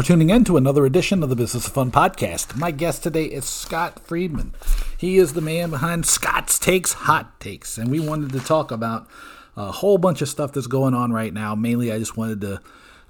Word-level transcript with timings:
For 0.00 0.06
tuning 0.06 0.30
in 0.30 0.44
to 0.44 0.56
another 0.56 0.86
edition 0.86 1.22
of 1.22 1.28
the 1.28 1.36
Business 1.36 1.66
of 1.66 1.74
Fun 1.74 1.90
podcast. 1.90 2.56
My 2.56 2.70
guest 2.70 3.02
today 3.02 3.26
is 3.26 3.44
Scott 3.44 4.00
Friedman. 4.06 4.54
He 4.96 5.18
is 5.18 5.34
the 5.34 5.42
man 5.42 5.68
behind 5.68 6.06
Scott's 6.06 6.58
Takes 6.58 6.94
Hot 6.94 7.38
Takes, 7.38 7.76
and 7.76 7.90
we 7.90 8.00
wanted 8.00 8.32
to 8.32 8.40
talk 8.40 8.70
about 8.70 9.06
a 9.58 9.70
whole 9.70 9.98
bunch 9.98 10.22
of 10.22 10.30
stuff 10.30 10.54
that's 10.54 10.68
going 10.68 10.94
on 10.94 11.12
right 11.12 11.34
now. 11.34 11.54
Mainly, 11.54 11.92
I 11.92 11.98
just 11.98 12.16
wanted 12.16 12.40
to 12.40 12.62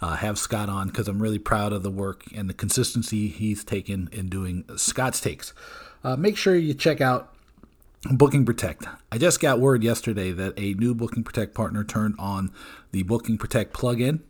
uh, 0.03 0.17
have 0.17 0.37
Scott 0.37 0.69
on 0.69 0.89
because 0.89 1.07
I'm 1.07 1.23
really 1.23 1.39
proud 1.39 1.73
of 1.73 1.85
the 1.85 1.93
work 1.93 2.25
and 2.35 2.51
the 2.51 2.55
consistency 2.55 3.29
he's 3.29 3.63
taken 3.63 4.09
in 4.11 4.29
doing 4.29 4.65
Scott's 4.75 5.21
Takes. 5.21 5.55
Uh, 6.03 6.17
make 6.17 6.37
sure 6.37 6.57
you 6.57 6.75
check 6.75 7.01
out 7.01 7.33
Booking 8.11 8.45
Protect. 8.45 8.87
I 9.13 9.19
just 9.19 9.39
got 9.39 9.61
word 9.61 9.85
yesterday 9.85 10.33
that 10.33 10.55
a 10.57 10.75
new 10.75 10.97
Booking 10.97 11.23
Protect 11.23 11.55
partner 11.55 11.85
turned 11.85 12.17
on 12.19 12.51
the 12.91 13.05
Booking 13.05 13.39
Protect 13.39 13.73
plugin 13.73 14.23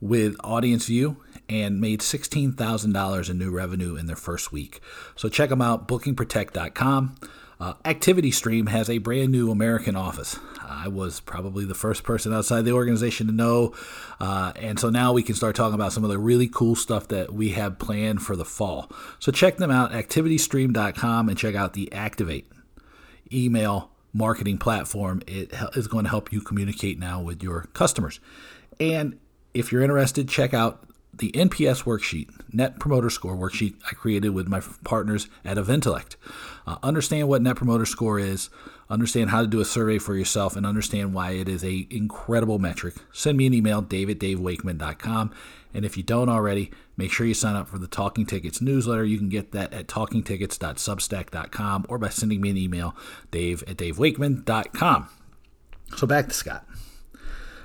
with 0.00 0.38
AudienceView 0.38 1.16
and 1.50 1.80
made 1.80 2.00
$16,000 2.00 3.30
in 3.30 3.38
new 3.38 3.50
revenue 3.50 3.96
in 3.96 4.06
their 4.06 4.16
first 4.16 4.52
week. 4.52 4.80
So 5.16 5.28
check 5.28 5.50
them 5.50 5.60
out, 5.60 5.88
bookingprotect.com. 5.88 7.16
Uh, 7.58 7.74
Activity 7.84 8.30
Stream 8.30 8.66
has 8.66 8.88
a 8.88 8.98
brand 8.98 9.32
new 9.32 9.50
American 9.50 9.94
office. 9.94 10.38
I 10.62 10.88
was 10.88 11.20
probably 11.20 11.66
the 11.66 11.74
first 11.74 12.04
person 12.04 12.32
outside 12.32 12.62
the 12.62 12.72
organization 12.72 13.26
to 13.26 13.32
know. 13.32 13.74
Uh, 14.18 14.52
and 14.56 14.78
so 14.78 14.88
now 14.88 15.12
we 15.12 15.22
can 15.22 15.34
start 15.34 15.56
talking 15.56 15.74
about 15.74 15.92
some 15.92 16.04
of 16.04 16.08
the 16.08 16.18
really 16.18 16.48
cool 16.48 16.74
stuff 16.74 17.08
that 17.08 17.34
we 17.34 17.50
have 17.50 17.78
planned 17.78 18.22
for 18.22 18.36
the 18.36 18.46
fall. 18.46 18.90
So 19.18 19.30
check 19.30 19.58
them 19.58 19.70
out, 19.70 19.92
activitystream.com, 19.92 21.28
and 21.28 21.36
check 21.36 21.54
out 21.54 21.74
the 21.74 21.92
Activate 21.92 22.50
email 23.32 23.90
marketing 24.14 24.56
platform. 24.56 25.20
It 25.26 25.52
is 25.74 25.88
going 25.88 26.04
to 26.04 26.10
help 26.10 26.32
you 26.32 26.40
communicate 26.40 26.98
now 26.98 27.20
with 27.20 27.42
your 27.42 27.64
customers. 27.74 28.20
And 28.78 29.18
if 29.52 29.72
you're 29.72 29.82
interested, 29.82 30.28
check 30.28 30.54
out 30.54 30.86
the 31.20 31.30
NPS 31.32 31.84
worksheet, 31.84 32.28
Net 32.52 32.80
Promoter 32.80 33.10
Score 33.10 33.36
worksheet 33.36 33.74
I 33.86 33.94
created 33.94 34.30
with 34.30 34.48
my 34.48 34.60
partners 34.84 35.28
at 35.44 35.56
Eventellect. 35.56 36.16
Uh, 36.66 36.76
understand 36.82 37.28
what 37.28 37.42
Net 37.42 37.56
Promoter 37.56 37.86
Score 37.86 38.18
is, 38.18 38.50
understand 38.88 39.30
how 39.30 39.42
to 39.42 39.46
do 39.46 39.60
a 39.60 39.64
survey 39.64 39.98
for 39.98 40.16
yourself, 40.16 40.56
and 40.56 40.66
understand 40.66 41.14
why 41.14 41.32
it 41.32 41.48
is 41.48 41.62
a 41.62 41.86
incredible 41.90 42.58
metric. 42.58 42.94
Send 43.12 43.38
me 43.38 43.46
an 43.46 43.54
email, 43.54 43.82
daviddavewakeman.com. 43.82 45.32
And 45.72 45.84
if 45.84 45.96
you 45.96 46.02
don't 46.02 46.28
already, 46.28 46.72
make 46.96 47.12
sure 47.12 47.26
you 47.26 47.34
sign 47.34 47.54
up 47.54 47.68
for 47.68 47.78
the 47.78 47.86
Talking 47.86 48.26
Tickets 48.26 48.60
newsletter. 48.60 49.04
You 49.04 49.18
can 49.18 49.28
get 49.28 49.52
that 49.52 49.72
at 49.72 49.86
talkingtickets.substack.com 49.86 51.86
or 51.88 51.98
by 51.98 52.08
sending 52.08 52.40
me 52.40 52.50
an 52.50 52.56
email, 52.56 52.96
dave 53.30 53.62
at 53.68 53.76
davewakeman.com. 53.76 55.08
So 55.96 56.06
back 56.06 56.28
to 56.28 56.34
Scott. 56.34 56.64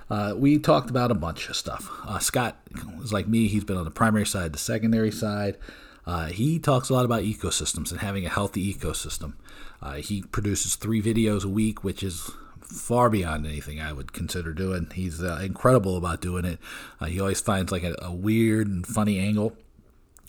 Uh, 0.10 0.34
we 0.38 0.60
talked 0.60 0.90
about 0.90 1.12
a 1.12 1.16
bunch 1.16 1.50
of 1.50 1.56
stuff. 1.56 1.90
Uh, 2.06 2.20
Scott 2.20 2.58
is 3.02 3.12
like 3.12 3.28
me, 3.28 3.48
he's 3.48 3.64
been 3.64 3.78
on 3.78 3.86
the 3.86 3.92
primary 3.92 4.26
side, 4.26 4.54
the 4.54 4.60
secondary 4.60 5.12
side. 5.12 5.58
Uh, 6.06 6.28
he 6.28 6.60
talks 6.60 6.90
a 6.90 6.94
lot 6.94 7.06
about 7.06 7.24
ecosystems 7.24 7.92
and 7.92 8.00
having 8.02 8.26
a 8.26 8.30
healthy 8.30 8.74
ecosystem. 8.74 9.34
Uh, 9.82 9.94
he 9.96 10.22
produces 10.22 10.76
three 10.76 11.02
videos 11.02 11.44
a 11.44 11.50
week, 11.50 11.84
which 11.84 12.04
is 12.04 12.30
far 12.62 13.10
beyond 13.10 13.46
anything 13.46 13.82
I 13.82 13.94
would 13.94 14.14
consider 14.14 14.54
doing. 14.54 14.90
He's 14.94 15.24
uh, 15.24 15.40
incredible 15.44 15.98
about 15.98 16.22
doing 16.22 16.46
it. 16.46 16.60
Uh, 17.00 17.06
he 17.06 17.20
always 17.20 17.42
finds 17.42 17.72
like 17.72 17.84
a, 17.84 17.96
a 18.02 18.12
weird 18.12 18.68
and 18.68 18.86
funny 18.86 19.20
angle 19.20 19.56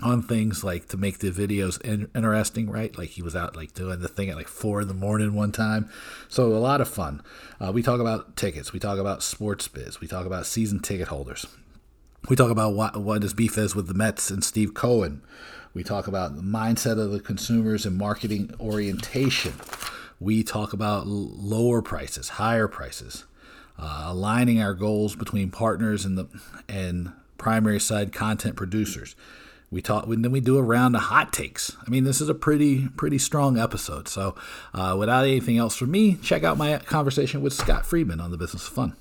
on 0.03 0.23
things 0.23 0.63
like 0.63 0.89
to 0.89 0.97
make 0.97 1.19
the 1.19 1.31
videos 1.31 1.81
in- 1.81 2.11
interesting, 2.15 2.69
right? 2.69 2.97
Like 2.97 3.11
he 3.11 3.23
was 3.23 3.35
out 3.35 3.57
like 3.57 3.73
doing 3.73 4.01
the 4.01 4.09
thing 4.09 4.29
at 4.29 4.37
like 4.37 4.49
four 4.49 4.83
in 4.83 4.89
the 4.89 4.95
morning 4.95 5.35
one 5.35 5.53
time. 5.53 5.91
So 6.29 6.53
a 6.53 6.59
lot 6.59 6.81
of 6.81 6.89
fun. 6.89 7.23
Uh, 7.61 7.73
we 7.73 7.83
talk 7.83 8.01
about 8.01 8.37
tickets. 8.37 8.73
We 8.73 8.79
talk 8.79 8.99
about 8.99 9.23
sports 9.23 9.69
biz. 9.69 10.01
We 10.01 10.07
talk 10.07 10.27
about 10.27 10.47
season 10.47 10.81
ticket 10.81 11.09
holders. 11.09 11.47
We 12.29 12.37
talk 12.37 12.51
about 12.51 12.75
what, 12.75 12.97
what 12.97 13.23
his 13.23 13.35
beef 13.35 13.57
is 13.57 13.75
with 13.75 13.89
the 13.89 13.95
Mets 13.95 14.31
and 14.31 14.45
Steve 14.45 14.75
Cohen. 14.75 15.23
We 15.73 15.85
talk 15.85 16.07
about 16.07 16.37
the 16.37 16.43
mindset 16.43 16.99
of 16.99 17.11
the 17.11 17.21
consumers 17.21 17.87
and 17.87 17.97
marketing 17.97 18.51
orientation. 18.59 19.55
We 20.19 20.43
talk 20.43 20.73
about 20.73 21.07
lower 21.07 21.83
prices, 21.83 22.31
higher 22.31 22.67
prices, 22.67 23.25
uh, 23.79 24.05
aligning 24.07 24.61
our 24.61 24.75
goals 24.75 25.15
between 25.15 25.51
partners 25.51 26.05
and 26.05 26.19
the 26.19 26.27
and 26.69 27.13
primary 27.39 27.79
side 27.79 28.13
content 28.13 28.57
producers. 28.57 29.15
We 29.71 29.83
talk, 29.83 30.07
and 30.07 30.25
then 30.25 30.31
we 30.31 30.41
do 30.41 30.59
a 30.59 30.63
round 30.63 30.95
of 30.95 31.03
hot 31.03 31.33
takes. 31.33 31.77
I 31.85 31.91
mean, 31.91 32.05
this 32.05 32.21
is 32.21 32.29
a 32.29 32.35
pretty 32.35 32.89
pretty 32.97 33.19
strong 33.19 33.59
episode. 33.59 34.07
So, 34.07 34.37
uh, 34.73 34.95
without 34.97 35.25
anything 35.25 35.59
else 35.59 35.75
from 35.75 35.91
me, 35.91 36.15
check 36.15 36.45
out 36.45 36.57
my 36.57 36.79
conversation 36.79 37.43
with 37.43 37.53
Scott 37.53 37.85
Friedman 37.85 38.21
on 38.21 38.31
the 38.31 38.37
Business 38.37 38.69
of 38.69 38.73
Fun. 38.73 38.97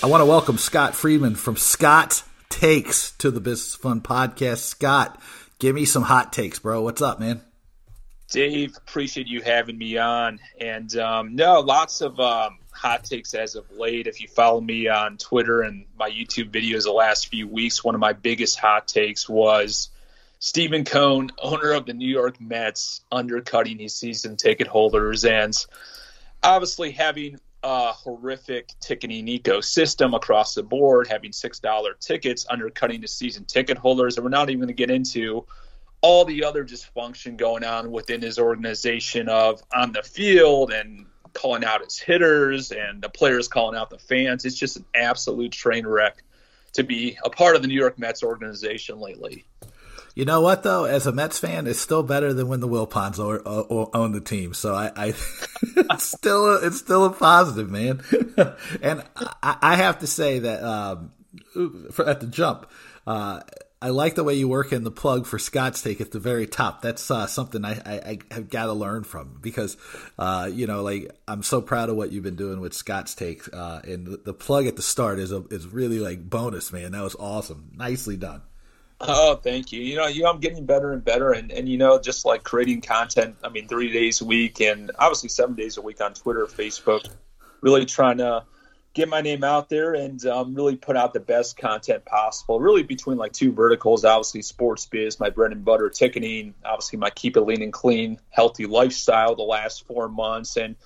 I 0.00 0.06
want 0.06 0.20
to 0.20 0.26
welcome 0.26 0.58
Scott 0.58 0.94
Friedman 0.94 1.34
from 1.34 1.56
Scott 1.56 2.22
Takes 2.50 3.12
to 3.12 3.32
the 3.32 3.40
Business 3.40 3.74
of 3.74 3.80
Fun 3.80 4.00
podcast. 4.00 4.58
Scott, 4.58 5.20
give 5.58 5.74
me 5.74 5.84
some 5.84 6.04
hot 6.04 6.32
takes, 6.32 6.60
bro. 6.60 6.82
What's 6.82 7.02
up, 7.02 7.18
man? 7.18 7.40
Dave, 8.30 8.76
appreciate 8.76 9.26
you 9.26 9.40
having 9.40 9.76
me 9.76 9.96
on. 9.96 10.38
And 10.60 10.96
um, 10.98 11.34
no, 11.34 11.60
lots 11.60 12.00
of 12.00 12.20
um, 12.20 12.58
hot 12.74 13.04
takes 13.04 13.34
as 13.34 13.54
of 13.54 13.70
late. 13.70 14.06
If 14.06 14.20
you 14.20 14.28
follow 14.28 14.60
me 14.60 14.88
on 14.88 15.16
Twitter 15.16 15.62
and 15.62 15.86
my 15.98 16.10
YouTube 16.10 16.50
videos 16.50 16.84
the 16.84 16.92
last 16.92 17.28
few 17.28 17.48
weeks, 17.48 17.82
one 17.82 17.94
of 17.94 18.00
my 18.00 18.12
biggest 18.12 18.58
hot 18.58 18.88
takes 18.88 19.28
was 19.28 19.90
Stephen 20.38 20.84
Cohen, 20.84 21.30
owner 21.38 21.72
of 21.72 21.86
the 21.86 21.94
New 21.94 22.08
York 22.08 22.40
Mets, 22.40 23.00
undercutting 23.10 23.78
his 23.78 23.94
season 23.94 24.36
ticket 24.36 24.66
holders 24.66 25.24
and 25.24 25.54
obviously 26.42 26.90
having 26.90 27.40
a 27.62 27.92
horrific 27.92 28.68
ticketing 28.80 29.26
ecosystem 29.26 30.14
across 30.14 30.54
the 30.54 30.62
board, 30.62 31.06
having 31.06 31.30
$6 31.30 32.00
tickets, 32.00 32.46
undercutting 32.50 33.00
the 33.00 33.08
season 33.08 33.46
ticket 33.46 33.78
holders. 33.78 34.16
And 34.16 34.24
we're 34.24 34.30
not 34.30 34.50
even 34.50 34.60
going 34.60 34.68
to 34.68 34.74
get 34.74 34.90
into 34.90 35.46
all 36.02 36.26
the 36.26 36.44
other 36.44 36.62
dysfunction 36.62 37.38
going 37.38 37.64
on 37.64 37.90
within 37.90 38.20
his 38.20 38.38
organization 38.38 39.30
of 39.30 39.62
on 39.74 39.92
the 39.92 40.02
field 40.02 40.70
and 40.70 41.06
calling 41.34 41.64
out 41.64 41.84
his 41.84 41.98
hitters 41.98 42.72
and 42.72 43.02
the 43.02 43.08
players 43.08 43.48
calling 43.48 43.76
out 43.76 43.90
the 43.90 43.98
fans. 43.98 44.44
It's 44.44 44.56
just 44.56 44.76
an 44.76 44.84
absolute 44.94 45.52
train 45.52 45.86
wreck 45.86 46.22
to 46.74 46.82
be 46.82 47.18
a 47.24 47.30
part 47.30 47.56
of 47.56 47.62
the 47.62 47.68
New 47.68 47.78
York 47.78 47.98
Mets 47.98 48.22
organization 48.22 48.98
lately. 48.98 49.44
You 50.14 50.24
know 50.24 50.40
what 50.40 50.62
though? 50.62 50.84
As 50.84 51.06
a 51.06 51.12
Mets 51.12 51.40
fan, 51.40 51.66
it's 51.66 51.80
still 51.80 52.04
better 52.04 52.32
than 52.32 52.46
when 52.46 52.60
the 52.60 52.68
Wilpons 52.68 53.18
own 53.18 54.12
the 54.12 54.20
team. 54.20 54.54
So 54.54 54.74
I, 54.74 54.92
I 54.94 55.06
it's 55.76 56.04
still 56.04 56.54
a, 56.54 56.66
it's 56.66 56.78
still 56.78 57.04
a 57.04 57.10
positive, 57.10 57.68
man. 57.68 58.00
and 58.82 59.02
I, 59.42 59.56
I, 59.60 59.76
have 59.76 60.00
to 60.00 60.06
say 60.06 60.38
that 60.40 60.62
um, 60.62 61.10
for, 61.90 62.08
at 62.08 62.20
the 62.20 62.28
jump, 62.28 62.70
uh, 63.08 63.40
I 63.84 63.90
like 63.90 64.14
the 64.14 64.24
way 64.24 64.32
you 64.32 64.48
work 64.48 64.72
in 64.72 64.82
the 64.82 64.90
plug 64.90 65.26
for 65.26 65.38
Scott's 65.38 65.82
take 65.82 66.00
at 66.00 66.10
the 66.10 66.18
very 66.18 66.46
top. 66.46 66.80
That's 66.80 67.10
uh, 67.10 67.26
something 67.26 67.66
I, 67.66 67.72
I, 67.84 67.94
I 67.94 68.18
have 68.30 68.48
got 68.48 68.64
to 68.64 68.72
learn 68.72 69.04
from 69.04 69.36
because, 69.42 69.76
uh, 70.18 70.48
you 70.50 70.66
know, 70.66 70.82
like 70.82 71.14
I'm 71.28 71.42
so 71.42 71.60
proud 71.60 71.90
of 71.90 71.96
what 71.96 72.10
you've 72.10 72.24
been 72.24 72.34
doing 72.34 72.60
with 72.60 72.72
Scott's 72.72 73.14
take. 73.14 73.42
Uh, 73.54 73.82
and 73.84 74.06
the, 74.06 74.16
the, 74.16 74.32
plug 74.32 74.66
at 74.66 74.76
the 74.76 74.82
start 74.82 75.18
is 75.18 75.32
a, 75.32 75.44
is 75.50 75.66
really 75.66 75.98
like 75.98 76.30
bonus, 76.30 76.72
man. 76.72 76.92
That 76.92 77.02
was 77.02 77.14
awesome. 77.16 77.72
Nicely 77.76 78.16
done. 78.16 78.40
Oh, 79.02 79.34
thank 79.34 79.70
you. 79.70 79.82
You 79.82 79.96
know, 79.96 80.06
you 80.06 80.22
know, 80.22 80.30
I'm 80.30 80.40
getting 80.40 80.64
better 80.64 80.90
and 80.90 81.04
better, 81.04 81.32
and 81.32 81.52
and 81.52 81.68
you 81.68 81.76
know, 81.76 82.00
just 82.00 82.24
like 82.24 82.42
creating 82.42 82.80
content. 82.80 83.36
I 83.44 83.50
mean, 83.50 83.68
three 83.68 83.92
days 83.92 84.22
a 84.22 84.24
week, 84.24 84.62
and 84.62 84.92
obviously 84.98 85.28
seven 85.28 85.56
days 85.56 85.76
a 85.76 85.82
week 85.82 86.00
on 86.00 86.14
Twitter, 86.14 86.46
Facebook. 86.46 87.06
Really 87.60 87.84
trying 87.84 88.16
to 88.16 88.44
get 88.94 89.08
my 89.08 89.20
name 89.20 89.42
out 89.42 89.68
there 89.68 89.94
and 89.94 90.24
um, 90.26 90.54
really 90.54 90.76
put 90.76 90.96
out 90.96 91.12
the 91.12 91.20
best 91.20 91.56
content 91.58 92.04
possible. 92.04 92.60
Really 92.60 92.84
between 92.84 93.18
like 93.18 93.32
two 93.32 93.52
verticals, 93.52 94.04
obviously 94.04 94.40
sports 94.40 94.86
biz, 94.86 95.18
my 95.18 95.30
bread 95.30 95.50
and 95.50 95.64
butter 95.64 95.90
ticketing, 95.90 96.54
obviously 96.64 96.98
my 96.98 97.10
keep 97.10 97.36
it 97.36 97.40
lean 97.40 97.60
and 97.60 97.72
clean, 97.72 98.18
healthy 98.30 98.66
lifestyle 98.66 99.34
the 99.34 99.42
last 99.42 99.84
four 99.86 100.08
months, 100.08 100.56
and 100.56 100.76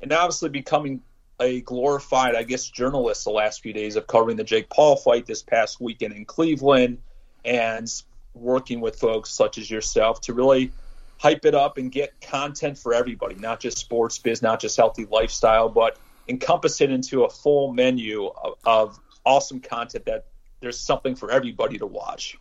and 0.00 0.12
obviously 0.12 0.48
becoming 0.48 1.02
a 1.40 1.60
glorified, 1.60 2.34
I 2.34 2.42
guess, 2.42 2.68
journalist 2.68 3.24
the 3.24 3.30
last 3.30 3.62
few 3.62 3.72
days 3.72 3.96
of 3.96 4.06
covering 4.06 4.36
the 4.36 4.44
Jake 4.44 4.70
Paul 4.70 4.96
fight 4.96 5.26
this 5.26 5.42
past 5.42 5.80
weekend 5.80 6.14
in 6.14 6.24
Cleveland 6.24 6.98
and 7.44 7.88
working 8.34 8.80
with 8.80 8.98
folks 8.98 9.30
such 9.30 9.58
as 9.58 9.70
yourself 9.70 10.20
to 10.22 10.32
really 10.32 10.72
hype 11.18 11.44
it 11.44 11.54
up 11.54 11.78
and 11.78 11.92
get 11.92 12.20
content 12.20 12.78
for 12.78 12.94
everybody, 12.94 13.34
not 13.36 13.60
just 13.60 13.78
sports 13.78 14.18
biz, 14.18 14.40
not 14.40 14.60
just 14.60 14.76
healthy 14.76 15.04
lifestyle, 15.04 15.68
but 15.68 15.98
encompass 16.28 16.80
it 16.80 16.90
into 16.90 17.24
a 17.24 17.30
full 17.30 17.72
menu 17.72 18.26
of, 18.26 18.54
of 18.64 19.00
awesome 19.24 19.60
content 19.60 20.04
that 20.06 20.26
there's 20.60 20.78
something 20.78 21.14
for 21.14 21.30
everybody 21.30 21.78
to 21.78 21.86
watch. 21.86 22.36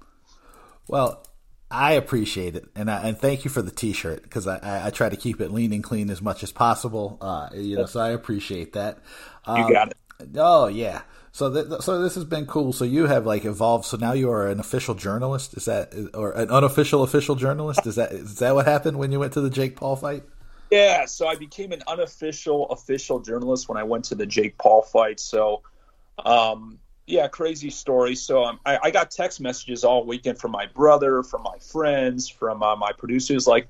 Well, 0.88 1.26
I 1.70 1.94
appreciate 1.94 2.56
it, 2.56 2.66
and 2.76 2.90
I, 2.90 3.10
and 3.10 3.18
thank 3.18 3.44
you 3.44 3.52
for 3.52 3.62
the 3.62 3.72
T-shirt 3.72 4.24
because 4.24 4.48
I, 4.48 4.58
I, 4.58 4.88
I, 4.88 4.90
try 4.90 5.10
to 5.10 5.18
keep 5.18 5.42
it 5.42 5.52
lean 5.52 5.74
and 5.74 5.84
clean 5.84 6.10
as 6.10 6.22
much 6.22 6.42
as 6.42 6.52
possible. 6.52 7.18
Uh, 7.20 7.50
you 7.54 7.76
know, 7.76 7.86
so 7.86 8.00
I 8.00 8.12
appreciate 8.12 8.74
that. 8.74 9.00
Um, 9.46 9.68
you 9.68 9.74
got 9.74 9.90
it. 9.90 9.98
Oh 10.38 10.68
yeah. 10.68 11.02
So 11.34 11.54
th- 11.54 11.82
so 11.82 12.02
this 12.02 12.16
has 12.16 12.24
been 12.24 12.46
cool. 12.46 12.74
So 12.74 12.86
you 12.86 13.06
have 13.06 13.26
like 13.26 13.46
evolved. 13.46 13.86
So 13.86 13.98
now 13.98 14.14
you 14.14 14.32
are 14.32 14.48
an 14.48 14.60
official 14.60 14.96
journalist. 14.96 15.56
Is 15.56 15.66
that 15.66 15.94
or 16.14 16.32
an 16.32 16.50
unofficial 16.50 17.04
official 17.04 17.36
journalist? 17.36 17.86
Is 17.86 17.96
that 17.96 18.12
is 18.12 18.36
that 18.40 18.56
what 18.56 18.66
happened 18.66 18.98
when 18.98 19.12
you 19.12 19.20
went 19.20 19.34
to 19.34 19.42
the 19.42 19.50
Jake 19.50 19.76
Paul 19.76 19.98
fight? 19.98 20.24
Yeah, 20.72 21.06
so 21.06 21.28
I 21.28 21.36
became 21.36 21.72
an 21.72 21.82
unofficial 21.88 22.70
official 22.70 23.20
journalist 23.20 23.70
when 23.70 23.78
I 23.78 23.84
went 23.84 24.06
to 24.06 24.16
the 24.16 24.26
Jake 24.26 24.58
Paul 24.58 24.82
fight. 24.82 25.20
So, 25.20 25.62
um, 26.26 26.80
Yeah, 27.06 27.28
crazy 27.30 27.70
story. 27.70 28.16
So 28.16 28.44
um, 28.44 28.60
I, 28.66 28.78
I, 28.84 28.92
got 28.92 29.12
text 29.12 29.40
messages 29.40 29.86
all 29.86 30.06
weekend 30.06 30.40
from 30.40 30.52
my 30.52 30.66
brother, 30.66 31.24
from 31.24 31.44
my 31.44 31.58
friends, 31.60 32.28
from 32.28 32.62
uh, 32.62 32.76
my 32.76 32.92
producers, 32.92 33.48
like, 33.48 33.70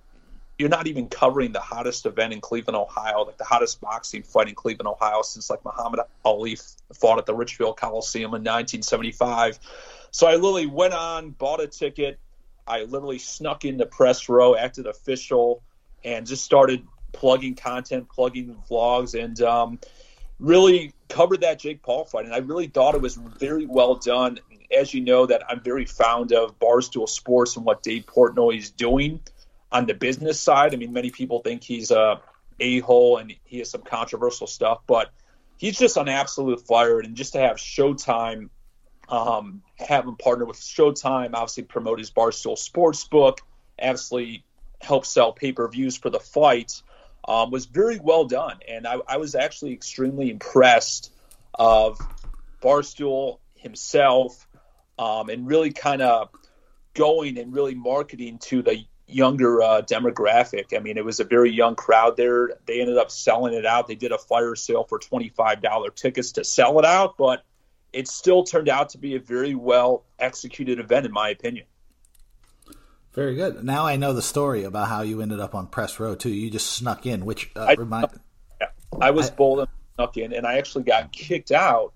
you're 0.57 0.69
not 0.69 0.87
even 0.87 1.07
covering 1.07 1.51
the 1.51 1.59
hottest 1.59 2.05
event 2.05 2.33
in 2.33 2.41
Cleveland, 2.41 2.75
Ohio, 2.75 3.21
like 3.23 3.37
the 3.37 3.43
hottest 3.43 3.79
boxing 3.79 4.23
fight 4.23 4.47
in 4.47 4.55
Cleveland, 4.55 4.87
Ohio, 4.87 5.21
since 5.21 5.49
like 5.49 5.63
Muhammad 5.63 5.99
Ali 6.25 6.57
fought 6.93 7.19
at 7.19 7.27
the 7.27 7.35
Richfield 7.35 7.77
Coliseum 7.77 8.29
in 8.29 8.41
1975. 8.41 9.59
So 10.09 10.25
I 10.25 10.33
literally 10.33 10.65
went 10.65 10.95
on, 10.95 11.29
bought 11.31 11.61
a 11.61 11.67
ticket. 11.67 12.17
I 12.65 12.83
literally 12.83 13.19
snuck 13.19 13.65
into 13.65 13.85
press 13.85 14.27
row, 14.29 14.55
acted 14.55 14.87
official, 14.87 15.61
and 16.07 16.25
just 16.25 16.45
started 16.45 16.87
plugging 17.11 17.55
content, 17.55 18.07
plugging 18.09 18.55
vlogs, 18.69 19.21
and 19.21 19.41
um, 19.41 19.79
really 20.39 20.93
covered 21.09 21.41
that 21.41 21.59
Jake 21.59 21.83
Paul 21.83 22.05
fight, 22.05 22.25
and 22.25 22.33
I 22.33 22.37
really 22.37 22.67
thought 22.67 22.95
it 22.95 23.01
was 23.01 23.15
very 23.15 23.65
well 23.65 23.95
done. 23.95 24.39
As 24.75 24.93
you 24.93 25.01
know, 25.01 25.25
that 25.25 25.43
I'm 25.49 25.61
very 25.61 25.85
fond 25.85 26.31
of 26.33 26.59
Barstool 26.59 27.07
Sports 27.07 27.55
and 27.55 27.65
what 27.65 27.83
Dave 27.83 28.05
Portnoy 28.05 28.57
is 28.57 28.71
doing 28.71 29.21
on 29.71 29.85
the 29.85 29.93
business 29.93 30.39
side. 30.39 30.73
I 30.73 30.77
mean, 30.77 30.93
many 30.93 31.09
people 31.09 31.39
think 31.39 31.63
he's 31.63 31.91
a 31.91 32.21
a 32.59 32.79
hole 32.79 33.17
and 33.17 33.33
he 33.43 33.59
has 33.59 33.69
some 33.69 33.83
controversial 33.83 34.47
stuff, 34.47 34.79
but 34.87 35.11
he's 35.57 35.77
just 35.77 35.97
on 35.97 36.09
absolute 36.09 36.65
fire. 36.65 36.99
And 36.99 37.15
just 37.15 37.33
to 37.33 37.39
have 37.39 37.57
Showtime, 37.57 38.49
um, 39.09 39.61
have 39.77 40.05
him 40.05 40.15
partner 40.15 40.45
with 40.45 40.57
Showtime, 40.57 41.33
obviously 41.33 41.63
promote 41.63 41.99
his 41.99 42.09
Barstool 42.09 42.57
Sports 42.57 43.07
book, 43.07 43.41
obviously 43.79 44.43
help 44.81 45.05
sell 45.05 45.31
pay 45.31 45.51
per 45.51 45.67
views 45.67 45.97
for 45.97 46.09
the 46.09 46.19
fight 46.19 46.81
um, 47.27 47.51
was 47.51 47.65
very 47.65 47.99
well 47.99 48.25
done, 48.25 48.59
and 48.67 48.87
I, 48.87 48.97
I 49.07 49.17
was 49.17 49.35
actually 49.35 49.73
extremely 49.73 50.29
impressed 50.29 51.13
of 51.53 51.99
Barstool 52.61 53.39
himself, 53.55 54.47
um, 54.97 55.29
and 55.29 55.47
really 55.47 55.71
kind 55.71 56.01
of 56.01 56.29
going 56.93 57.37
and 57.37 57.53
really 57.53 57.75
marketing 57.75 58.39
to 58.39 58.61
the 58.61 58.85
younger 59.07 59.61
uh, 59.61 59.81
demographic. 59.81 60.75
I 60.75 60.79
mean, 60.79 60.97
it 60.97 61.05
was 61.05 61.19
a 61.19 61.23
very 61.23 61.51
young 61.51 61.75
crowd 61.75 62.17
there. 62.17 62.49
They 62.65 62.81
ended 62.81 62.97
up 62.97 63.09
selling 63.11 63.53
it 63.53 63.65
out. 63.65 63.87
They 63.87 63.95
did 63.95 64.11
a 64.11 64.17
fire 64.17 64.55
sale 64.55 64.83
for 64.83 64.99
$25 64.99 65.95
tickets 65.95 66.33
to 66.33 66.43
sell 66.43 66.77
it 66.79 66.85
out, 66.85 67.17
but 67.17 67.43
it 67.93 68.07
still 68.07 68.43
turned 68.43 68.69
out 68.69 68.89
to 68.89 68.97
be 68.97 69.15
a 69.15 69.19
very 69.19 69.55
well 69.55 70.03
executed 70.19 70.79
event, 70.79 71.05
in 71.05 71.11
my 71.11 71.29
opinion. 71.29 71.65
Very 73.17 73.33
good. 73.33 73.63
Now 73.63 73.87
I 73.87 73.95
know 73.95 74.13
the 74.13 74.21
story 74.21 74.63
about 74.63 74.89
how 74.89 75.01
you 75.01 75.23
ended 75.23 75.39
up 75.39 75.55
on 75.55 75.65
press 75.65 75.99
row 75.99 76.13
too. 76.13 76.29
You 76.29 76.51
just 76.51 76.67
snuck 76.67 77.07
in, 77.07 77.25
which 77.25 77.49
uh, 77.55 77.61
I, 77.61 77.73
remind. 77.73 78.09
Yeah, 78.61 78.67
I 79.01 79.09
was 79.09 79.31
I, 79.31 79.33
bold 79.33 79.59
and 79.61 79.67
snuck 79.95 80.17
in, 80.17 80.33
and 80.33 80.45
I 80.45 80.59
actually 80.59 80.83
got 80.83 81.11
kicked 81.11 81.51
out 81.51 81.93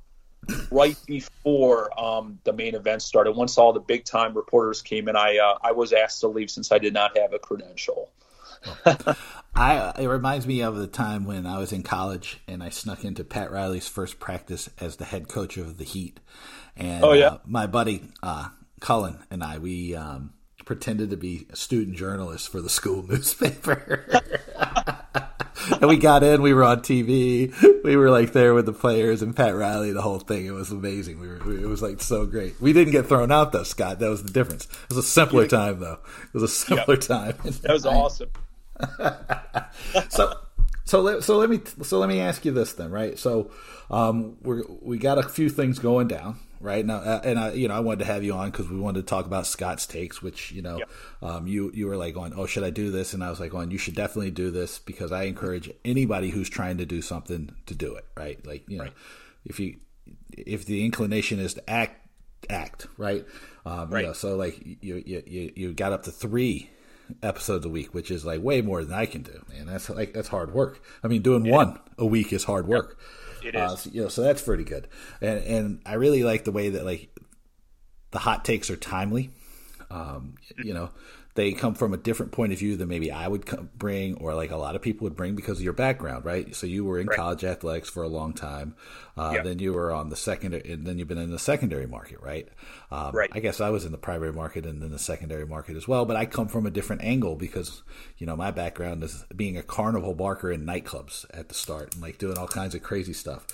right 0.71 0.97
before 1.05 1.91
um, 2.03 2.39
the 2.43 2.53
main 2.53 2.73
event 2.73 3.03
started. 3.03 3.33
Once 3.33 3.59
all 3.59 3.71
the 3.71 3.79
big 3.79 4.03
time 4.03 4.33
reporters 4.33 4.81
came 4.81 5.07
in, 5.07 5.15
I 5.15 5.37
uh, 5.37 5.59
I 5.61 5.73
was 5.73 5.93
asked 5.93 6.21
to 6.21 6.27
leave 6.27 6.49
since 6.49 6.71
I 6.71 6.79
did 6.79 6.91
not 6.95 7.15
have 7.15 7.33
a 7.33 7.39
credential. 7.39 8.09
I 9.53 9.93
it 9.99 10.07
reminds 10.07 10.47
me 10.47 10.61
of 10.61 10.75
the 10.75 10.87
time 10.87 11.25
when 11.25 11.45
I 11.45 11.59
was 11.59 11.71
in 11.71 11.83
college 11.83 12.39
and 12.47 12.63
I 12.63 12.69
snuck 12.69 13.05
into 13.05 13.23
Pat 13.23 13.51
Riley's 13.51 13.87
first 13.87 14.19
practice 14.19 14.71
as 14.79 14.95
the 14.95 15.05
head 15.05 15.27
coach 15.27 15.57
of 15.57 15.77
the 15.77 15.83
Heat, 15.83 16.19
and 16.75 17.03
oh, 17.03 17.13
yeah. 17.13 17.27
uh, 17.27 17.37
my 17.45 17.67
buddy 17.67 18.09
uh, 18.23 18.49
Cullen 18.79 19.19
and 19.29 19.43
I 19.43 19.59
we 19.59 19.93
um, 19.93 20.33
pretended 20.65 21.09
to 21.09 21.17
be 21.17 21.47
a 21.51 21.55
student 21.55 21.97
journalist 21.97 22.49
for 22.49 22.61
the 22.61 22.69
school 22.69 23.03
newspaper. 23.07 24.05
and 25.79 25.89
we 25.89 25.97
got 25.97 26.23
in, 26.23 26.41
we 26.41 26.53
were 26.53 26.63
on 26.63 26.81
TV, 26.81 27.53
we 27.83 27.95
were 27.95 28.09
like 28.09 28.33
there 28.33 28.53
with 28.53 28.65
the 28.65 28.73
players 28.73 29.21
and 29.21 29.35
Pat 29.35 29.55
Riley, 29.55 29.91
the 29.91 30.01
whole 30.01 30.19
thing. 30.19 30.45
It 30.45 30.53
was 30.53 30.71
amazing. 30.71 31.19
We 31.19 31.27
were, 31.27 31.63
it 31.63 31.67
was 31.67 31.81
like 31.81 32.01
so 32.01 32.25
great. 32.25 32.59
We 32.61 32.73
didn't 32.73 32.91
get 32.91 33.07
thrown 33.07 33.31
out 33.31 33.51
though, 33.51 33.63
Scott. 33.63 33.99
That 33.99 34.09
was 34.09 34.23
the 34.23 34.31
difference. 34.31 34.65
It 34.65 34.89
was 34.89 34.97
a 34.97 35.03
simpler 35.03 35.47
time 35.47 35.79
though. 35.79 35.99
It 36.23 36.33
was 36.33 36.43
a 36.43 36.47
simpler 36.47 36.95
yep. 36.95 37.03
time. 37.03 37.37
That 37.61 37.73
was 37.73 37.85
awesome. 37.85 38.29
so, 40.09 40.33
so 40.85 41.01
let, 41.01 41.23
so 41.23 41.37
let 41.37 41.49
me 41.49 41.61
so 41.83 41.99
let 41.99 42.09
me 42.09 42.19
ask 42.19 42.45
you 42.45 42.51
this 42.51 42.73
then, 42.73 42.89
right? 42.89 43.17
So, 43.19 43.51
um, 43.89 44.37
we 44.41 44.63
we 44.81 44.97
got 44.97 45.17
a 45.17 45.23
few 45.23 45.49
things 45.49 45.77
going 45.77 46.07
down 46.07 46.39
right 46.61 46.85
now 46.85 46.97
uh, 46.97 47.21
and 47.23 47.39
i 47.39 47.51
you 47.51 47.67
know 47.67 47.73
i 47.73 47.79
wanted 47.79 47.99
to 47.99 48.05
have 48.05 48.23
you 48.23 48.33
on 48.33 48.49
because 48.49 48.69
we 48.69 48.79
wanted 48.79 49.01
to 49.01 49.05
talk 49.05 49.25
about 49.25 49.47
scott's 49.47 49.85
takes 49.85 50.21
which 50.21 50.51
you 50.51 50.61
know 50.61 50.77
yep. 50.77 50.89
um, 51.21 51.47
you 51.47 51.71
you 51.73 51.87
were 51.87 51.97
like 51.97 52.13
going 52.13 52.33
oh 52.35 52.45
should 52.45 52.63
i 52.63 52.69
do 52.69 52.91
this 52.91 53.13
and 53.13 53.23
i 53.23 53.29
was 53.29 53.39
like 53.39 53.51
going 53.51 53.71
you 53.71 53.77
should 53.77 53.95
definitely 53.95 54.31
do 54.31 54.51
this 54.51 54.79
because 54.79 55.11
i 55.11 55.23
encourage 55.23 55.69
anybody 55.83 56.29
who's 56.29 56.49
trying 56.49 56.77
to 56.77 56.85
do 56.85 57.01
something 57.01 57.53
to 57.65 57.73
do 57.73 57.95
it 57.95 58.05
right 58.15 58.45
like 58.45 58.63
you 58.69 58.77
know 58.77 58.85
right. 58.85 58.93
if 59.45 59.59
you 59.59 59.77
if 60.37 60.65
the 60.65 60.85
inclination 60.85 61.39
is 61.39 61.55
to 61.55 61.69
act 61.69 62.07
act 62.49 62.87
right 62.97 63.25
um 63.65 63.89
right. 63.89 64.01
you 64.01 64.07
know 64.07 64.13
so 64.13 64.35
like 64.35 64.59
you 64.81 65.03
you 65.05 65.51
you 65.55 65.73
got 65.73 65.91
up 65.91 66.03
to 66.03 66.11
three 66.11 66.69
episodes 67.23 67.65
a 67.65 67.69
week 67.69 67.93
which 67.93 68.09
is 68.09 68.25
like 68.25 68.41
way 68.41 68.61
more 68.61 68.83
than 68.83 68.93
i 68.93 69.05
can 69.05 69.21
do 69.21 69.43
man 69.49 69.65
that's 69.65 69.89
like 69.89 70.13
that's 70.13 70.29
hard 70.29 70.53
work 70.53 70.81
i 71.03 71.07
mean 71.07 71.21
doing 71.21 71.45
yeah. 71.45 71.51
one 71.51 71.79
a 71.97 72.05
week 72.05 72.31
is 72.31 72.43
hard 72.45 72.67
work 72.67 72.97
yep 72.97 73.07
it 73.43 73.55
is. 73.55 73.61
Uh, 73.61 73.75
so, 73.75 73.89
you 73.91 74.01
know, 74.03 74.07
so 74.07 74.21
that's 74.21 74.41
pretty 74.41 74.63
good, 74.63 74.87
and 75.21 75.43
and 75.43 75.81
I 75.85 75.93
really 75.93 76.23
like 76.23 76.43
the 76.43 76.51
way 76.51 76.69
that 76.69 76.85
like 76.85 77.09
the 78.11 78.19
hot 78.19 78.45
takes 78.45 78.69
are 78.69 78.77
timely. 78.77 79.31
Um, 79.89 80.35
you 80.57 80.73
know, 80.73 80.89
they 81.35 81.53
come 81.53 81.75
from 81.75 81.93
a 81.93 81.97
different 81.97 82.31
point 82.31 82.51
of 82.51 82.59
view 82.59 82.75
than 82.75 82.89
maybe 82.89 83.11
I 83.11 83.27
would 83.27 83.45
bring, 83.77 84.15
or 84.15 84.33
like 84.33 84.51
a 84.51 84.57
lot 84.57 84.75
of 84.75 84.81
people 84.81 85.05
would 85.05 85.15
bring 85.15 85.35
because 85.35 85.59
of 85.59 85.63
your 85.63 85.73
background, 85.73 86.25
right? 86.25 86.53
So 86.55 86.67
you 86.67 86.83
were 86.83 86.99
in 86.99 87.07
right. 87.07 87.17
college 87.17 87.43
athletics 87.43 87.89
for 87.89 88.03
a 88.03 88.07
long 88.07 88.33
time, 88.33 88.75
uh, 89.15 89.41
then 89.41 89.59
you 89.59 89.73
were 89.73 89.91
on 89.91 90.09
the 90.09 90.15
secondary, 90.15 90.71
and 90.71 90.85
then 90.85 90.97
you've 90.97 91.07
been 91.07 91.17
in 91.17 91.31
the 91.31 91.39
secondary 91.39 91.87
market, 91.87 92.19
right? 92.21 92.47
Um, 92.91 93.13
right. 93.13 93.29
I 93.31 93.39
guess 93.39 93.61
I 93.61 93.69
was 93.69 93.85
in 93.85 93.91
the 93.91 93.97
primary 93.97 94.33
market 94.33 94.65
and 94.65 94.81
then 94.81 94.91
the 94.91 94.99
secondary 94.99 95.45
market 95.45 95.77
as 95.77 95.87
well, 95.87 96.05
but 96.05 96.17
I 96.17 96.25
come 96.25 96.47
from 96.47 96.65
a 96.65 96.71
different 96.71 97.03
angle 97.03 97.35
because 97.35 97.83
you 98.17 98.25
know 98.25 98.35
my 98.35 98.51
background 98.51 99.03
is 99.03 99.25
being 99.35 99.57
a 99.57 99.63
carnival 99.63 100.13
barker 100.13 100.51
in 100.51 100.65
nightclubs 100.65 101.25
at 101.33 101.47
the 101.47 101.55
start 101.55 101.93
and 101.93 102.01
like 102.01 102.17
doing 102.17 102.37
all 102.37 102.47
kinds 102.47 102.75
of 102.75 102.83
crazy 102.83 103.13
stuff. 103.13 103.47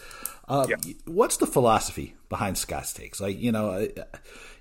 Uh, 0.47 0.65
yep. 0.69 0.81
What's 1.05 1.37
the 1.37 1.45
philosophy 1.45 2.15
behind 2.29 2.57
Scott's 2.57 2.93
takes? 2.93 3.19
Like, 3.19 3.37
you 3.37 3.51
know, 3.51 3.89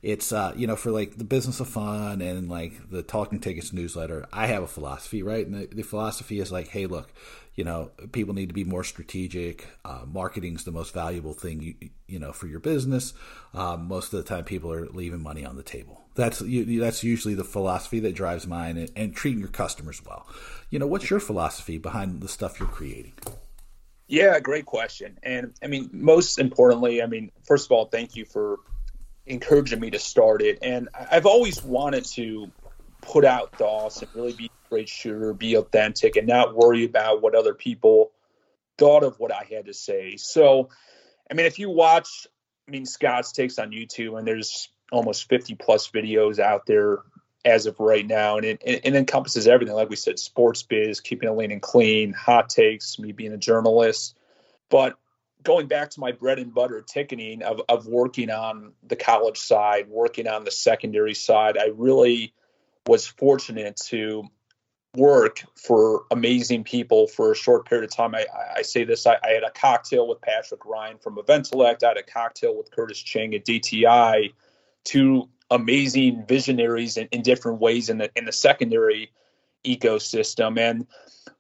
it's 0.02 0.32
uh, 0.32 0.52
you 0.56 0.66
know 0.66 0.76
for 0.76 0.90
like 0.90 1.16
the 1.16 1.24
business 1.24 1.60
of 1.60 1.68
fun 1.68 2.20
and 2.22 2.48
like 2.48 2.90
the 2.90 3.02
Talking 3.08 3.40
Tickets 3.40 3.72
newsletter. 3.72 4.26
I 4.32 4.46
have 4.46 4.62
a 4.62 4.66
philosophy, 4.66 5.22
right? 5.22 5.46
And 5.46 5.54
the, 5.54 5.66
the 5.66 5.82
philosophy 5.82 6.40
is 6.40 6.52
like, 6.52 6.68
hey, 6.68 6.86
look, 6.86 7.12
you 7.54 7.64
know, 7.64 7.90
people 8.12 8.34
need 8.34 8.48
to 8.48 8.54
be 8.54 8.64
more 8.64 8.84
strategic. 8.84 9.66
Uh, 9.84 10.02
Marketing 10.06 10.54
is 10.54 10.64
the 10.64 10.72
most 10.72 10.92
valuable 10.92 11.32
thing 11.32 11.60
you 11.60 11.74
you 12.06 12.18
know 12.18 12.32
for 12.32 12.46
your 12.46 12.60
business. 12.60 13.14
Um, 13.54 13.88
most 13.88 14.12
of 14.12 14.22
the 14.22 14.28
time, 14.28 14.44
people 14.44 14.72
are 14.72 14.86
leaving 14.86 15.22
money 15.22 15.44
on 15.44 15.56
the 15.56 15.62
table. 15.62 16.02
That's 16.14 16.40
you, 16.42 16.80
that's 16.80 17.02
usually 17.02 17.34
the 17.34 17.44
philosophy 17.44 18.00
that 18.00 18.14
drives 18.14 18.46
mine, 18.46 18.76
and, 18.76 18.90
and 18.94 19.16
treating 19.16 19.40
your 19.40 19.48
customers 19.48 20.02
well. 20.04 20.26
You 20.70 20.78
know, 20.78 20.86
what's 20.86 21.08
your 21.08 21.20
philosophy 21.20 21.78
behind 21.78 22.20
the 22.20 22.28
stuff 22.28 22.60
you're 22.60 22.68
creating? 22.68 23.14
Yeah, 24.08 24.38
great 24.38 24.66
question. 24.66 25.18
And 25.22 25.54
I 25.62 25.66
mean, 25.66 25.90
most 25.92 26.38
importantly, 26.38 27.02
I 27.02 27.06
mean, 27.06 27.32
first 27.44 27.66
of 27.66 27.72
all, 27.72 27.86
thank 27.86 28.16
you 28.16 28.24
for 28.24 28.58
encouraging 29.26 29.80
me 29.80 29.90
to 29.90 29.98
start 29.98 30.42
it. 30.42 30.58
And 30.62 30.88
I've 31.10 31.26
always 31.26 31.62
wanted 31.62 32.04
to 32.04 32.50
put 33.06 33.24
out 33.24 33.56
thoughts 33.56 34.02
and 34.02 34.10
really 34.14 34.32
be 34.32 34.46
a 34.46 34.68
great 34.68 34.88
shooter, 34.88 35.32
be 35.32 35.54
authentic, 35.54 36.16
and 36.16 36.26
not 36.26 36.54
worry 36.54 36.84
about 36.84 37.22
what 37.22 37.34
other 37.34 37.54
people 37.54 38.10
thought 38.78 39.04
of 39.04 39.18
what 39.18 39.32
I 39.32 39.46
had 39.50 39.66
to 39.66 39.74
say. 39.74 40.16
So, 40.16 40.68
I 41.30 41.34
mean, 41.34 41.46
if 41.46 41.58
you 41.58 41.70
watch, 41.70 42.26
I 42.66 42.70
mean, 42.70 42.84
Scott's 42.84 43.32
takes 43.32 43.58
on 43.58 43.70
YouTube, 43.70 44.18
and 44.18 44.26
there's 44.26 44.68
almost 44.92 45.28
50 45.28 45.54
plus 45.54 45.88
videos 45.88 46.38
out 46.38 46.66
there 46.66 46.98
as 47.44 47.66
of 47.66 47.78
right 47.78 48.06
now, 48.06 48.36
and 48.36 48.44
it, 48.44 48.60
it, 48.62 48.94
encompasses 48.94 49.46
everything. 49.46 49.74
Like 49.74 49.88
we 49.88 49.96
said, 49.96 50.18
sports 50.18 50.64
biz, 50.64 51.00
keeping 51.00 51.28
it 51.28 51.32
lean 51.32 51.52
and 51.52 51.62
clean, 51.62 52.12
hot 52.12 52.48
takes, 52.48 52.98
me 52.98 53.12
being 53.12 53.32
a 53.32 53.38
journalist. 53.38 54.18
But 54.68 54.96
going 55.44 55.68
back 55.68 55.90
to 55.90 56.00
my 56.00 56.10
bread 56.10 56.40
and 56.40 56.52
butter 56.52 56.82
ticketing 56.82 57.44
of, 57.44 57.62
of 57.68 57.86
working 57.86 58.30
on 58.30 58.72
the 58.82 58.96
college 58.96 59.38
side, 59.38 59.88
working 59.88 60.26
on 60.26 60.42
the 60.42 60.50
secondary 60.50 61.14
side, 61.14 61.56
I 61.56 61.70
really 61.72 62.34
was 62.86 63.06
fortunate 63.06 63.76
to 63.76 64.24
work 64.96 65.44
for 65.54 66.04
amazing 66.10 66.64
people 66.64 67.06
for 67.06 67.32
a 67.32 67.36
short 67.36 67.66
period 67.66 67.84
of 67.84 67.94
time. 67.94 68.14
I, 68.14 68.26
I 68.56 68.62
say 68.62 68.84
this, 68.84 69.06
I, 69.06 69.16
I, 69.22 69.30
had 69.30 69.42
a 69.42 69.50
cocktail 69.50 70.08
with 70.08 70.20
Patrick 70.22 70.64
Ryan 70.64 70.96
from 70.98 71.16
Eventellect. 71.16 71.84
I 71.84 71.88
had 71.88 71.96
a 71.98 72.02
cocktail 72.02 72.56
with 72.56 72.70
Curtis 72.70 72.98
Chang 72.98 73.34
at 73.34 73.44
DTI, 73.44 74.32
two 74.84 75.28
amazing 75.50 76.24
visionaries 76.26 76.96
in, 76.96 77.08
in 77.12 77.22
different 77.22 77.60
ways 77.60 77.88
in 77.88 77.98
the 77.98 78.10
in 78.16 78.24
the 78.24 78.32
secondary 78.32 79.12
ecosystem. 79.64 80.58
And 80.58 80.86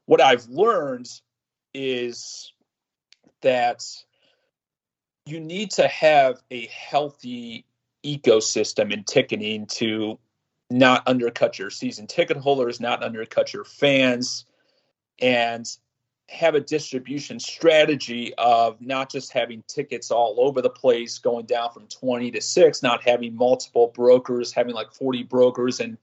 what 0.04 0.20
I've 0.20 0.46
learned 0.48 1.08
is 1.72 2.52
that 3.42 3.82
you 5.24 5.40
need 5.40 5.72
to 5.72 5.88
have 5.88 6.40
a 6.50 6.66
healthy 6.66 7.64
ecosystem 8.04 8.92
in 8.92 9.04
ticketing 9.04 9.66
to 9.66 10.18
not 10.70 11.06
undercut 11.06 11.58
your 11.58 11.70
season 11.70 12.06
ticket 12.06 12.36
holders, 12.36 12.80
not 12.80 13.02
undercut 13.02 13.52
your 13.52 13.64
fans. 13.64 14.44
And 15.20 15.66
have 16.28 16.54
a 16.54 16.60
distribution 16.60 17.38
strategy 17.38 18.34
of 18.34 18.80
not 18.80 19.10
just 19.10 19.32
having 19.32 19.62
tickets 19.68 20.10
all 20.10 20.36
over 20.38 20.60
the 20.60 20.70
place, 20.70 21.18
going 21.18 21.46
down 21.46 21.72
from 21.72 21.86
20 21.86 22.32
to 22.32 22.40
6, 22.40 22.82
not 22.82 23.02
having 23.02 23.34
multiple 23.36 23.92
brokers, 23.94 24.52
having 24.52 24.74
like 24.74 24.92
40 24.92 25.22
brokers 25.24 25.78
and 25.78 25.96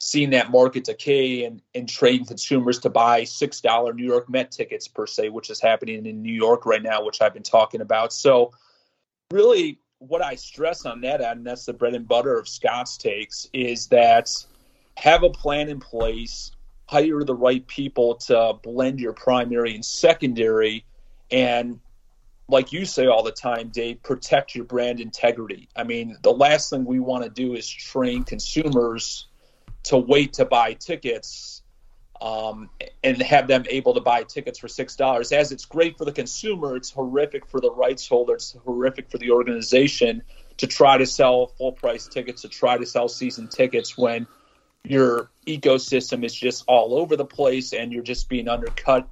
seeing 0.00 0.30
that 0.30 0.50
market 0.50 0.84
decay 0.84 1.44
and, 1.44 1.62
and 1.74 1.88
trading 1.88 2.26
consumers 2.26 2.78
to 2.80 2.90
buy 2.90 3.22
$6 3.22 3.94
New 3.94 4.04
York 4.04 4.28
Met 4.28 4.50
tickets 4.50 4.88
per 4.88 5.06
se, 5.06 5.28
which 5.28 5.50
is 5.50 5.60
happening 5.60 6.06
in 6.06 6.22
New 6.22 6.34
York 6.34 6.66
right 6.66 6.82
now, 6.82 7.04
which 7.04 7.20
I've 7.20 7.34
been 7.34 7.42
talking 7.42 7.80
about. 7.80 8.12
So, 8.12 8.52
really, 9.30 9.78
what 10.00 10.24
I 10.24 10.34
stress 10.34 10.84
on 10.86 11.02
that, 11.02 11.20
and 11.20 11.46
that's 11.46 11.66
the 11.66 11.72
bread 11.72 11.94
and 11.94 12.08
butter 12.08 12.36
of 12.38 12.48
Scott's 12.48 12.96
takes, 12.96 13.48
is 13.52 13.86
that 13.88 14.28
have 14.96 15.22
a 15.22 15.30
plan 15.30 15.68
in 15.68 15.78
place 15.78 16.52
hire 16.90 17.22
the 17.22 17.34
right 17.34 17.64
people 17.68 18.16
to 18.16 18.54
blend 18.64 18.98
your 18.98 19.12
primary 19.12 19.76
and 19.76 19.84
secondary 19.84 20.84
and 21.30 21.78
like 22.48 22.72
you 22.72 22.84
say 22.84 23.06
all 23.06 23.22
the 23.22 23.30
time 23.30 23.68
dave 23.68 24.02
protect 24.02 24.56
your 24.56 24.64
brand 24.64 25.00
integrity. 25.00 25.68
I 25.76 25.84
mean 25.84 26.16
the 26.22 26.32
last 26.32 26.68
thing 26.68 26.84
we 26.84 26.98
want 26.98 27.22
to 27.22 27.30
do 27.30 27.54
is 27.54 27.68
train 27.68 28.24
consumers 28.24 29.28
to 29.84 29.98
wait 29.98 30.32
to 30.34 30.44
buy 30.44 30.72
tickets 30.72 31.59
um, 32.20 32.68
and 33.02 33.20
have 33.22 33.48
them 33.48 33.64
able 33.70 33.94
to 33.94 34.00
buy 34.00 34.22
tickets 34.24 34.58
for 34.58 34.68
six 34.68 34.96
dollars. 34.96 35.32
As 35.32 35.52
it's 35.52 35.64
great 35.64 35.96
for 35.98 36.04
the 36.04 36.12
consumer 36.12 36.76
it's 36.76 36.90
horrific 36.90 37.46
for 37.46 37.60
the 37.60 37.70
rights 37.70 38.06
holder 38.06 38.34
it's 38.34 38.56
horrific 38.64 39.10
for 39.10 39.18
the 39.18 39.30
organization 39.30 40.22
to 40.58 40.66
try 40.66 40.98
to 40.98 41.06
sell 41.06 41.46
full 41.46 41.72
price 41.72 42.06
tickets 42.06 42.42
to 42.42 42.48
try 42.48 42.76
to 42.76 42.84
sell 42.84 43.08
season 43.08 43.48
tickets 43.48 43.96
when 43.96 44.26
your 44.84 45.30
ecosystem 45.46 46.24
is 46.24 46.34
just 46.34 46.64
all 46.66 46.94
over 46.94 47.16
the 47.16 47.24
place 47.24 47.72
and 47.72 47.92
you're 47.92 48.02
just 48.02 48.28
being 48.28 48.48
undercut 48.48 49.08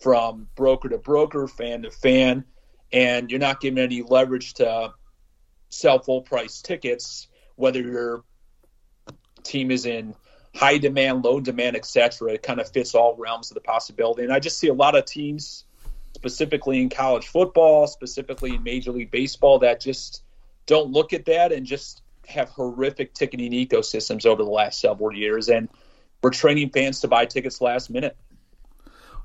from 0.00 0.48
broker 0.54 0.88
to 0.88 0.98
broker, 0.98 1.46
fan 1.46 1.82
to 1.82 1.90
fan, 1.90 2.44
and 2.92 3.30
you're 3.30 3.40
not 3.40 3.60
giving 3.60 3.82
any 3.82 4.02
leverage 4.02 4.54
to 4.54 4.92
sell 5.68 5.98
full 5.98 6.22
price 6.22 6.62
tickets, 6.62 7.28
whether 7.56 7.80
your 7.80 8.24
team 9.42 9.70
is 9.70 9.86
in 9.86 10.14
high 10.54 10.78
demand, 10.78 11.24
low 11.24 11.40
demand, 11.40 11.76
etc. 11.76 12.32
It 12.32 12.42
kind 12.42 12.60
of 12.60 12.68
fits 12.70 12.94
all 12.94 13.16
realms 13.16 13.50
of 13.50 13.54
the 13.54 13.60
possibility. 13.60 14.22
And 14.24 14.32
I 14.32 14.40
just 14.40 14.58
see 14.58 14.68
a 14.68 14.74
lot 14.74 14.96
of 14.96 15.04
teams, 15.04 15.64
specifically 16.14 16.80
in 16.80 16.88
college 16.88 17.28
football, 17.28 17.86
specifically 17.86 18.54
in 18.54 18.62
Major 18.62 18.92
League 18.92 19.10
Baseball, 19.10 19.58
that 19.60 19.80
just 19.80 20.22
don't 20.66 20.90
look 20.90 21.12
at 21.12 21.24
that 21.26 21.52
and 21.52 21.66
just 21.66 22.02
have 22.26 22.48
horrific 22.50 23.14
ticketing 23.14 23.52
ecosystems 23.52 24.26
over 24.26 24.42
the 24.42 24.50
last 24.50 24.80
several 24.80 25.14
years, 25.14 25.48
and 25.48 25.68
we're 26.22 26.30
training 26.30 26.70
fans 26.70 27.00
to 27.00 27.08
buy 27.08 27.26
tickets 27.26 27.60
last 27.60 27.90
minute. 27.90 28.16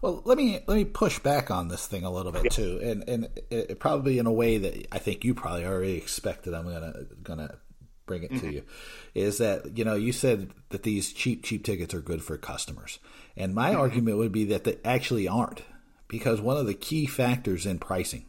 Well, 0.01 0.22
let 0.25 0.38
me 0.38 0.60
let 0.67 0.75
me 0.75 0.86
push 0.86 1.20
back 1.20 1.50
on 1.50 1.67
this 1.67 1.88
thing 1.88 2.03
a 2.03 2.12
little 2.12 2.32
bit 2.32 2.44
yeah. 2.44 2.50
too, 2.50 2.79
and 2.84 3.03
and 3.08 3.29
it, 3.50 3.79
probably 3.79 4.20
in 4.20 4.25
a 4.25 4.32
way 4.32 4.58
that 4.58 4.88
I 4.91 5.00
think 5.00 5.24
you 5.24 5.34
probably 5.34 5.65
already 5.65 5.98
expected. 5.98 6.53
I'm 6.53 6.65
gonna 6.65 6.94
gonna 7.24 7.55
bring 8.05 8.24
it 8.24 8.31
mm-hmm. 8.31 8.47
to 8.47 8.53
you 8.53 8.63
is 9.13 9.38
that 9.39 9.77
you 9.77 9.83
know 9.83 9.95
you 9.95 10.12
said 10.12 10.51
that 10.69 10.83
these 10.83 11.12
cheap 11.12 11.43
cheap 11.43 11.63
tickets 11.63 11.93
are 11.93 12.01
good 12.01 12.24
for 12.24 12.38
customers, 12.38 13.00
and 13.35 13.53
my 13.53 13.71
mm-hmm. 13.71 13.79
argument 13.79 14.17
would 14.17 14.31
be 14.31 14.45
that 14.45 14.63
they 14.63 14.77
actually 14.83 15.27
aren't 15.27 15.63
because 16.07 16.41
one 16.41 16.57
of 16.57 16.67
the 16.67 16.74
key 16.74 17.05
factors 17.05 17.65
in 17.65 17.79
pricing 17.79 18.25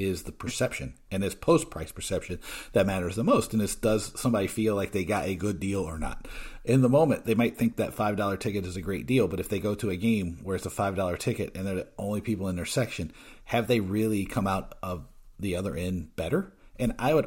is 0.00 0.22
the 0.22 0.32
perception 0.32 0.94
and 1.10 1.22
it's 1.22 1.34
post 1.34 1.70
price 1.70 1.92
perception 1.92 2.38
that 2.72 2.86
matters 2.86 3.16
the 3.16 3.24
most. 3.24 3.52
And 3.52 3.62
it's 3.62 3.74
does 3.74 4.18
somebody 4.18 4.46
feel 4.46 4.74
like 4.74 4.92
they 4.92 5.04
got 5.04 5.26
a 5.26 5.34
good 5.34 5.60
deal 5.60 5.80
or 5.80 5.98
not? 5.98 6.26
In 6.64 6.80
the 6.80 6.88
moment, 6.88 7.26
they 7.26 7.34
might 7.34 7.56
think 7.56 7.76
that 7.76 7.94
$5 7.94 8.40
ticket 8.40 8.64
is 8.64 8.76
a 8.76 8.82
great 8.82 9.06
deal, 9.06 9.28
but 9.28 9.40
if 9.40 9.48
they 9.48 9.60
go 9.60 9.74
to 9.74 9.90
a 9.90 9.96
game 9.96 10.38
where 10.42 10.56
it's 10.56 10.66
a 10.66 10.70
$5 10.70 11.18
ticket 11.18 11.54
and 11.54 11.66
they're 11.66 11.74
the 11.74 11.88
only 11.98 12.20
people 12.20 12.48
in 12.48 12.56
their 12.56 12.66
section, 12.66 13.12
have 13.44 13.66
they 13.66 13.80
really 13.80 14.24
come 14.24 14.46
out 14.46 14.74
of 14.82 15.06
the 15.38 15.56
other 15.56 15.76
end 15.76 16.16
better? 16.16 16.52
And 16.80 16.94
I 16.98 17.14
would 17.14 17.26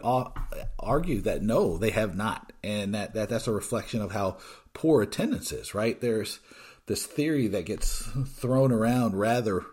argue 0.80 1.22
that 1.22 1.42
no, 1.42 1.78
they 1.78 1.92
have 1.92 2.18
not. 2.18 2.52
And 2.64 2.94
that, 2.96 3.14
that 3.14 3.30
that's 3.30 3.48
a 3.48 3.54
reflection 3.54 4.02
of 4.02 4.12
how 4.12 4.38
poor 4.74 5.02
attendance 5.02 5.52
is, 5.52 5.74
right? 5.74 6.00
There's 6.02 6.40
this 6.88 7.06
theory 7.06 7.48
that 7.48 7.66
gets 7.66 8.10
thrown 8.28 8.72
around 8.72 9.18
rather 9.18 9.64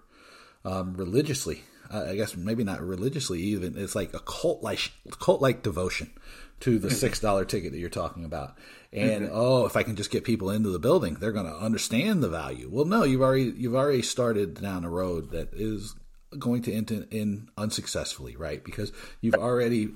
um, 0.65 0.95
religiously 0.95 1.65
I 1.91 2.15
guess 2.15 2.37
maybe 2.37 2.63
not 2.63 2.81
religiously 2.81 3.41
even. 3.41 3.77
It's 3.77 3.97
like 3.97 4.15
a 4.15 4.21
cult 4.21 4.63
like 4.63 4.93
cult 5.19 5.43
like 5.43 5.63
devotion 5.63 6.13
to 6.61 6.79
the 6.79 6.89
mm-hmm. 6.89 6.97
six 6.97 7.19
dollar 7.19 7.45
ticket 7.45 7.73
that 7.73 7.79
you're 7.79 7.89
talking 7.89 8.25
about. 8.25 8.57
And 8.93 9.25
mm-hmm. 9.25 9.35
oh, 9.35 9.67
if 9.67 9.77
I 9.77 9.83
can 9.83 9.97
just 9.97 10.11
get 10.11 10.25
people 10.25 10.51
into 10.51 10.71
the 10.71 10.79
building, 10.79 11.15
they're 11.15 11.33
going 11.33 11.47
to 11.47 11.57
understand 11.57 12.23
the 12.23 12.29
value. 12.29 12.69
Well, 12.71 12.85
no, 12.85 13.03
you've 13.03 13.23
already 13.23 13.53
you've 13.57 13.75
already 13.75 14.03
started 14.03 14.61
down 14.61 14.85
a 14.85 14.91
road 14.91 15.33
that 15.33 15.53
is 15.53 15.97
going 16.39 16.63
to 16.63 16.73
end 16.73 16.91
in 17.11 17.49
unsuccessfully, 17.57 18.37
right? 18.37 18.63
Because 18.65 18.93
you've 19.21 19.35
already 19.35 19.91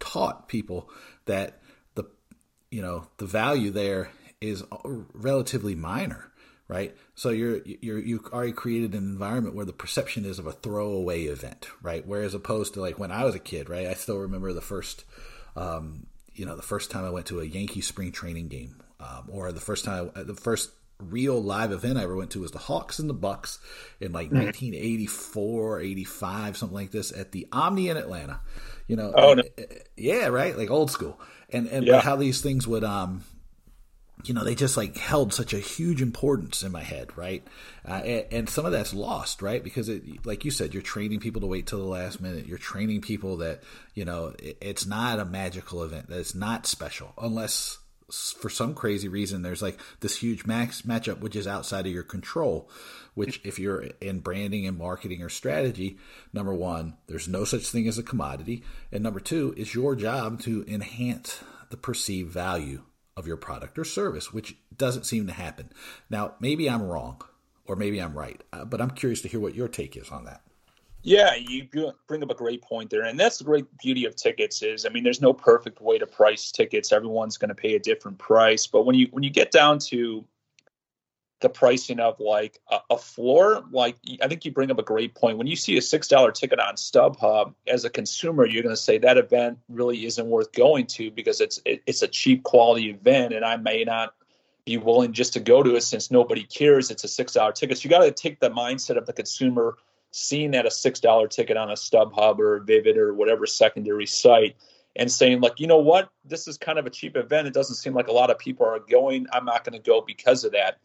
taught 0.00 0.48
people 0.48 0.90
that 1.26 1.60
the 1.94 2.04
you 2.70 2.82
know 2.82 3.08
the 3.18 3.26
value 3.26 3.70
there 3.70 4.10
is 4.40 4.64
relatively 5.14 5.74
minor 5.74 6.30
right? 6.68 6.96
So 7.14 7.30
you're 7.30 7.60
you're 7.64 7.98
you 7.98 8.24
already 8.32 8.52
created 8.52 8.94
an 8.94 9.04
environment 9.04 9.54
where 9.54 9.66
the 9.66 9.72
perception 9.72 10.24
is 10.24 10.38
of 10.38 10.46
a 10.46 10.52
throwaway 10.52 11.24
event, 11.24 11.68
right? 11.82 12.06
Whereas 12.06 12.34
opposed 12.34 12.74
to 12.74 12.80
like 12.80 12.98
when 12.98 13.12
I 13.12 13.24
was 13.24 13.34
a 13.34 13.40
kid, 13.40 13.68
right? 13.68 13.86
I 13.86 13.94
still 13.94 14.18
remember 14.18 14.52
the 14.52 14.60
first, 14.60 15.04
um, 15.56 16.06
you 16.34 16.46
know, 16.46 16.56
the 16.56 16.62
first 16.62 16.90
time 16.90 17.04
I 17.04 17.10
went 17.10 17.26
to 17.26 17.40
a 17.40 17.44
Yankee 17.44 17.80
spring 17.80 18.12
training 18.12 18.48
game, 18.48 18.82
um, 19.00 19.28
or 19.28 19.52
the 19.52 19.60
first 19.60 19.84
time 19.84 20.10
the 20.14 20.34
first 20.34 20.70
real 21.10 21.42
live 21.42 21.72
event 21.72 21.98
I 21.98 22.02
ever 22.02 22.16
went 22.16 22.30
to 22.32 22.40
was 22.40 22.50
the 22.50 22.58
Hawks 22.58 22.98
and 22.98 23.08
the 23.08 23.14
Bucks 23.14 23.58
in 24.00 24.12
like 24.12 24.28
mm-hmm. 24.28 24.44
1984, 24.44 25.80
85, 25.80 26.56
something 26.56 26.74
like 26.74 26.90
this 26.90 27.12
at 27.12 27.32
the 27.32 27.46
Omni 27.52 27.88
in 27.88 27.96
Atlanta. 27.96 28.40
You 28.86 28.96
know, 28.96 29.12
oh, 29.16 29.34
no. 29.34 29.42
yeah, 29.96 30.26
right, 30.26 30.56
like 30.56 30.70
old 30.70 30.90
school, 30.90 31.18
and 31.50 31.66
and 31.68 31.86
yeah. 31.86 32.00
how 32.00 32.16
these 32.16 32.42
things 32.42 32.66
would 32.66 32.84
um 32.84 33.24
you 34.24 34.32
know, 34.32 34.44
they 34.44 34.54
just 34.54 34.76
like 34.76 34.96
held 34.96 35.34
such 35.34 35.52
a 35.52 35.58
huge 35.58 36.00
importance 36.00 36.62
in 36.62 36.72
my 36.72 36.82
head, 36.82 37.16
right? 37.16 37.46
Uh, 37.86 37.92
and, 37.92 38.26
and, 38.30 38.48
some 38.48 38.64
of 38.64 38.72
that's 38.72 38.94
lost, 38.94 39.42
right? 39.42 39.62
Because 39.62 39.88
it, 39.88 40.24
like 40.24 40.44
you 40.44 40.50
said, 40.50 40.72
you're 40.72 40.82
training 40.82 41.20
people 41.20 41.40
to 41.42 41.46
wait 41.46 41.66
till 41.66 41.80
the 41.80 41.84
last 41.84 42.20
minute. 42.20 42.46
You're 42.46 42.58
training 42.58 43.02
people 43.02 43.38
that, 43.38 43.62
you 43.94 44.04
know, 44.04 44.34
it, 44.38 44.56
it's 44.60 44.86
not 44.86 45.20
a 45.20 45.24
magical 45.24 45.82
event. 45.82 46.08
That 46.08 46.20
it's 46.20 46.34
not 46.34 46.66
special 46.66 47.12
unless 47.18 47.78
for 48.10 48.50
some 48.50 48.74
crazy 48.74 49.08
reason 49.08 49.42
there's 49.42 49.62
like 49.62 49.78
this 50.00 50.18
huge 50.18 50.44
max 50.44 50.82
matchup 50.82 51.20
which 51.20 51.34
is 51.34 51.46
outside 51.46 51.86
of 51.86 51.92
your 51.92 52.02
control 52.02 52.68
which 53.14 53.40
if 53.44 53.58
you're 53.58 53.82
in 54.00 54.20
branding 54.20 54.66
and 54.66 54.76
marketing 54.76 55.22
or 55.22 55.28
strategy 55.28 55.96
number 56.32 56.52
one 56.52 56.94
there's 57.06 57.28
no 57.28 57.44
such 57.44 57.66
thing 57.68 57.88
as 57.88 57.98
a 57.98 58.02
commodity 58.02 58.62
and 58.92 59.02
number 59.02 59.20
two 59.20 59.54
it's 59.56 59.74
your 59.74 59.96
job 59.96 60.38
to 60.38 60.64
enhance 60.68 61.42
the 61.70 61.76
perceived 61.76 62.30
value 62.30 62.82
of 63.16 63.26
your 63.26 63.36
product 63.36 63.78
or 63.78 63.84
service, 63.84 64.32
which 64.32 64.56
doesn't 64.76 65.06
seem 65.06 65.26
to 65.26 65.32
happen. 65.32 65.70
Now, 66.10 66.34
maybe 66.40 66.68
I'm 66.68 66.82
wrong 66.82 67.22
or 67.66 67.76
maybe 67.76 68.00
I'm 68.00 68.16
right, 68.16 68.42
uh, 68.52 68.64
but 68.64 68.80
I'm 68.80 68.90
curious 68.90 69.22
to 69.22 69.28
hear 69.28 69.40
what 69.40 69.54
your 69.54 69.68
take 69.68 69.96
is 69.96 70.10
on 70.10 70.24
that. 70.24 70.42
Yeah, 71.06 71.34
you 71.34 71.68
bring 72.06 72.22
up 72.22 72.30
a 72.30 72.34
great 72.34 72.62
point 72.62 72.88
there, 72.88 73.02
and 73.02 73.20
that's 73.20 73.36
the 73.36 73.44
great 73.44 73.66
beauty 73.76 74.06
of 74.06 74.16
tickets. 74.16 74.62
Is 74.62 74.86
I 74.86 74.88
mean, 74.88 75.04
there's 75.04 75.20
no 75.20 75.34
perfect 75.34 75.82
way 75.82 75.98
to 75.98 76.06
price 76.06 76.50
tickets. 76.50 76.92
Everyone's 76.92 77.36
going 77.36 77.50
to 77.50 77.54
pay 77.54 77.74
a 77.74 77.78
different 77.78 78.16
price, 78.18 78.66
but 78.66 78.86
when 78.86 78.96
you 78.96 79.08
when 79.10 79.22
you 79.22 79.28
get 79.28 79.50
down 79.50 79.78
to 79.90 80.24
the 81.40 81.50
pricing 81.50 82.00
of 82.00 82.18
like 82.20 82.58
a, 82.70 82.78
a, 82.90 82.96
floor 82.96 83.62
like 83.70 83.96
i 84.22 84.28
think 84.28 84.46
you 84.46 84.50
bring 84.50 84.70
up 84.70 84.78
a 84.78 84.82
great 84.82 85.14
point 85.14 85.36
when 85.36 85.46
you 85.46 85.56
see 85.56 85.76
a 85.76 85.82
six 85.82 86.08
dollar 86.08 86.32
ticket 86.32 86.58
on 86.58 86.74
stubhub 86.74 87.52
as 87.66 87.84
a 87.84 87.90
consumer 87.90 88.46
you're 88.46 88.62
going 88.62 88.74
to 88.74 88.80
say 88.80 88.96
that 88.96 89.18
event 89.18 89.58
really 89.68 90.06
isn't 90.06 90.26
worth 90.26 90.50
going 90.52 90.86
to 90.86 91.10
because 91.10 91.42
it's 91.42 91.60
it, 91.66 91.82
it's 91.86 92.00
a 92.00 92.08
cheap 92.08 92.44
quality 92.44 92.88
event 92.88 93.34
and 93.34 93.44
i 93.44 93.56
may 93.56 93.84
not 93.84 94.14
be 94.64 94.78
willing 94.78 95.12
just 95.12 95.34
to 95.34 95.40
go 95.40 95.62
to 95.62 95.74
it 95.74 95.82
since 95.82 96.10
nobody 96.10 96.44
cares 96.44 96.90
it's 96.90 97.04
a 97.04 97.08
six 97.08 97.34
dollar 97.34 97.52
ticket 97.52 97.76
so 97.76 97.82
you 97.84 97.90
got 97.90 98.02
to 98.02 98.10
take 98.10 98.40
the 98.40 98.50
mindset 98.50 98.96
of 98.96 99.04
the 99.04 99.12
consumer 99.12 99.76
seeing 100.16 100.52
that 100.52 100.66
a 100.66 100.70
six 100.70 101.00
dollar 101.00 101.26
ticket 101.26 101.56
on 101.56 101.70
a 101.70 101.74
stubhub 101.74 102.38
or 102.38 102.60
vivid 102.60 102.96
or 102.96 103.14
whatever 103.14 103.46
secondary 103.46 104.06
site 104.06 104.56
and 104.96 105.10
saying 105.10 105.40
like 105.40 105.58
you 105.58 105.66
know 105.66 105.78
what 105.78 106.08
this 106.24 106.46
is 106.46 106.56
kind 106.56 106.78
of 106.78 106.86
a 106.86 106.90
cheap 106.90 107.16
event 107.16 107.48
it 107.48 107.54
doesn't 107.54 107.76
seem 107.76 107.94
like 107.94 108.06
a 108.06 108.12
lot 108.12 108.30
of 108.30 108.38
people 108.38 108.64
are 108.64 108.78
going 108.78 109.26
i'm 109.32 109.44
not 109.44 109.64
going 109.64 109.72
to 109.72 109.84
go 109.84 110.00
because 110.00 110.44
of 110.44 110.52
that 110.52 110.78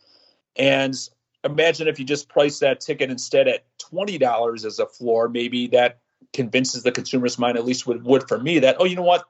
and 0.55 0.95
imagine 1.43 1.87
if 1.87 1.99
you 1.99 2.05
just 2.05 2.29
price 2.29 2.59
that 2.59 2.81
ticket 2.81 3.09
instead 3.09 3.47
at 3.47 3.63
$20 3.79 4.65
as 4.65 4.79
a 4.79 4.85
floor, 4.85 5.29
maybe 5.29 5.67
that 5.67 5.99
convinces 6.33 6.83
the 6.83 6.91
consumer's 6.91 7.39
mind, 7.39 7.57
at 7.57 7.65
least 7.65 7.87
would, 7.87 8.03
would 8.03 8.27
for 8.27 8.39
me, 8.39 8.59
that, 8.59 8.77
oh, 8.79 8.85
you 8.85 8.95
know 8.95 9.03
what? 9.03 9.25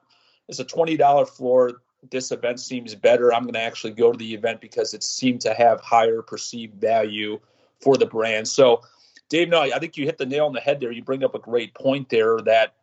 It's 0.47 0.59
a 0.59 0.65
$20 0.65 1.29
floor. 1.29 1.81
This 2.09 2.31
event 2.31 2.59
seems 2.59 2.95
better. 2.95 3.33
I'm 3.33 3.43
going 3.43 3.53
to 3.53 3.61
actually 3.61 3.93
go 3.93 4.11
to 4.11 4.17
the 4.17 4.33
event 4.33 4.61
because 4.61 4.93
it 4.93 5.03
seemed 5.03 5.41
to 5.41 5.53
have 5.53 5.81
higher 5.81 6.21
perceived 6.21 6.79
value 6.79 7.39
for 7.81 7.97
the 7.97 8.05
brand. 8.05 8.47
So, 8.47 8.81
Dave, 9.29 9.49
no, 9.49 9.61
I 9.61 9.79
think 9.79 9.97
you 9.97 10.05
hit 10.05 10.17
the 10.17 10.25
nail 10.25 10.47
on 10.47 10.53
the 10.53 10.59
head 10.59 10.79
there. 10.79 10.91
You 10.91 11.03
bring 11.03 11.23
up 11.23 11.35
a 11.35 11.39
great 11.39 11.73
point 11.73 12.09
there 12.09 12.39
that 12.41 12.73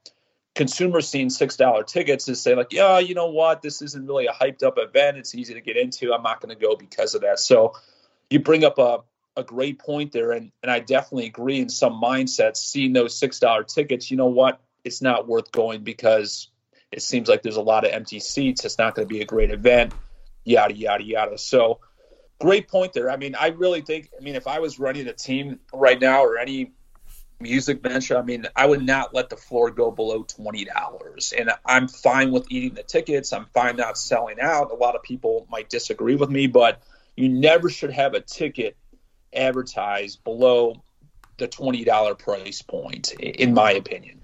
consumers 0.55 1.09
seeing 1.09 1.29
six 1.29 1.57
dollar 1.57 1.83
tickets 1.83 2.29
is 2.29 2.41
saying 2.41 2.57
like, 2.57 2.73
yeah, 2.73 2.99
you 2.99 3.15
know 3.15 3.31
what, 3.31 3.63
this 3.63 3.83
isn't 3.83 4.07
really 4.07 4.27
a 4.27 4.33
hyped 4.33 4.63
up 4.63 4.79
event. 4.79 5.19
It's 5.19 5.35
easy 5.35 5.55
to 5.55 5.61
get 5.61 5.77
into. 5.77 6.15
I'm 6.15 6.23
not 6.23 6.41
going 6.41 6.57
to 6.57 6.61
go 6.61 6.77
because 6.77 7.15
of 7.15 7.23
that. 7.23 7.39
So 7.41 7.75
you 8.31 8.41
bring 8.41 8.65
up 8.65 8.79
a, 8.79 9.01
a 9.37 9.45
great 9.45 9.79
point 9.79 10.13
there, 10.13 10.33
and 10.33 10.51
and 10.63 10.71
I 10.73 10.81
definitely 10.81 11.27
agree. 11.27 11.61
In 11.61 11.69
some 11.69 12.01
mindsets, 12.01 12.57
seeing 12.57 12.93
those 12.93 13.17
six 13.17 13.39
dollar 13.39 13.63
tickets, 13.65 14.11
you 14.11 14.17
know 14.17 14.27
what, 14.27 14.61
it's 14.85 15.03
not 15.03 15.29
worth 15.29 15.53
going 15.53 15.85
because 15.85 16.49
it 16.91 17.03
seems 17.03 17.29
like 17.29 17.43
there's 17.43 17.57
a 17.57 17.63
lot 17.63 17.85
of 17.85 17.93
empty 17.93 18.21
seats. 18.21 18.65
It's 18.65 18.79
not 18.79 18.95
going 18.95 19.07
to 19.07 19.13
be 19.13 19.21
a 19.21 19.27
great 19.27 19.51
event, 19.51 19.93
yada 20.45 20.75
yada 20.75 21.05
yada. 21.05 21.39
So, 21.39 21.81
great 22.41 22.69
point 22.69 22.93
there. 22.93 23.11
I 23.11 23.17
mean, 23.17 23.35
I 23.35 23.49
really 23.49 23.81
think. 23.81 24.11
I 24.19 24.23
mean, 24.23 24.35
if 24.35 24.47
I 24.47 24.59
was 24.59 24.79
running 24.79 25.07
a 25.09 25.13
team 25.13 25.61
right 25.73 26.01
now 26.01 26.25
or 26.25 26.39
any 26.39 26.73
music 27.41 27.83
venture, 27.83 28.17
I 28.17 28.23
mean, 28.23 28.47
I 28.57 28.67
would 28.67 28.83
not 28.83 29.15
let 29.15 29.29
the 29.29 29.37
floor 29.37 29.71
go 29.71 29.91
below 29.91 30.23
twenty 30.23 30.65
dollars. 30.65 31.33
And 31.37 31.51
I'm 31.65 31.89
fine 31.89 32.33
with 32.33 32.51
eating 32.51 32.75
the 32.75 32.83
tickets. 32.83 33.33
I'm 33.33 33.47
fine 33.47 33.77
not 33.77 33.99
selling 33.99 34.41
out. 34.41 34.71
A 34.71 34.75
lot 34.75 34.95
of 34.95 35.03
people 35.03 35.47
might 35.51 35.69
disagree 35.69 36.17
with 36.17 36.31
me, 36.31 36.47
but 36.47 36.83
you 37.17 37.29
never 37.29 37.69
should 37.69 37.93
have 37.93 38.15
a 38.15 38.21
ticket 38.21 38.77
advertised 39.33 40.23
below 40.25 40.83
the 41.39 41.49
twenty 41.49 41.85
dollar 41.85 42.15
price 42.15 42.63
point, 42.63 43.13
in 43.13 43.55
my 43.55 43.73
opinion. 43.73 44.21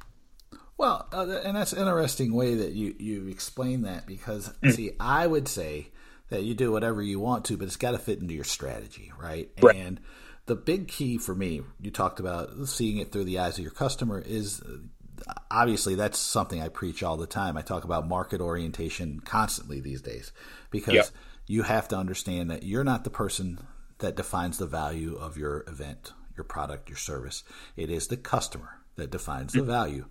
Well, 0.78 1.06
uh, 1.12 1.40
and 1.44 1.56
that's 1.56 1.72
an 1.72 1.80
interesting 1.80 2.34
way 2.34 2.54
that 2.56 2.72
you 2.72 2.94
you 2.98 3.28
explain 3.28 3.82
that 3.82 4.06
because 4.06 4.52
mm. 4.62 4.72
see, 4.72 4.92
I 4.98 5.26
would 5.26 5.46
say 5.46 5.88
that 6.32 6.44
you 6.44 6.54
do 6.54 6.72
whatever 6.72 7.02
you 7.02 7.20
want 7.20 7.44
to, 7.44 7.58
but 7.58 7.66
it's 7.66 7.76
got 7.76 7.90
to 7.90 7.98
fit 7.98 8.18
into 8.18 8.32
your 8.32 8.42
strategy, 8.42 9.12
right? 9.18 9.50
right? 9.60 9.76
And 9.76 10.00
the 10.46 10.56
big 10.56 10.88
key 10.88 11.18
for 11.18 11.34
me, 11.34 11.60
you 11.78 11.90
talked 11.90 12.20
about 12.20 12.68
seeing 12.68 12.96
it 12.96 13.12
through 13.12 13.24
the 13.24 13.38
eyes 13.38 13.58
of 13.58 13.62
your 13.62 13.72
customer, 13.72 14.18
is 14.18 14.62
uh, 14.62 15.34
obviously 15.50 15.94
that's 15.94 16.18
something 16.18 16.62
I 16.62 16.68
preach 16.68 17.02
all 17.02 17.18
the 17.18 17.26
time. 17.26 17.58
I 17.58 17.62
talk 17.62 17.84
about 17.84 18.08
market 18.08 18.40
orientation 18.40 19.20
constantly 19.20 19.80
these 19.80 20.00
days 20.00 20.32
because 20.70 20.94
yep. 20.94 21.06
you 21.46 21.64
have 21.64 21.88
to 21.88 21.96
understand 21.96 22.50
that 22.50 22.62
you're 22.62 22.82
not 22.82 23.04
the 23.04 23.10
person 23.10 23.58
that 23.98 24.16
defines 24.16 24.56
the 24.56 24.66
value 24.66 25.16
of 25.16 25.36
your 25.36 25.64
event, 25.68 26.14
your 26.34 26.44
product, 26.44 26.88
your 26.88 26.96
service. 26.96 27.44
It 27.76 27.90
is 27.90 28.08
the 28.08 28.16
customer 28.16 28.78
that 28.96 29.10
defines 29.10 29.52
the 29.52 29.62
value. 29.62 30.06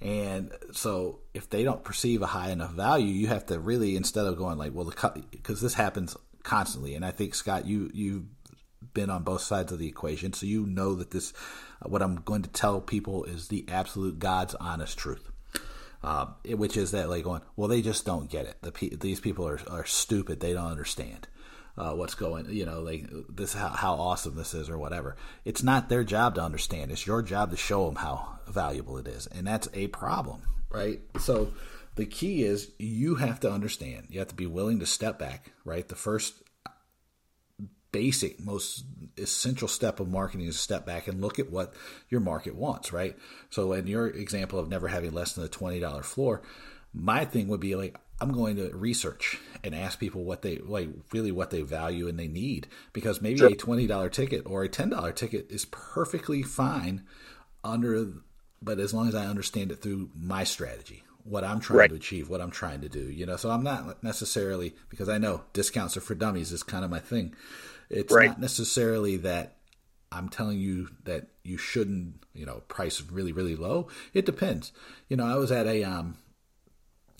And 0.00 0.52
so 0.72 1.20
if 1.32 1.48
they 1.48 1.64
don't 1.64 1.84
perceive 1.84 2.22
a 2.22 2.26
high 2.26 2.50
enough 2.50 2.72
value, 2.72 3.06
you 3.06 3.28
have 3.28 3.46
to 3.46 3.58
really 3.58 3.96
instead 3.96 4.26
of 4.26 4.36
going 4.36 4.58
like, 4.58 4.74
well, 4.74 4.84
the 4.84 5.24
because 5.30 5.60
this 5.60 5.74
happens 5.74 6.16
constantly, 6.42 6.94
and 6.94 7.04
I 7.04 7.10
think 7.10 7.34
Scott, 7.34 7.66
you 7.66 7.90
you've 7.94 8.24
been 8.92 9.10
on 9.10 9.22
both 9.22 9.40
sides 9.40 9.72
of 9.72 9.78
the 9.78 9.88
equation, 9.88 10.32
so 10.32 10.46
you 10.46 10.66
know 10.66 10.94
that 10.94 11.10
this 11.10 11.32
what 11.82 12.02
I'm 12.02 12.16
going 12.16 12.42
to 12.42 12.50
tell 12.50 12.80
people 12.80 13.24
is 13.24 13.48
the 13.48 13.64
absolute 13.68 14.18
God's 14.18 14.54
honest 14.56 14.98
truth. 14.98 15.30
Uh, 16.04 16.26
which 16.50 16.76
is 16.76 16.92
that 16.92 17.08
like 17.08 17.24
going, 17.24 17.40
well, 17.56 17.66
they 17.66 17.82
just 17.82 18.04
don't 18.04 18.30
get 18.30 18.46
it. 18.46 18.56
The 18.60 18.96
these 18.96 19.18
people 19.18 19.48
are 19.48 19.58
are 19.68 19.86
stupid. 19.86 20.40
They 20.40 20.52
don't 20.52 20.70
understand 20.70 21.26
uh, 21.78 21.92
what's 21.92 22.14
going. 22.14 22.50
You 22.50 22.66
know, 22.66 22.80
like 22.80 23.06
this 23.28 23.54
how 23.54 23.68
how 23.68 23.94
awesome 23.94 24.34
this 24.36 24.54
is 24.54 24.68
or 24.68 24.78
whatever. 24.78 25.16
It's 25.44 25.62
not 25.62 25.88
their 25.88 26.04
job 26.04 26.34
to 26.36 26.42
understand. 26.42 26.90
It's 26.90 27.06
your 27.06 27.22
job 27.22 27.50
to 27.50 27.56
show 27.56 27.86
them 27.86 27.96
how 27.96 28.38
valuable 28.48 28.98
it 28.98 29.08
is, 29.08 29.26
and 29.26 29.46
that's 29.46 29.68
a 29.74 29.88
problem, 29.88 30.42
right? 30.70 31.00
So 31.18 31.52
the 31.96 32.06
key 32.06 32.42
is 32.42 32.70
you 32.78 33.16
have 33.16 33.40
to 33.40 33.50
understand. 33.50 34.06
You 34.10 34.18
have 34.20 34.28
to 34.28 34.34
be 34.34 34.46
willing 34.46 34.80
to 34.80 34.86
step 34.86 35.18
back, 35.18 35.52
right? 35.64 35.86
The 35.86 35.94
first 35.94 36.34
basic, 37.92 38.38
most 38.44 38.84
essential 39.16 39.68
step 39.68 40.00
of 40.00 40.08
marketing 40.08 40.46
is 40.46 40.60
step 40.60 40.84
back 40.84 41.08
and 41.08 41.22
look 41.22 41.38
at 41.38 41.50
what 41.50 41.72
your 42.10 42.20
market 42.20 42.54
wants, 42.54 42.92
right? 42.92 43.16
So, 43.48 43.72
in 43.72 43.86
your 43.86 44.06
example 44.08 44.58
of 44.58 44.68
never 44.68 44.88
having 44.88 45.12
less 45.12 45.32
than 45.32 45.44
a 45.44 45.48
$20 45.48 46.04
floor, 46.04 46.42
my 46.92 47.24
thing 47.24 47.48
would 47.48 47.60
be 47.60 47.74
like, 47.74 47.96
I'm 48.20 48.32
going 48.32 48.56
to 48.56 48.70
research 48.74 49.38
and 49.62 49.74
ask 49.74 49.98
people 49.98 50.24
what 50.24 50.42
they 50.42 50.58
like, 50.58 50.88
really 51.12 51.32
what 51.32 51.50
they 51.50 51.62
value 51.62 52.08
and 52.08 52.18
they 52.18 52.28
need, 52.28 52.66
because 52.92 53.20
maybe 53.20 53.38
sure. 53.38 53.48
a 53.48 53.56
$20 53.56 54.12
ticket 54.12 54.46
or 54.46 54.64
a 54.64 54.68
$10 54.68 55.14
ticket 55.14 55.50
is 55.50 55.66
perfectly 55.66 56.42
fine 56.42 57.04
under, 57.62 58.12
but 58.62 58.78
as 58.78 58.94
long 58.94 59.08
as 59.08 59.14
I 59.14 59.26
understand 59.26 59.70
it 59.70 59.82
through 59.82 60.10
my 60.14 60.44
strategy, 60.44 61.04
what 61.24 61.44
I'm 61.44 61.60
trying 61.60 61.78
right. 61.78 61.90
to 61.90 61.96
achieve, 61.96 62.28
what 62.28 62.40
I'm 62.40 62.50
trying 62.50 62.80
to 62.82 62.88
do, 62.88 63.10
you 63.10 63.26
know. 63.26 63.36
So 63.36 63.50
I'm 63.50 63.64
not 63.64 64.02
necessarily 64.02 64.74
because 64.88 65.08
I 65.08 65.18
know 65.18 65.42
discounts 65.52 65.96
are 65.96 66.00
for 66.00 66.14
dummies 66.14 66.52
is 66.52 66.62
kind 66.62 66.84
of 66.84 66.90
my 66.90 67.00
thing. 67.00 67.34
It's 67.90 68.14
right. 68.14 68.28
not 68.28 68.40
necessarily 68.40 69.16
that 69.18 69.56
I'm 70.10 70.28
telling 70.28 70.58
you 70.58 70.88
that 71.04 71.28
you 71.42 71.58
shouldn't, 71.58 72.24
you 72.32 72.46
know, 72.46 72.62
price 72.68 73.02
really, 73.02 73.32
really 73.32 73.56
low. 73.56 73.88
It 74.14 74.24
depends. 74.24 74.72
You 75.08 75.16
know, 75.16 75.26
I 75.26 75.34
was 75.36 75.50
at 75.52 75.66
a 75.66 75.84
um 75.84 76.16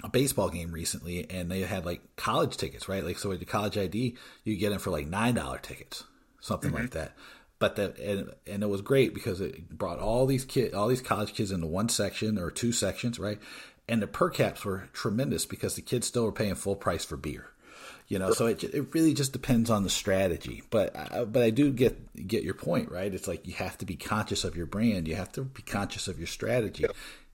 a 0.06 0.08
baseball 0.08 0.48
game 0.48 0.70
recently 0.70 1.28
and 1.28 1.50
they 1.50 1.60
had 1.60 1.84
like 1.84 2.00
college 2.14 2.56
tickets, 2.56 2.88
right? 2.88 3.04
Like 3.04 3.18
so 3.18 3.28
with 3.28 3.40
the 3.40 3.44
college 3.44 3.76
ID, 3.76 4.16
you 4.44 4.56
get 4.56 4.70
them 4.70 4.78
for 4.78 4.90
like 4.90 5.08
nine 5.08 5.34
dollar 5.34 5.58
tickets, 5.58 6.04
something 6.40 6.70
mm-hmm. 6.70 6.82
like 6.82 6.90
that. 6.92 7.12
But 7.58 7.76
that 7.76 7.98
and, 7.98 8.30
and 8.46 8.62
it 8.62 8.68
was 8.68 8.82
great 8.82 9.14
because 9.14 9.40
it 9.40 9.68
brought 9.68 9.98
all 9.98 10.24
these 10.26 10.44
kid 10.44 10.74
all 10.74 10.88
these 10.88 11.02
college 11.02 11.34
kids 11.34 11.50
into 11.50 11.66
one 11.66 11.88
section 11.88 12.38
or 12.38 12.50
two 12.50 12.72
sections, 12.72 13.18
right? 13.18 13.40
And 13.88 14.00
the 14.00 14.06
per 14.06 14.30
caps 14.30 14.64
were 14.64 14.88
tremendous 14.92 15.44
because 15.44 15.74
the 15.74 15.82
kids 15.82 16.06
still 16.06 16.24
were 16.24 16.32
paying 16.32 16.54
full 16.54 16.76
price 16.76 17.04
for 17.04 17.16
beer 17.16 17.50
you 18.08 18.18
know 18.18 18.30
so 18.30 18.46
it, 18.46 18.62
it 18.62 18.94
really 18.94 19.12
just 19.14 19.32
depends 19.32 19.68
on 19.68 19.82
the 19.82 19.90
strategy 19.90 20.62
but 20.70 20.94
uh, 20.94 21.24
but 21.24 21.42
i 21.42 21.50
do 21.50 21.72
get 21.72 22.26
get 22.26 22.44
your 22.44 22.54
point 22.54 22.90
right 22.90 23.12
it's 23.12 23.26
like 23.26 23.46
you 23.46 23.54
have 23.54 23.76
to 23.76 23.84
be 23.84 23.96
conscious 23.96 24.44
of 24.44 24.56
your 24.56 24.66
brand 24.66 25.08
you 25.08 25.16
have 25.16 25.32
to 25.32 25.42
be 25.42 25.62
conscious 25.62 26.06
of 26.08 26.18
your 26.18 26.26
strategy 26.26 26.86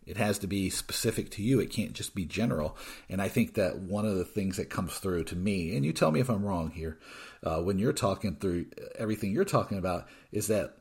it 0.06 0.16
has 0.16 0.38
to 0.38 0.46
be 0.46 0.70
specific 0.70 1.30
to 1.30 1.42
you 1.42 1.60
it 1.60 1.70
can't 1.70 1.92
just 1.92 2.14
be 2.14 2.24
general 2.24 2.76
and 3.08 3.20
i 3.20 3.28
think 3.28 3.54
that 3.54 3.78
one 3.78 4.04
of 4.04 4.16
the 4.16 4.24
things 4.24 4.56
that 4.56 4.70
comes 4.70 4.94
through 4.98 5.24
to 5.24 5.36
me 5.36 5.76
and 5.76 5.84
you 5.84 5.92
tell 5.92 6.10
me 6.10 6.20
if 6.20 6.28
i'm 6.28 6.44
wrong 6.44 6.70
here 6.70 6.98
uh, 7.44 7.60
when 7.60 7.78
you're 7.78 7.92
talking 7.92 8.36
through 8.36 8.66
everything 8.96 9.32
you're 9.32 9.44
talking 9.44 9.78
about 9.78 10.06
is 10.30 10.46
that 10.46 10.78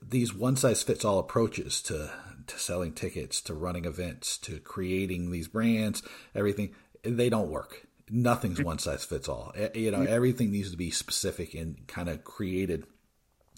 these 0.00 0.34
one 0.34 0.56
size 0.56 0.82
fits 0.82 1.04
all 1.04 1.18
approaches 1.18 1.80
to 1.80 2.10
to 2.46 2.58
selling 2.58 2.92
tickets 2.92 3.40
to 3.40 3.54
running 3.54 3.84
events 3.84 4.36
to 4.36 4.58
creating 4.58 5.30
these 5.30 5.48
brands 5.48 6.02
everything 6.34 6.74
they 7.04 7.30
don't 7.30 7.50
work 7.50 7.86
nothing's 8.12 8.62
one 8.62 8.78
size 8.78 9.04
fits 9.04 9.28
all. 9.28 9.54
You 9.74 9.90
know, 9.90 10.02
everything 10.02 10.52
needs 10.52 10.70
to 10.70 10.76
be 10.76 10.90
specific 10.90 11.54
and 11.54 11.86
kind 11.88 12.08
of 12.08 12.22
created 12.22 12.84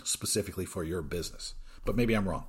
specifically 0.04 0.64
for 0.64 0.84
your 0.84 1.02
business. 1.02 1.54
But 1.84 1.96
maybe 1.96 2.14
I'm 2.14 2.28
wrong. 2.28 2.46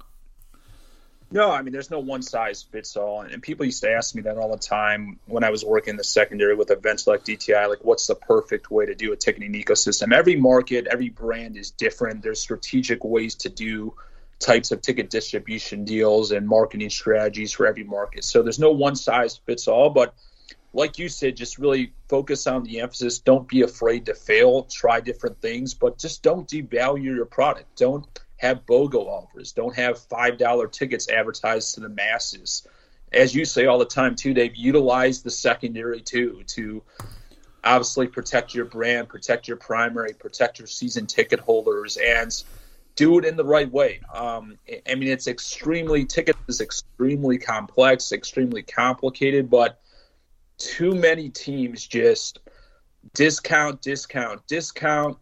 No, 1.31 1.51
I 1.51 1.61
mean, 1.63 1.73
there's 1.73 1.91
no 1.91 1.99
one 1.99 2.21
size 2.21 2.63
fits 2.63 2.95
all. 2.95 3.21
And 3.21 3.41
people 3.41 3.65
used 3.65 3.81
to 3.81 3.91
ask 3.91 4.15
me 4.15 4.21
that 4.23 4.37
all 4.37 4.51
the 4.51 4.57
time 4.57 5.19
when 5.25 5.43
I 5.43 5.49
was 5.49 5.65
working 5.65 5.91
in 5.91 5.97
the 5.97 6.03
secondary 6.03 6.55
with 6.55 6.71
events 6.71 7.07
like 7.07 7.23
DTI, 7.23 7.67
like, 7.67 7.83
what's 7.83 8.07
the 8.07 8.15
perfect 8.15 8.69
way 8.71 8.85
to 8.85 8.95
do 8.95 9.11
a 9.11 9.15
ticketing 9.15 9.53
ecosystem? 9.53 10.13
Every 10.13 10.35
market, 10.35 10.87
every 10.87 11.09
brand 11.09 11.57
is 11.57 11.71
different. 11.71 12.21
There's 12.21 12.39
strategic 12.39 13.03
ways 13.03 13.35
to 13.35 13.49
do 13.49 13.95
types 14.39 14.71
of 14.71 14.81
ticket 14.81 15.09
distribution 15.09 15.85
deals 15.85 16.31
and 16.31 16.47
marketing 16.47 16.89
strategies 16.89 17.51
for 17.53 17.65
every 17.65 17.83
market. 17.83 18.23
So 18.23 18.43
there's 18.43 18.59
no 18.59 18.71
one 18.71 18.95
size 18.95 19.37
fits 19.37 19.67
all, 19.67 19.89
but 19.89 20.13
like 20.73 20.99
you 20.99 21.07
said, 21.07 21.37
just 21.37 21.57
really 21.57 21.93
focus 22.09 22.47
on 22.47 22.63
the 22.63 22.81
emphasis. 22.81 23.19
Don't 23.19 23.47
be 23.47 23.61
afraid 23.61 24.07
to 24.07 24.13
fail. 24.13 24.63
Try 24.63 24.99
different 24.99 25.41
things, 25.41 25.73
but 25.73 25.97
just 25.97 26.21
don't 26.21 26.47
devalue 26.47 27.15
your 27.15 27.25
product. 27.25 27.77
Don't 27.77 28.05
have 28.37 28.65
BOGO 28.65 29.07
offers. 29.07 29.51
Don't 29.51 29.75
have 29.75 29.99
five 29.99 30.37
dollar 30.37 30.67
tickets 30.67 31.09
advertised 31.09 31.75
to 31.75 31.81
the 31.81 31.89
masses. 31.89 32.67
As 33.13 33.33
you 33.33 33.45
say 33.45 33.65
all 33.65 33.79
the 33.79 33.85
time 33.85 34.15
too, 34.15 34.33
Dave, 34.33 34.55
utilize 34.55 35.21
the 35.21 35.31
secondary 35.31 36.01
too 36.01 36.43
to 36.47 36.83
obviously 37.63 38.07
protect 38.07 38.53
your 38.53 38.65
brand, 38.65 39.09
protect 39.09 39.47
your 39.47 39.57
primary, 39.57 40.13
protect 40.13 40.59
your 40.59 40.67
season 40.67 41.07
ticket 41.07 41.39
holders, 41.39 41.97
and 41.97 42.43
do 42.95 43.17
it 43.19 43.25
in 43.25 43.35
the 43.35 43.43
right 43.43 43.69
way. 43.71 43.99
Um, 44.13 44.57
I 44.89 44.95
mean, 44.95 45.09
it's 45.09 45.27
extremely 45.27 46.05
ticket 46.05 46.35
is 46.47 46.61
extremely 46.61 47.37
complex, 47.37 48.11
extremely 48.11 48.63
complicated, 48.63 49.49
but 49.49 49.81
too 50.57 50.95
many 50.95 51.29
teams 51.29 51.85
just 51.85 52.39
discount, 53.13 53.81
discount, 53.81 54.45
discount, 54.47 55.17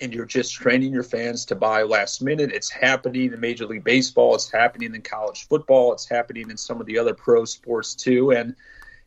and 0.00 0.12
you're 0.12 0.24
just 0.24 0.54
training 0.54 0.92
your 0.92 1.02
fans 1.02 1.44
to 1.46 1.54
buy 1.54 1.82
last 1.82 2.22
minute. 2.22 2.52
It's 2.52 2.70
happening 2.70 3.32
in 3.32 3.40
Major 3.40 3.66
League 3.66 3.84
Baseball, 3.84 4.34
it's 4.34 4.50
happening 4.50 4.94
in 4.94 5.02
college 5.02 5.48
football, 5.48 5.92
it's 5.92 6.08
happening 6.08 6.50
in 6.50 6.56
some 6.56 6.80
of 6.80 6.86
the 6.86 6.98
other 6.98 7.14
pro 7.14 7.44
sports 7.44 7.94
too. 7.94 8.32
And 8.32 8.54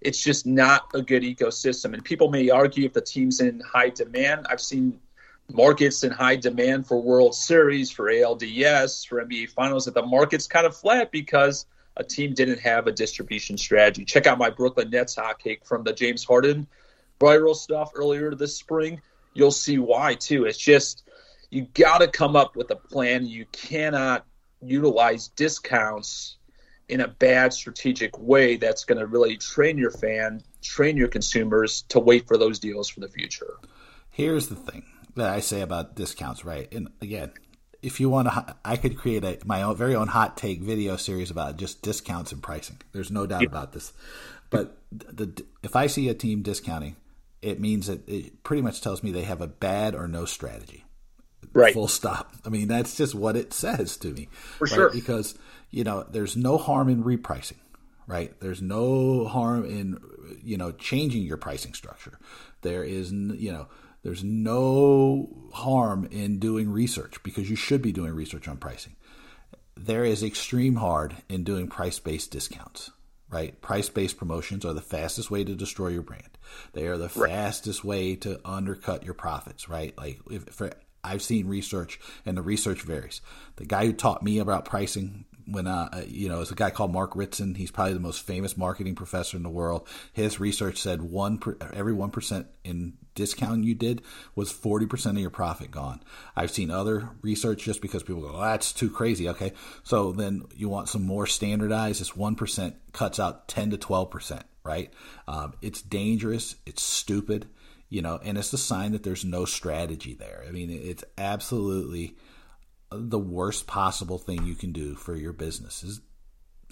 it's 0.02 0.24
just 0.24 0.46
not 0.46 0.90
a 0.94 1.02
good 1.02 1.24
ecosystem. 1.24 1.94
And 1.94 2.04
people 2.04 2.30
may 2.30 2.50
argue 2.50 2.86
if 2.86 2.94
the 2.94 3.02
team's 3.02 3.42
in 3.42 3.60
high 3.62 3.90
demand. 3.90 4.48
I've 4.50 4.62
seen 4.62 5.00
markets 5.52 6.04
in 6.04 6.12
high 6.12 6.36
demand 6.36 6.88
for 6.88 7.02
World 7.02 7.36
Series, 7.36 7.90
for 7.90 8.06
ALDS, 8.06 9.08
for 9.08 9.24
NBA 9.24 9.50
Finals, 9.50 9.86
that 9.86 9.94
the 9.94 10.06
market's 10.06 10.48
kind 10.48 10.66
of 10.66 10.76
flat 10.76 11.12
because– 11.12 11.66
a 11.98 12.04
team 12.04 12.34
didn't 12.34 12.60
have 12.60 12.88
a 12.88 12.92
distribution 12.92 13.58
strategy. 13.58 14.06
Check 14.06 14.28
out 14.28 14.38
my 14.38 14.50
Brooklyn 14.50 14.90
Nets 14.90 15.16
hot 15.16 15.40
cake 15.40 15.66
from 15.66 15.84
the 15.84 15.94
James 15.94 16.24
Harden 16.24 16.68
viral 17.20 17.56
stuff 17.56 17.92
earlier 17.96 18.34
this 18.36 18.56
spring. 18.56 19.02
You'll 19.38 19.52
see 19.52 19.78
why 19.78 20.16
too. 20.16 20.46
It's 20.46 20.58
just 20.58 21.08
you 21.52 21.68
got 21.74 22.00
to 22.00 22.08
come 22.08 22.36
up 22.36 22.56
with 22.56 22.72
a 22.72 22.76
plan. 22.76 23.26
You 23.26 23.46
cannot 23.52 24.26
utilize 24.62 25.28
discounts 25.30 26.38
in 26.90 27.02
a 27.02 27.08
bad 27.08 27.54
strategic 27.54 28.18
way 28.18 28.56
that's 28.56 28.84
going 28.84 28.98
to 28.98 29.06
really 29.06 29.38
train 29.38 29.78
your 29.78 29.92
fan, 29.92 30.42
train 30.62 30.98
your 30.98 31.08
consumers 31.08 31.84
to 31.90 32.00
wait 32.00 32.28
for 32.28 32.38
those 32.38 32.60
deals 32.60 32.90
for 32.90 33.02
the 33.02 33.10
future. 33.10 33.58
Here's 34.10 34.48
the 34.48 34.56
thing 34.56 34.84
that 35.16 35.30
I 35.30 35.40
say 35.40 35.62
about 35.62 35.96
discounts, 35.96 36.44
right? 36.44 36.72
And 36.74 36.90
again, 37.02 37.32
if 37.82 38.00
you 38.00 38.10
want 38.10 38.30
to, 38.30 38.56
I 38.66 38.76
could 38.76 38.98
create 38.98 39.24
a 39.24 39.38
my 39.46 39.62
own 39.62 39.76
very 39.76 39.96
own 39.96 40.08
hot 40.08 40.36
take 40.36 40.62
video 40.62 40.98
series 40.98 41.30
about 41.30 41.58
just 41.58 41.82
discounts 41.84 42.32
and 42.32 42.42
pricing. 42.42 42.78
There's 42.92 43.12
no 43.12 43.28
doubt 43.28 43.46
about 43.46 43.74
this. 43.74 43.94
But 44.50 44.78
the 44.92 45.44
if 45.62 45.76
I 45.76 45.88
see 45.88 46.10
a 46.10 46.14
team 46.14 46.42
discounting, 46.42 46.96
it 47.42 47.60
means 47.60 47.88
that 47.88 48.08
it 48.08 48.44
pretty 48.44 48.62
much 48.62 48.82
tells 48.82 49.04
me 49.04 49.12
they 49.12 49.24
have 49.24 49.42
a 49.42 49.48
bad 49.48 49.96
or 49.96 50.08
no 50.08 50.26
strategy. 50.26 50.86
Right. 51.54 51.74
Full 51.74 51.88
stop. 51.88 52.34
I 52.46 52.50
mean, 52.50 52.68
that's 52.68 52.96
just 52.98 53.16
what 53.16 53.36
it 53.36 53.54
says 53.54 53.98
to 53.98 54.10
me. 54.10 54.30
For 54.58 54.66
right? 54.66 54.74
sure. 54.74 54.90
Because 54.92 55.38
you 55.70 55.84
know, 55.84 56.06
there's 56.10 56.36
no 56.36 56.58
harm 56.58 56.90
in 56.90 57.04
repricing. 57.04 57.58
Right. 58.08 58.38
There's 58.40 58.62
no 58.62 59.26
harm 59.26 59.66
in 59.66 59.98
you 60.44 60.58
know 60.58 60.72
changing 60.72 61.24
your 61.24 61.38
pricing 61.38 61.74
structure. 61.74 62.20
There 62.62 62.84
is 62.84 63.12
you 63.12 63.52
know 63.52 63.68
there's 64.04 64.24
no 64.24 65.50
harm 65.54 66.08
in 66.12 66.40
doing 66.40 66.70
research 66.70 67.22
because 67.24 67.50
you 67.50 67.56
should 67.56 67.82
be 67.82 67.92
doing 67.92 68.14
research 68.14 68.48
on 68.48 68.58
pricing. 68.58 68.96
There 69.76 70.06
is 70.06 70.24
extreme 70.24 70.76
hard 70.76 71.18
in 71.30 71.44
doing 71.44 71.68
price 71.68 72.00
based 72.00 72.32
discounts, 72.32 72.92
right? 73.30 73.60
Price 73.62 73.90
based 73.90 74.18
promotions 74.18 74.64
are 74.66 74.74
the 74.74 74.82
fastest 74.82 75.30
way 75.30 75.44
to 75.44 75.56
destroy 75.56 75.90
your 75.90 76.04
brand. 76.04 76.37
They 76.74 76.88
are 76.88 76.98
the 76.98 77.12
right. 77.16 77.32
fastest 77.32 77.84
way 77.84 78.16
to 78.18 78.40
undercut 78.46 79.04
your 79.04 79.14
profits, 79.14 79.70
right? 79.70 79.98
Like 79.98 80.20
if 80.30 80.44
for, 80.46 80.72
I've 81.04 81.22
seen 81.22 81.48
research 81.48 82.00
and 82.26 82.38
the 82.38 82.42
research 82.42 82.82
varies. 82.82 83.22
The 83.56 83.66
guy 83.66 83.86
who 83.86 83.94
taught 83.94 84.24
me 84.24 84.40
about 84.40 84.66
pricing 84.66 85.26
when 85.48 85.66
uh, 85.66 86.04
you 86.08 86.28
know, 86.28 86.42
it's 86.42 86.52
a 86.52 86.56
guy 86.56 86.70
called 86.70 86.92
Mark 86.92 87.16
Ritson. 87.16 87.56
He's 87.56 87.72
probably 87.72 87.94
the 87.94 88.00
most 88.00 88.22
famous 88.22 88.58
marketing 88.58 88.96
professor 88.96 89.38
in 89.38 89.44
the 89.44 89.50
world. 89.50 89.88
His 90.14 90.40
research 90.40 90.78
said 90.82 91.02
one 91.02 91.38
per, 91.38 91.58
every 91.74 91.94
one 91.94 92.12
percent 92.12 92.48
in 92.64 92.98
discount 93.16 93.64
you 93.64 93.74
did 93.74 94.02
was 94.36 94.52
forty 94.52 94.86
percent 94.86 95.18
of 95.18 95.22
your 95.22 95.30
profit 95.30 95.72
gone. 95.72 96.04
I've 96.36 96.52
seen 96.52 96.70
other 96.70 97.10
research 97.22 97.64
just 97.64 97.82
because 97.82 98.04
people 98.04 98.22
go, 98.22 98.34
oh, 98.36 98.42
"That's 98.42 98.74
too 98.74 98.90
crazy." 98.90 99.30
Okay, 99.30 99.54
so 99.84 100.12
then 100.12 100.44
you 100.56 100.68
want 100.68 100.90
some 100.90 101.04
more 101.04 101.26
standardized. 101.26 102.02
This 102.02 102.16
one 102.16 102.36
percent 102.36 102.76
cuts 102.92 103.20
out 103.20 103.48
ten 103.48 103.70
to 103.72 103.78
twelve 103.78 104.12
percent. 104.12 104.44
Right? 104.68 104.94
Um, 105.28 105.54
it's 105.62 105.82
dangerous. 105.82 106.56
It's 106.66 106.84
stupid. 106.84 107.48
You 107.90 108.02
know, 108.02 108.20
and 108.22 108.38
it's 108.38 108.52
a 108.52 108.58
sign 108.58 108.92
that 108.92 109.04
there's 109.04 109.24
no 109.24 109.46
strategy 109.46 110.14
there. 110.14 110.44
I 110.46 110.52
mean, 110.52 110.70
it's 110.70 111.06
absolutely 111.18 112.18
the 112.92 113.20
worst 113.20 113.66
possible 113.66 114.18
thing 114.18 114.46
you 114.46 114.56
can 114.56 114.74
do 114.74 114.96
for 114.96 115.16
your 115.16 115.32
business 115.32 115.84
is 115.84 116.02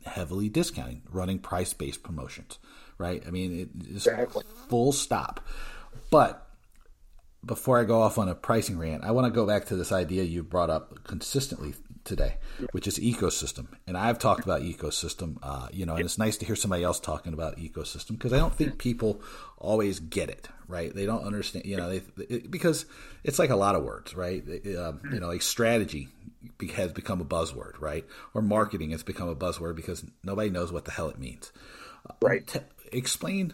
heavily 0.06 0.50
discounting, 0.50 1.02
running 1.10 1.40
price 1.40 1.74
based 1.74 2.04
promotions, 2.04 2.60
right? 2.98 3.24
I 3.26 3.32
mean, 3.32 3.60
it 3.60 3.88
is 3.88 4.08
exactly. 4.08 4.44
full 4.70 4.92
stop. 4.92 5.40
But 6.12 6.48
before 7.46 7.80
I 7.80 7.84
go 7.84 8.02
off 8.02 8.18
on 8.18 8.30
a 8.30 8.36
pricing 8.36 8.78
rant, 8.78 9.04
I 9.04 9.12
want 9.12 9.26
to 9.26 9.32
go 9.32 9.46
back 9.46 9.66
to 9.66 9.76
this 9.76 9.92
idea 9.92 10.24
you 10.24 10.44
brought 10.44 10.70
up 10.70 11.04
consistently 11.04 11.74
today, 12.06 12.38
which 12.72 12.88
is 12.88 12.98
ecosystem. 13.00 13.68
And 13.88 13.98
I've 13.98 14.20
talked 14.20 14.46
about 14.46 14.62
ecosystem, 14.62 15.38
uh, 15.44 15.68
you 15.74 15.86
know, 15.86 15.96
and 15.96 16.06
it's 16.06 16.18
nice 16.18 16.38
to 16.38 16.46
hear 16.46 16.56
somebody 16.56 16.84
else 16.84 17.00
talking 17.00 17.34
about 17.34 17.58
ecosystem 17.58 18.12
because 18.12 18.32
I 18.32 18.38
don't 18.38 18.56
think 18.56 18.78
people 18.78 19.22
always 19.58 20.00
get 20.00 20.30
it, 20.30 20.48
right? 20.68 20.94
They 20.94 21.06
don't 21.06 21.24
understand, 21.24 21.66
you 21.66 21.76
know, 21.76 21.90
they, 21.90 22.02
it, 22.30 22.50
because 22.50 22.86
it's 23.24 23.40
like 23.40 23.50
a 23.50 23.56
lot 23.56 23.76
of 23.76 23.84
words, 23.84 24.16
right? 24.16 24.44
Uh, 24.48 24.94
you 25.12 25.20
know, 25.20 25.28
like 25.28 25.42
strategy 25.42 26.08
has 26.76 26.94
become 26.94 27.20
a 27.20 27.26
buzzword, 27.26 27.80
right? 27.82 28.06
Or 28.34 28.42
marketing 28.42 28.92
has 28.92 29.04
become 29.04 29.28
a 29.28 29.36
buzzword 29.36 29.76
because 29.76 30.06
nobody 30.24 30.50
knows 30.50 30.72
what 30.72 30.86
the 30.86 30.92
hell 30.92 31.10
it 31.10 31.20
means. 31.20 31.52
Right. 32.22 32.46
T- 32.46 32.60
explain, 32.92 33.54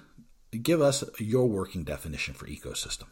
give 0.62 0.82
us 0.82 1.04
your 1.20 1.48
working 1.48 1.84
definition 1.84 2.34
for 2.34 2.48
ecosystem. 2.48 3.06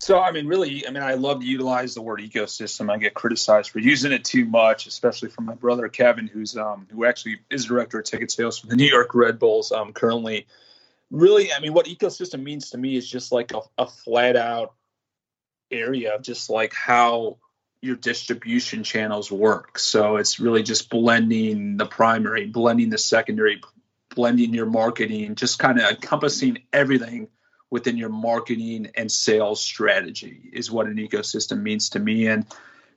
So, 0.00 0.20
I 0.20 0.30
mean, 0.30 0.46
really, 0.46 0.86
I 0.86 0.90
mean, 0.90 1.02
I 1.02 1.14
love 1.14 1.40
to 1.40 1.46
utilize 1.46 1.94
the 1.94 2.02
word 2.02 2.20
ecosystem. 2.20 2.90
I 2.90 2.98
get 2.98 3.14
criticized 3.14 3.70
for 3.70 3.80
using 3.80 4.12
it 4.12 4.24
too 4.24 4.44
much, 4.44 4.86
especially 4.86 5.28
from 5.28 5.46
my 5.46 5.54
brother 5.54 5.88
Kevin, 5.88 6.28
who's 6.28 6.56
um, 6.56 6.86
who 6.90 7.04
actually 7.04 7.40
is 7.50 7.64
director 7.64 7.98
of 7.98 8.04
ticket 8.04 8.30
sales 8.30 8.58
for 8.58 8.68
the 8.68 8.76
New 8.76 8.86
York 8.86 9.14
Red 9.14 9.38
Bulls 9.40 9.72
um, 9.72 9.92
currently. 9.92 10.46
Really, 11.10 11.52
I 11.52 11.58
mean, 11.58 11.72
what 11.72 11.86
ecosystem 11.86 12.42
means 12.42 12.70
to 12.70 12.78
me 12.78 12.96
is 12.96 13.08
just 13.08 13.32
like 13.32 13.52
a, 13.52 13.60
a 13.76 13.86
flat 13.86 14.36
out 14.36 14.74
area 15.70 16.14
of 16.14 16.22
just 16.22 16.48
like 16.48 16.72
how 16.72 17.38
your 17.80 17.96
distribution 17.96 18.84
channels 18.84 19.32
work. 19.32 19.78
So 19.78 20.16
it's 20.16 20.38
really 20.38 20.62
just 20.62 20.90
blending 20.90 21.76
the 21.76 21.86
primary, 21.86 22.46
blending 22.46 22.90
the 22.90 22.98
secondary, 22.98 23.60
blending 24.14 24.54
your 24.54 24.66
marketing, 24.66 25.34
just 25.34 25.58
kind 25.58 25.78
of 25.78 25.90
encompassing 25.90 26.58
everything 26.72 27.28
within 27.70 27.96
your 27.96 28.08
marketing 28.08 28.90
and 28.94 29.10
sales 29.10 29.60
strategy 29.60 30.50
is 30.52 30.70
what 30.70 30.86
an 30.86 30.96
ecosystem 30.96 31.62
means 31.62 31.90
to 31.90 31.98
me. 31.98 32.26
And 32.26 32.46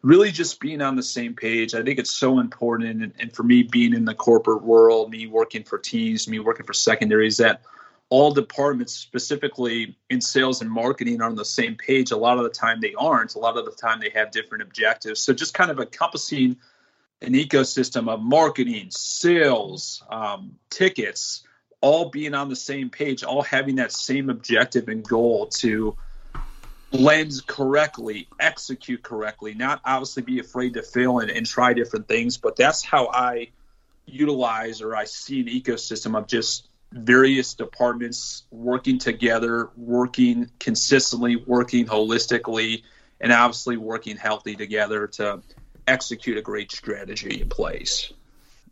really 0.02 0.32
just 0.32 0.60
being 0.60 0.82
on 0.82 0.96
the 0.96 1.04
same 1.04 1.36
page. 1.36 1.76
I 1.76 1.84
think 1.84 2.00
it's 2.00 2.12
so 2.12 2.40
important. 2.40 3.02
And, 3.02 3.14
and, 3.20 3.34
for 3.34 3.44
me, 3.44 3.64
being 3.64 3.94
in 3.94 4.06
the 4.06 4.16
corporate 4.16 4.64
world, 4.64 5.12
me 5.12 5.28
working 5.28 5.64
for 5.64 5.78
teams, 5.78 6.28
me 6.28 6.40
working 6.40 6.66
for 6.66 6.74
secondaries, 6.74 7.38
that 7.38 7.62
all 8.10 8.32
departments, 8.32 8.94
specifically 8.94 9.96
in 10.10 10.20
sales 10.20 10.62
and 10.62 10.70
marketing, 10.70 11.22
are 11.22 11.30
on 11.30 11.36
the 11.36 11.46
same 11.46 11.76
page. 11.76 12.12
A 12.12 12.18
lot 12.18 12.38
of 12.38 12.44
the 12.44 12.50
time 12.50 12.82
they 12.82 12.94
aren't. 12.98 13.36
A 13.36 13.40
lot 13.40 13.58
of 13.58 13.66
the 13.66 13.72
time 13.72 14.00
they 14.00 14.10
have 14.10 14.32
different 14.32 14.64
objectives. 14.64 15.22
So 15.22 15.34
just 15.34 15.54
kind 15.54 15.72
of 15.72 15.80
encompassing 15.80 16.58
an 17.22 17.34
ecosystem 17.34 18.10
of 18.10 18.22
marketing, 18.22 18.88
sales, 18.90 20.04
um, 20.10 20.56
tickets, 20.70 21.44
all 21.82 22.10
being 22.10 22.34
on 22.34 22.50
the 22.50 22.56
same 22.56 22.90
page, 22.90 23.24
all 23.24 23.42
having 23.42 23.76
that 23.76 23.92
same 23.92 24.30
objective 24.30 24.88
and 24.88 25.04
goal 25.04 25.48
to 25.48 25.98
lens 26.92 27.42
correctly, 27.42 28.28
execute 28.40 29.02
correctly, 29.02 29.54
not 29.54 29.82
obviously 29.84 30.24
be 30.24 30.40
afraid 30.40 30.76
to 30.76 30.84
fail 30.84 31.20
and, 31.20 31.32
and 31.32 31.46
try 31.46 31.74
different 31.74 32.08
things. 32.08 32.38
But 32.38 32.56
that's 32.56 32.84
how 32.84 33.08
I 33.08 33.50
utilize 34.06 34.82
or 34.82 34.96
I 34.96 35.06
see 35.06 35.42
an 35.42 35.48
ecosystem 35.48 36.18
of 36.18 36.28
just 36.28 36.68
various 36.92 37.54
departments 37.54 38.44
working 38.52 39.00
together, 39.00 39.70
working 39.78 40.52
consistently, 40.60 41.38
working 41.38 41.86
holistically, 41.86 42.84
and 43.20 43.32
obviously 43.32 43.78
working 43.78 44.18
healthy 44.18 44.56
together 44.56 45.08
to 45.08 45.42
execute 45.88 46.38
a 46.38 46.42
great 46.42 46.72
strategy 46.72 47.42
in 47.42 47.50
place. 47.50 48.12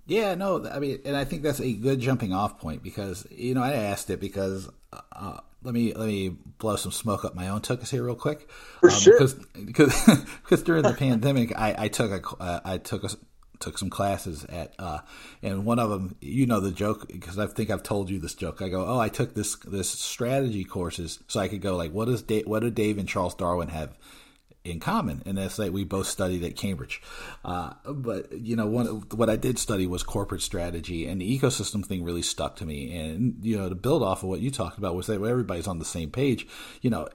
Yeah, 0.10 0.34
no, 0.34 0.68
I 0.68 0.80
mean, 0.80 1.00
and 1.06 1.16
I 1.16 1.24
think 1.24 1.44
that's 1.44 1.62
a 1.62 1.72
good 1.72 2.00
jumping 2.00 2.34
off 2.34 2.60
point 2.60 2.82
because 2.82 3.28
you 3.30 3.54
know 3.54 3.62
I 3.62 3.74
asked 3.74 4.10
it 4.10 4.20
because 4.20 4.68
uh, 4.92 5.38
let 5.62 5.74
me 5.74 5.94
let 5.94 6.08
me 6.08 6.30
blow 6.30 6.78
some 6.78 6.92
smoke 6.92 7.26
up 7.26 7.36
my 7.36 7.50
own 7.50 7.62
tuchus 7.62 7.92
here 7.92 8.04
real 8.04 8.16
quick. 8.16 8.50
For 8.80 8.90
um, 8.90 9.00
sure, 9.00 9.14
because 9.14 9.34
because 9.66 10.06
because 10.44 10.64
during 10.64 10.82
the 10.82 10.94
pandemic 10.94 11.56
I, 11.56 11.76
I 11.78 11.88
took 11.90 12.12
a 12.12 12.42
uh, 12.42 12.60
I 12.66 12.78
took 12.80 13.04
a 13.04 13.10
took 13.60 13.78
some 13.78 13.92
classes 13.92 14.46
at 14.46 14.74
uh, 14.80 15.00
and 15.44 15.64
one 15.64 15.78
of 15.78 15.92
them 15.92 16.16
you 16.22 16.48
know 16.48 16.60
the 16.60 16.72
joke 16.72 17.08
because 17.08 17.38
I 17.38 17.46
think 17.46 17.70
I've 17.70 17.84
told 17.84 18.10
you 18.10 18.18
this 18.18 18.34
joke 18.34 18.64
I 18.64 18.70
go 18.70 18.86
oh 18.88 19.00
I 19.00 19.10
took 19.10 19.36
this 19.36 19.58
this 19.58 19.90
strategy 19.90 20.64
courses 20.64 21.20
so 21.28 21.40
I 21.40 21.50
could 21.50 21.62
go 21.62 21.76
like 21.76 21.92
what 21.92 22.06
does 22.06 22.24
Dave, 22.24 22.48
what 22.48 22.62
do 22.62 22.72
Dave 22.72 22.98
and 22.98 23.08
Charles 23.08 23.36
Darwin 23.36 23.68
have 23.68 23.96
in 24.64 24.80
common, 24.80 25.24
and 25.26 25.38
that's 25.38 25.58
like 25.58 25.72
we 25.72 25.84
both 25.84 26.08
studied 26.08 26.44
at 26.44 26.56
Cambridge. 26.56 27.02
Uh, 27.46 27.74
but 27.86 28.32
you 28.32 28.56
know, 28.56 28.68
one 28.68 28.86
what 29.16 29.30
I 29.30 29.36
did 29.36 29.58
study 29.58 29.88
was 29.88 30.04
corporate 30.04 30.42
strategy, 30.42 31.08
and 31.08 31.22
the 31.22 31.40
ecosystem 31.40 31.86
thing 31.86 32.04
really 32.04 32.22
stuck 32.22 32.56
to 32.58 32.66
me. 32.66 32.96
And 32.98 33.38
you 33.42 33.58
know, 33.58 33.70
to 33.70 33.76
build 33.76 34.04
off 34.04 34.24
of 34.24 34.30
what 34.30 34.42
you 34.42 34.52
talked 34.52 34.78
about 34.78 34.96
was 34.96 35.08
that 35.08 35.22
everybody's 35.22 35.68
on 35.68 35.80
the 35.80 35.86
same 35.86 36.12
page. 36.12 36.48
You 36.82 36.90
know, 36.90 37.08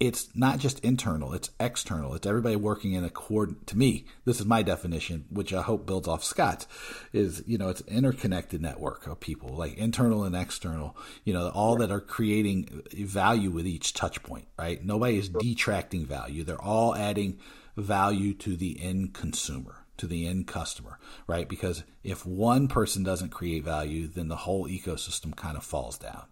it's 0.00 0.34
not 0.34 0.58
just 0.58 0.80
internal; 0.80 1.32
it's 1.32 1.50
external. 1.60 2.14
It's 2.14 2.26
everybody 2.26 2.56
working 2.56 2.92
in 2.92 3.04
a 3.04 3.10
cord. 3.10 3.66
To 3.68 3.78
me, 3.78 4.06
this 4.24 4.40
is 4.40 4.46
my 4.46 4.62
definition, 4.62 5.26
which 5.30 5.52
I 5.52 5.62
hope 5.62 5.86
builds 5.86 6.08
off 6.08 6.24
Scott's. 6.24 6.66
Is 7.12 7.44
you 7.46 7.58
know, 7.58 7.68
it's 7.68 7.80
an 7.82 7.88
interconnected 7.88 8.60
network 8.60 9.06
of 9.06 9.20
people, 9.20 9.54
like 9.56 9.76
internal 9.76 10.24
and 10.24 10.34
external. 10.34 10.96
You 11.24 11.34
know, 11.34 11.48
all 11.50 11.76
that 11.76 11.92
are 11.92 12.00
creating 12.00 12.82
value 12.92 13.50
with 13.50 13.66
each 13.66 13.94
touch 13.94 14.22
point. 14.22 14.46
Right? 14.58 14.84
Nobody 14.84 15.18
is 15.18 15.28
detracting 15.28 16.06
value. 16.06 16.42
They're 16.42 16.60
all 16.60 16.94
adding 16.94 17.38
value 17.76 18.34
to 18.34 18.56
the 18.56 18.80
end 18.80 19.14
consumer 19.14 19.84
to 19.96 20.06
the 20.08 20.26
end 20.26 20.46
customer, 20.46 20.98
right? 21.28 21.48
Because 21.48 21.84
if 22.02 22.26
one 22.26 22.66
person 22.66 23.04
doesn't 23.04 23.30
create 23.30 23.62
value, 23.62 24.08
then 24.08 24.26
the 24.26 24.36
whole 24.36 24.66
ecosystem 24.66 25.36
kind 25.36 25.56
of 25.56 25.62
falls 25.62 25.98
down, 25.98 26.24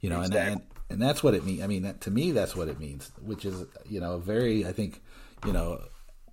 you 0.00 0.10
know, 0.10 0.20
exactly. 0.20 0.52
and, 0.54 0.62
and 0.90 1.00
that's 1.00 1.22
what 1.22 1.34
it 1.34 1.44
means. 1.44 1.62
I 1.62 1.66
mean, 1.66 1.82
that, 1.82 2.00
to 2.02 2.10
me, 2.10 2.30
that's 2.30 2.54
what 2.54 2.68
it 2.68 2.78
means, 2.78 3.10
which 3.22 3.44
is 3.44 3.64
you 3.86 4.00
know 4.00 4.18
very, 4.18 4.66
I 4.66 4.72
think, 4.72 5.02
you 5.46 5.52
know, 5.52 5.80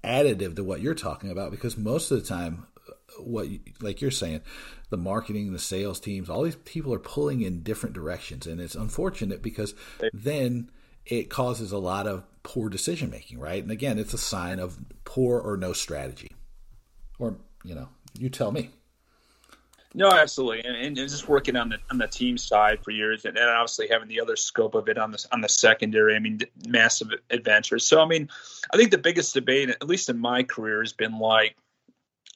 additive 0.03 0.55
to 0.55 0.63
what 0.63 0.81
you're 0.81 0.95
talking 0.95 1.31
about 1.31 1.51
because 1.51 1.77
most 1.77 2.11
of 2.11 2.21
the 2.21 2.27
time, 2.27 2.67
what 3.19 3.47
you, 3.47 3.59
like 3.81 4.01
you're 4.01 4.11
saying, 4.11 4.41
the 4.89 4.97
marketing, 4.97 5.51
the 5.53 5.59
sales 5.59 5.99
teams, 5.99 6.29
all 6.29 6.43
these 6.43 6.55
people 6.55 6.93
are 6.93 6.99
pulling 6.99 7.41
in 7.41 7.63
different 7.63 7.95
directions, 7.95 8.47
and 8.47 8.59
it's 8.59 8.75
unfortunate 8.75 9.41
because 9.41 9.73
then 10.13 10.69
it 11.05 11.29
causes 11.29 11.71
a 11.71 11.77
lot 11.77 12.07
of 12.07 12.23
poor 12.43 12.69
decision 12.69 13.09
making, 13.09 13.39
right? 13.39 13.61
And 13.61 13.71
again, 13.71 13.99
it's 13.99 14.13
a 14.13 14.17
sign 14.17 14.59
of 14.59 14.77
poor 15.05 15.39
or 15.39 15.57
no 15.57 15.73
strategy, 15.73 16.31
or 17.19 17.37
you 17.63 17.75
know, 17.75 17.87
you 18.17 18.29
tell 18.29 18.51
me. 18.51 18.71
No, 19.93 20.09
absolutely, 20.09 20.63
and, 20.63 20.75
and, 20.77 20.95
just 20.95 21.27
working 21.27 21.57
on 21.57 21.69
the 21.69 21.77
on 21.89 21.97
the 21.97 22.07
team 22.07 22.37
side 22.37 22.81
for 22.81 22.91
years, 22.91 23.25
and, 23.25 23.37
and 23.37 23.49
obviously 23.49 23.89
having 23.89 24.07
the 24.07 24.21
other 24.21 24.37
scope 24.37 24.73
of 24.73 24.87
it 24.87 24.97
on 24.97 25.11
the 25.11 25.25
on 25.33 25.41
the 25.41 25.49
secondary. 25.49 26.15
I 26.15 26.19
mean, 26.19 26.39
massive 26.65 27.09
adventures. 27.29 27.85
So, 27.85 28.01
I 28.01 28.05
mean, 28.05 28.29
I 28.73 28.77
think 28.77 28.91
the 28.91 28.97
biggest 28.97 29.33
debate, 29.33 29.69
at 29.69 29.85
least 29.85 30.09
in 30.09 30.17
my 30.17 30.43
career, 30.43 30.81
has 30.81 30.93
been 30.93 31.19
like, 31.19 31.57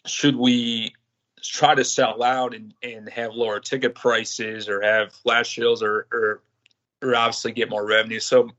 should 0.05 0.35
we 0.35 0.95
try 1.41 1.75
to 1.75 1.85
sell 1.85 2.23
out 2.23 2.53
and, 2.53 2.73
and 2.83 3.07
have 3.07 3.33
lower 3.33 3.61
ticket 3.61 3.95
prices, 3.95 4.67
or 4.67 4.81
have 4.81 5.13
flash 5.13 5.55
sales, 5.55 5.81
or, 5.81 6.07
or 6.11 6.41
or 7.01 7.15
obviously 7.15 7.53
get 7.53 7.69
more 7.69 7.85
revenue. 7.85 8.19
So, 8.19 8.49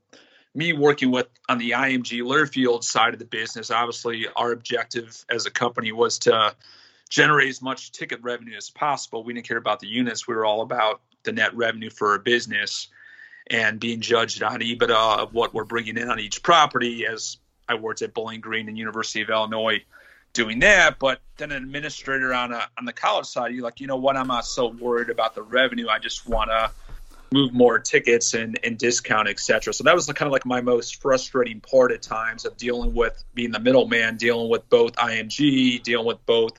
me 0.55 0.73
working 0.73 1.11
with 1.11 1.27
on 1.49 1.59
the 1.59 1.71
IMG 1.71 2.23
Learfield 2.23 2.83
side 2.83 3.13
of 3.13 3.19
the 3.19 3.25
business, 3.25 3.69
obviously 3.69 4.25
our 4.35 4.51
objective 4.51 5.23
as 5.29 5.45
a 5.45 5.51
company 5.51 5.91
was 5.91 6.17
to 6.19 6.55
generate 7.07 7.49
as 7.49 7.61
much 7.61 7.91
ticket 7.91 8.19
revenue 8.21 8.55
as 8.55 8.69
possible. 8.69 9.23
We 9.23 9.33
didn't 9.33 9.47
care 9.47 9.57
about 9.57 9.79
the 9.79 9.87
units. 9.87 10.27
We 10.27 10.35
were 10.35 10.45
all 10.45 10.61
about 10.61 11.01
the 11.23 11.31
net 11.31 11.55
revenue 11.55 11.89
for 11.89 12.15
a 12.15 12.19
business 12.19 12.87
and 13.49 13.79
being 13.79 14.01
judged 14.01 14.43
on 14.43 14.59
EBITDA 14.59 15.19
of 15.19 15.33
what 15.33 15.53
we're 15.53 15.63
bringing 15.63 15.97
in 15.97 16.09
on 16.09 16.19
each 16.19 16.43
property 16.43 17.05
as 17.05 17.37
I 17.69 17.75
worked 17.75 18.01
at 18.01 18.13
Bowling 18.13 18.41
Green 18.41 18.67
and 18.67 18.77
University 18.77 19.21
of 19.21 19.29
Illinois 19.29 19.83
doing 20.33 20.59
that. 20.59 20.99
But 20.99 21.21
then 21.37 21.51
an 21.51 21.63
administrator 21.63 22.33
on 22.33 22.51
a, 22.51 22.67
on 22.77 22.85
the 22.85 22.93
college 22.93 23.25
side, 23.25 23.53
you're 23.53 23.63
like, 23.63 23.79
you 23.79 23.87
know 23.87 23.97
what? 23.97 24.17
I'm 24.17 24.27
not 24.27 24.45
so 24.45 24.67
worried 24.67 25.09
about 25.09 25.35
the 25.35 25.41
revenue. 25.41 25.87
I 25.87 25.99
just 25.99 26.27
want 26.27 26.49
to 26.49 26.71
move 27.31 27.53
more 27.53 27.79
tickets 27.79 28.33
and, 28.33 28.57
and 28.63 28.77
discount, 28.77 29.27
etc. 29.27 29.73
So 29.73 29.83
that 29.83 29.95
was 29.95 30.07
the, 30.07 30.13
kind 30.13 30.27
of 30.27 30.31
like 30.31 30.45
my 30.45 30.61
most 30.61 31.01
frustrating 31.01 31.59
part 31.59 31.91
at 31.91 32.01
times 32.01 32.45
of 32.45 32.55
dealing 32.57 32.93
with 32.93 33.21
being 33.33 33.51
the 33.51 33.59
middleman, 33.59 34.17
dealing 34.17 34.49
with 34.49 34.69
both 34.69 34.93
IMG, 34.93 35.83
dealing 35.83 36.05
with 36.05 36.25
both 36.25 36.53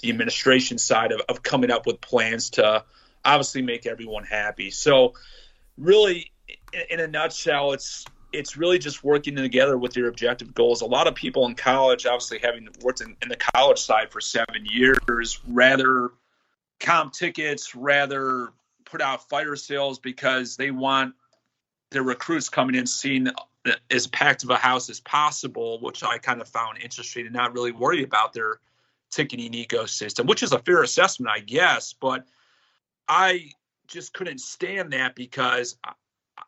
the 0.00 0.10
administration 0.10 0.78
side 0.78 1.12
of, 1.12 1.20
of 1.28 1.42
coming 1.42 1.70
up 1.70 1.86
with 1.86 2.00
plans 2.00 2.50
to 2.50 2.84
obviously 3.24 3.62
make 3.62 3.86
everyone 3.86 4.24
happy. 4.24 4.70
So, 4.70 5.14
really, 5.76 6.32
in 6.90 7.00
a 7.00 7.06
nutshell, 7.06 7.72
it's 7.72 8.04
it's 8.32 8.56
really 8.56 8.78
just 8.78 9.02
working 9.02 9.34
together 9.34 9.76
with 9.76 9.96
your 9.96 10.08
objective 10.08 10.54
goals. 10.54 10.82
A 10.82 10.86
lot 10.86 11.08
of 11.08 11.14
people 11.14 11.46
in 11.46 11.54
college, 11.54 12.06
obviously 12.06 12.38
having 12.38 12.68
worked 12.82 13.00
in, 13.00 13.16
in 13.22 13.28
the 13.28 13.36
college 13.36 13.78
side 13.78 14.10
for 14.10 14.20
seven 14.20 14.64
years, 14.64 15.40
rather 15.48 16.10
comp 16.78 17.12
tickets, 17.12 17.74
rather 17.74 18.50
put 18.84 19.00
out 19.00 19.28
fire 19.28 19.56
sales 19.56 19.98
because 19.98 20.56
they 20.56 20.70
want 20.70 21.14
their 21.90 22.02
recruits 22.02 22.48
coming 22.48 22.76
in 22.76 22.86
seeing 22.86 23.28
as 23.90 24.06
packed 24.06 24.44
of 24.44 24.50
a 24.50 24.56
house 24.56 24.88
as 24.88 25.00
possible, 25.00 25.80
which 25.80 26.02
I 26.02 26.18
kind 26.18 26.40
of 26.40 26.48
found 26.48 26.78
interesting 26.78 27.26
and 27.26 27.34
not 27.34 27.52
really 27.52 27.72
worried 27.72 28.04
about 28.04 28.32
their 28.32 28.60
ticketing 29.10 29.52
ecosystem, 29.52 30.26
which 30.26 30.42
is 30.42 30.52
a 30.52 30.58
fair 30.58 30.82
assessment, 30.82 31.32
I 31.34 31.40
guess. 31.40 31.92
But 31.92 32.26
I 33.08 33.52
just 33.86 34.12
couldn't 34.14 34.40
stand 34.40 34.92
that 34.92 35.14
because 35.14 35.76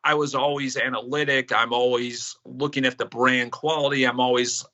I 0.04 0.14
was 0.14 0.34
always 0.34 0.76
analytic. 0.76 1.52
I'm 1.52 1.72
always 1.72 2.36
looking 2.44 2.84
at 2.84 2.98
the 2.98 3.06
brand 3.06 3.52
quality. 3.52 4.04
I'm 4.04 4.20
always 4.20 4.64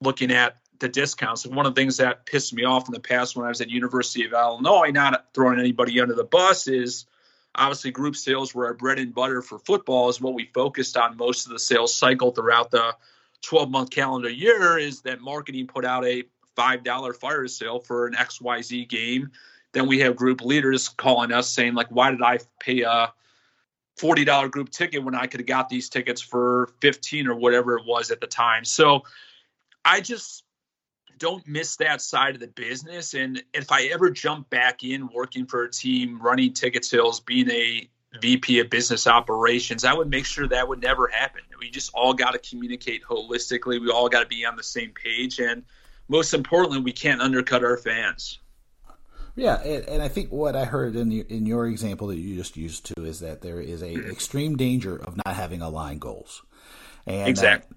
looking 0.00 0.32
at 0.32 0.56
the 0.78 0.88
discounts. 0.88 1.44
And 1.44 1.54
one 1.54 1.66
of 1.66 1.74
the 1.74 1.80
things 1.80 1.96
that 1.98 2.26
pissed 2.26 2.52
me 2.52 2.64
off 2.64 2.88
in 2.88 2.92
the 2.92 3.00
past 3.00 3.36
when 3.36 3.46
I 3.46 3.48
was 3.48 3.60
at 3.60 3.70
University 3.70 4.24
of 4.24 4.32
Illinois, 4.32 4.90
not 4.90 5.26
throwing 5.34 5.58
anybody 5.58 6.00
under 6.00 6.14
the 6.14 6.24
bus, 6.24 6.68
is 6.68 7.06
obviously 7.54 7.90
group 7.90 8.16
sales 8.16 8.54
were 8.54 8.66
our 8.66 8.74
bread 8.74 8.98
and 8.98 9.14
butter 9.14 9.40
for 9.40 9.58
football 9.58 10.08
is 10.08 10.20
what 10.20 10.34
we 10.34 10.50
focused 10.52 10.96
on 10.96 11.16
most 11.16 11.46
of 11.46 11.52
the 11.52 11.58
sales 11.58 11.94
cycle 11.94 12.30
throughout 12.30 12.70
the 12.70 12.94
12 13.42 13.70
month 13.70 13.90
calendar 13.90 14.28
year 14.28 14.78
is 14.78 15.02
that 15.02 15.20
marketing 15.20 15.66
put 15.66 15.84
out 15.84 16.04
a 16.04 16.24
$5 16.56 17.16
fire 17.16 17.48
sale 17.48 17.80
for 17.80 18.06
an 18.06 18.14
XYZ 18.14 18.88
game. 18.88 19.30
Then 19.72 19.86
we 19.86 20.00
have 20.00 20.16
group 20.16 20.42
leaders 20.42 20.88
calling 20.88 21.32
us 21.32 21.48
saying, 21.50 21.74
like, 21.74 21.88
why 21.88 22.10
did 22.10 22.22
I 22.22 22.38
pay 22.60 22.82
a 22.82 23.12
$40 23.98 24.50
group 24.50 24.70
ticket 24.70 25.02
when 25.02 25.14
I 25.14 25.26
could 25.26 25.40
have 25.40 25.46
got 25.46 25.68
these 25.68 25.88
tickets 25.88 26.20
for 26.20 26.70
15 26.80 27.28
or 27.28 27.34
whatever 27.34 27.78
it 27.78 27.84
was 27.86 28.10
at 28.10 28.20
the 28.20 28.26
time. 28.26 28.64
So 28.64 29.04
I 29.84 30.00
just 30.00 30.44
don't 31.18 31.46
miss 31.48 31.76
that 31.76 32.02
side 32.02 32.34
of 32.34 32.40
the 32.40 32.48
business. 32.48 33.14
And 33.14 33.42
if 33.54 33.72
I 33.72 33.84
ever 33.84 34.10
jump 34.10 34.50
back 34.50 34.84
in 34.84 35.08
working 35.08 35.46
for 35.46 35.64
a 35.64 35.70
team, 35.70 36.20
running 36.20 36.52
ticket 36.52 36.84
sales, 36.84 37.20
being 37.20 37.50
a 37.50 37.88
VP 38.20 38.60
of 38.60 38.68
business 38.68 39.06
operations, 39.06 39.84
I 39.84 39.94
would 39.94 40.10
make 40.10 40.26
sure 40.26 40.46
that 40.46 40.68
would 40.68 40.82
never 40.82 41.06
happen. 41.06 41.40
We 41.58 41.70
just 41.70 41.90
all 41.94 42.12
got 42.12 42.32
to 42.32 42.38
communicate 42.38 43.02
holistically. 43.02 43.80
We 43.80 43.90
all 43.90 44.10
got 44.10 44.20
to 44.20 44.26
be 44.26 44.44
on 44.44 44.56
the 44.56 44.62
same 44.62 44.90
page. 44.90 45.38
And 45.38 45.62
most 46.08 46.34
importantly, 46.34 46.80
we 46.80 46.92
can't 46.92 47.20
undercut 47.20 47.64
our 47.64 47.76
fans. 47.76 48.38
Yeah, 49.34 49.60
and, 49.62 49.86
and, 49.86 50.02
I 50.02 50.08
think 50.08 50.32
what 50.32 50.56
I 50.56 50.64
heard 50.64 50.96
in 50.96 51.10
the, 51.10 51.20
in 51.20 51.44
your 51.44 51.66
example 51.66 52.06
that 52.06 52.16
you 52.16 52.36
just 52.36 52.56
used 52.56 52.86
too 52.86 53.04
is 53.04 53.20
that 53.20 53.42
there 53.42 53.60
is 53.60 53.82
a 53.82 53.92
extreme 54.10 54.56
danger 54.56 54.96
of 54.96 55.14
not 55.14 55.36
having 55.36 55.60
aligned 55.60 56.00
goals. 56.00 56.42
And 57.06 57.28
exactly. 57.28 57.76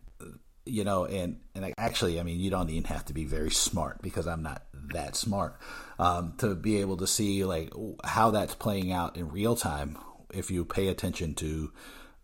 you 0.66 0.86
know, 0.86 1.04
and 1.04 1.42
and 1.56 1.74
actually, 1.78 2.18
I 2.18 2.24
mean, 2.24 2.40
you 2.40 2.50
don't 2.50 2.70
even 2.70 2.86
have 2.86 3.04
to 3.06 3.14
be 3.14 3.26
very 3.26 3.52
smart 3.52 4.02
because 4.02 4.26
I'm 4.26 4.42
not 4.42 4.64
that 4.94 5.18
smart 5.18 5.60
um, 6.00 6.34
to 6.38 6.56
be 6.56 6.78
able 6.78 6.96
to 6.98 7.08
see 7.08 7.44
like 7.44 7.74
how 8.06 8.32
that's 8.32 8.56
playing 8.56 8.94
out 8.94 9.18
in 9.18 9.30
real 9.30 9.58
time 9.58 9.98
if 10.34 10.50
you 10.50 10.64
pay 10.64 10.88
attention 10.88 11.36
to 11.36 11.74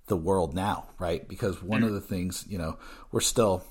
the 0.07 0.17
world 0.17 0.53
now, 0.53 0.87
right? 0.97 1.27
Because 1.27 1.61
one 1.61 1.81
mm-hmm. 1.81 1.89
of 1.89 1.93
the 1.93 2.01
things, 2.01 2.45
you 2.47 2.57
know, 2.57 2.77
we're 3.11 3.19
still 3.19 3.65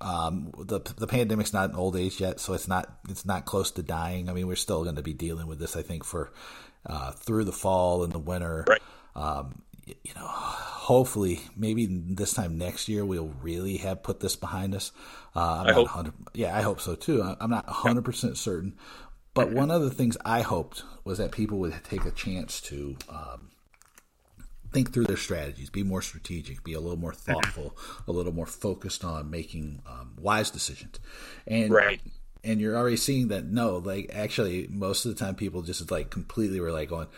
um, 0.00 0.52
the 0.58 0.80
the 0.96 1.06
pandemic's 1.06 1.52
not 1.52 1.70
an 1.70 1.76
old 1.76 1.96
age 1.96 2.20
yet, 2.20 2.40
so 2.40 2.54
it's 2.54 2.68
not 2.68 2.98
it's 3.08 3.26
not 3.26 3.44
close 3.44 3.70
to 3.72 3.82
dying. 3.82 4.28
I 4.28 4.32
mean, 4.32 4.46
we're 4.46 4.56
still 4.56 4.82
going 4.82 4.96
to 4.96 5.02
be 5.02 5.12
dealing 5.12 5.46
with 5.46 5.58
this, 5.58 5.76
I 5.76 5.82
think, 5.82 6.04
for 6.04 6.32
uh, 6.86 7.12
through 7.12 7.44
the 7.44 7.52
fall 7.52 8.02
and 8.02 8.12
the 8.12 8.18
winter. 8.18 8.64
Right. 8.68 8.82
Um, 9.14 9.62
you 9.86 10.14
know, 10.14 10.26
hopefully, 10.26 11.40
maybe 11.56 11.86
this 11.86 12.32
time 12.32 12.56
next 12.56 12.88
year 12.88 13.04
we'll 13.04 13.34
really 13.42 13.78
have 13.78 14.02
put 14.02 14.20
this 14.20 14.36
behind 14.36 14.74
us. 14.74 14.92
Uh, 15.34 15.64
i 15.66 15.72
hope. 15.72 16.14
Yeah, 16.32 16.56
I 16.56 16.62
hope 16.62 16.80
so 16.80 16.94
too. 16.94 17.22
I'm 17.22 17.50
not 17.50 17.66
100 17.66 18.04
percent 18.04 18.38
certain, 18.38 18.76
but 19.34 19.52
one 19.52 19.70
of 19.70 19.82
the 19.82 19.90
things 19.90 20.16
I 20.24 20.42
hoped 20.42 20.84
was 21.04 21.18
that 21.18 21.32
people 21.32 21.58
would 21.58 21.74
take 21.84 22.04
a 22.04 22.10
chance 22.10 22.60
to 22.62 22.96
um, 23.08 23.50
think 24.72 24.92
through 24.92 25.04
their 25.04 25.16
strategies, 25.16 25.70
be 25.70 25.82
more 25.82 26.02
strategic, 26.02 26.62
be 26.64 26.74
a 26.74 26.80
little 26.80 26.98
more 26.98 27.12
thoughtful, 27.12 27.76
a 28.06 28.12
little 28.12 28.32
more 28.32 28.46
focused 28.46 29.04
on 29.04 29.30
making 29.30 29.82
um, 29.86 30.16
wise 30.20 30.50
decisions. 30.50 30.98
And 31.46 31.72
right. 31.72 32.00
and 32.44 32.60
you're 32.60 32.76
already 32.76 32.96
seeing 32.96 33.28
that 33.28 33.44
no, 33.44 33.78
like 33.78 34.10
actually 34.14 34.68
most 34.70 35.04
of 35.04 35.14
the 35.14 35.18
time 35.18 35.34
people 35.34 35.62
just 35.62 35.90
like 35.90 36.10
completely 36.10 36.60
were 36.60 36.72
like 36.72 36.88
going, 36.88 37.08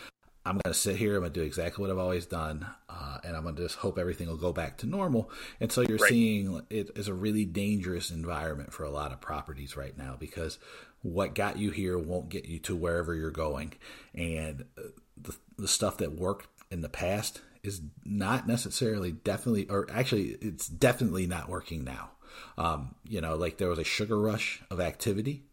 I'm 0.45 0.55
going 0.55 0.73
to 0.73 0.75
sit 0.75 0.97
here, 0.97 1.15
I'm 1.15 1.21
going 1.21 1.33
to 1.33 1.41
do 1.41 1.47
exactly 1.47 1.83
what 1.83 1.91
I've 1.91 1.99
always 1.99 2.27
done, 2.27 2.67
uh, 2.89 3.19
and 3.23 3.37
I'm 3.37 3.45
going 3.45 3.55
to 3.55 3.63
just 3.63 3.77
hope 3.77 3.97
everything 3.97 4.27
will 4.27 4.37
go 4.37 4.53
back 4.53 4.79
to 4.79 4.87
normal. 4.87 5.31
And 5.61 5.71
so 5.71 5.83
you're 5.83 5.99
right. 5.99 6.09
seeing 6.09 6.63
it 6.69 6.91
is 6.97 7.07
a 7.07 7.15
really 7.15 7.45
dangerous 7.45 8.11
environment 8.11 8.73
for 8.73 8.85
a 8.85 8.91
lot 8.91 9.13
of 9.13 9.21
properties 9.21 9.77
right 9.77 9.97
now 9.97 10.17
because 10.19 10.59
what 11.03 11.35
got 11.35 11.59
you 11.59 11.71
here 11.71 11.99
won't 11.99 12.29
get 12.29 12.47
you 12.47 12.59
to 12.61 12.75
wherever 12.75 13.15
you're 13.15 13.31
going. 13.31 13.75
And 14.15 14.65
uh, 14.77 14.83
the, 15.17 15.37
the 15.59 15.69
stuff 15.69 15.99
that 15.99 16.13
worked 16.13 16.52
in 16.73 16.81
the 16.81 16.89
past 16.89 17.41
is 17.63 17.81
not 18.05 18.49
necessarily 18.49 19.13
definitely, 19.13 19.69
or 19.69 19.87
actually, 19.93 20.37
it's 20.41 20.67
definitely 20.67 21.27
not 21.27 21.49
working 21.49 21.85
now. 21.85 22.11
Um, 22.59 22.95
you 23.07 23.21
know, 23.21 23.37
like 23.37 23.59
there 23.59 23.69
was 23.69 23.79
a 23.79 23.85
sugar 23.85 24.19
rush 24.19 24.63
of 24.71 24.81
activity, 24.81 25.45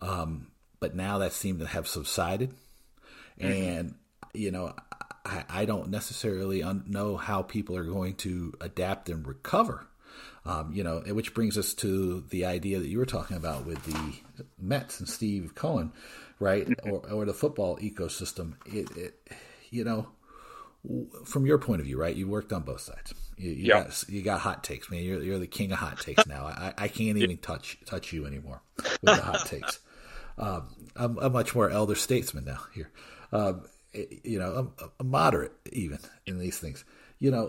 um, 0.00 0.46
but 0.78 0.94
now 0.94 1.18
that 1.18 1.32
seemed 1.32 1.58
to 1.58 1.66
have 1.66 1.86
subsided. 1.86 2.54
Mm-hmm. 3.38 3.52
And, 3.52 3.94
you 4.32 4.50
know, 4.50 4.74
I, 5.24 5.44
I 5.48 5.64
don't 5.64 5.90
necessarily 5.90 6.62
un- 6.62 6.84
know 6.86 7.16
how 7.16 7.42
people 7.42 7.76
are 7.76 7.84
going 7.84 8.14
to 8.16 8.54
adapt 8.60 9.08
and 9.08 9.26
recover. 9.26 9.86
Um, 10.46 10.72
you 10.72 10.82
know, 10.82 11.00
which 11.00 11.34
brings 11.34 11.58
us 11.58 11.74
to 11.74 12.24
the 12.30 12.46
idea 12.46 12.78
that 12.78 12.88
you 12.88 12.98
were 12.98 13.06
talking 13.06 13.36
about 13.36 13.66
with 13.66 13.82
the 13.84 14.14
Mets 14.58 14.98
and 14.98 15.08
Steve 15.08 15.54
Cohen, 15.54 15.92
right? 16.38 16.66
Mm-hmm. 16.66 16.90
Or, 16.90 17.22
or 17.22 17.24
the 17.26 17.34
football 17.34 17.76
ecosystem. 17.76 18.54
It, 18.64 18.90
it, 18.96 19.30
you 19.70 19.84
know, 19.84 20.08
from 21.24 21.46
your 21.46 21.58
point 21.58 21.80
of 21.80 21.86
view, 21.86 22.00
right? 22.00 22.14
You 22.14 22.28
worked 22.28 22.52
on 22.52 22.62
both 22.62 22.80
sides. 22.80 23.14
You, 23.36 23.50
you 23.50 23.66
yep. 23.66 23.86
got 23.86 24.08
you 24.08 24.22
got 24.22 24.40
hot 24.40 24.64
takes, 24.64 24.90
man. 24.90 25.02
You're 25.02 25.22
you're 25.22 25.38
the 25.38 25.46
king 25.46 25.72
of 25.72 25.78
hot 25.78 26.00
takes 26.00 26.26
now. 26.26 26.46
I, 26.46 26.72
I 26.76 26.88
can't 26.88 27.18
even 27.18 27.36
touch 27.38 27.78
touch 27.86 28.12
you 28.12 28.26
anymore 28.26 28.62
with 28.76 29.00
the 29.02 29.16
hot 29.16 29.46
takes. 29.46 29.80
Um, 30.38 30.68
I'm 30.96 31.18
a 31.18 31.28
much 31.28 31.54
more 31.54 31.68
elder 31.68 31.94
statesman 31.94 32.46
now 32.46 32.60
here. 32.74 32.90
Um, 33.30 33.66
you 33.92 34.38
know, 34.38 34.72
I'm 34.78 34.90
a 34.98 35.04
moderate 35.04 35.52
even 35.72 35.98
in 36.26 36.38
these 36.38 36.58
things. 36.58 36.84
You 37.18 37.30
know, 37.30 37.48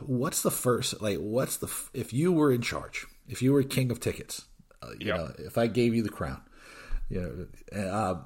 what's 0.00 0.42
the 0.42 0.50
first 0.50 1.02
like? 1.02 1.18
What's 1.18 1.58
the 1.58 1.70
if 1.92 2.12
you 2.12 2.32
were 2.32 2.50
in 2.50 2.62
charge, 2.62 3.06
if 3.28 3.42
you 3.42 3.52
were 3.52 3.62
king 3.62 3.90
of 3.90 4.00
tickets, 4.00 4.46
uh, 4.82 4.92
you 4.98 5.08
yep. 5.08 5.16
know, 5.18 5.32
if 5.38 5.58
I 5.58 5.66
gave 5.66 5.94
you 5.94 6.02
the 6.02 6.08
crown, 6.08 6.40
you 7.10 7.48
know, 7.72 7.78
uh, 7.78 8.20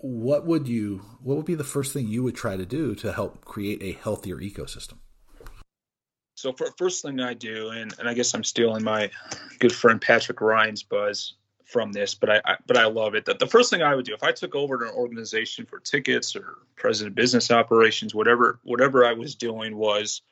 what 0.00 0.46
would 0.46 0.68
you 0.68 1.02
what 1.22 1.36
would 1.36 1.46
be 1.46 1.54
the 1.54 1.64
first 1.64 1.92
thing 1.92 2.06
you 2.06 2.22
would 2.22 2.36
try 2.36 2.56
to 2.56 2.66
do 2.66 2.94
to 2.94 3.12
help 3.12 3.44
create 3.44 3.82
a 3.82 3.92
healthier 4.00 4.36
ecosystem 4.36 4.98
so 6.34 6.52
for 6.52 6.68
first 6.78 7.02
thing 7.02 7.20
i 7.20 7.34
do 7.34 7.70
and, 7.70 7.94
and 7.98 8.08
i 8.08 8.14
guess 8.14 8.34
i'm 8.34 8.44
stealing 8.44 8.84
my 8.84 9.10
good 9.58 9.72
friend 9.72 10.00
patrick 10.00 10.40
ryan's 10.40 10.82
buzz 10.82 11.34
from 11.68 11.92
this, 11.92 12.14
but 12.14 12.30
I, 12.30 12.40
I 12.44 12.56
but 12.66 12.76
I 12.76 12.86
love 12.86 13.14
it. 13.14 13.26
That 13.26 13.38
the 13.38 13.46
first 13.46 13.70
thing 13.70 13.82
I 13.82 13.94
would 13.94 14.06
do 14.06 14.14
if 14.14 14.22
I 14.22 14.32
took 14.32 14.54
over 14.54 14.82
an 14.82 14.90
organization 14.94 15.66
for 15.66 15.78
tickets 15.78 16.34
or 16.34 16.56
president 16.76 17.14
business 17.14 17.50
operations, 17.50 18.14
whatever 18.14 18.58
whatever 18.64 19.04
I 19.04 19.12
was 19.12 19.34
doing 19.34 19.76
was 19.76 20.22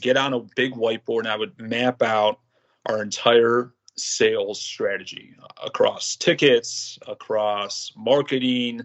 get 0.00 0.16
on 0.16 0.34
a 0.34 0.40
big 0.56 0.74
whiteboard 0.74 1.20
and 1.20 1.28
I 1.28 1.36
would 1.36 1.58
map 1.60 2.02
out 2.02 2.40
our 2.86 3.00
entire 3.00 3.72
sales 3.96 4.60
strategy 4.60 5.34
across 5.64 6.16
tickets, 6.16 6.98
across 7.06 7.92
marketing, 7.96 8.82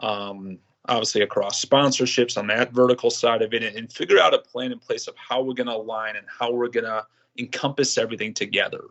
um, 0.00 0.58
obviously 0.88 1.22
across 1.22 1.64
sponsorships 1.64 2.36
on 2.38 2.46
that 2.48 2.72
vertical 2.72 3.10
side 3.10 3.42
of 3.42 3.52
it, 3.54 3.62
and, 3.62 3.76
and 3.76 3.92
figure 3.92 4.18
out 4.18 4.34
a 4.34 4.38
plan 4.38 4.72
in 4.72 4.78
place 4.78 5.06
of 5.06 5.14
how 5.16 5.42
we're 5.42 5.54
going 5.54 5.66
to 5.66 5.76
align 5.76 6.16
and 6.16 6.26
how 6.26 6.50
we're 6.50 6.68
going 6.68 6.84
to 6.84 7.04
encompass 7.38 7.98
everything 7.98 8.34
together. 8.34 8.84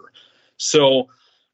So, 0.57 1.09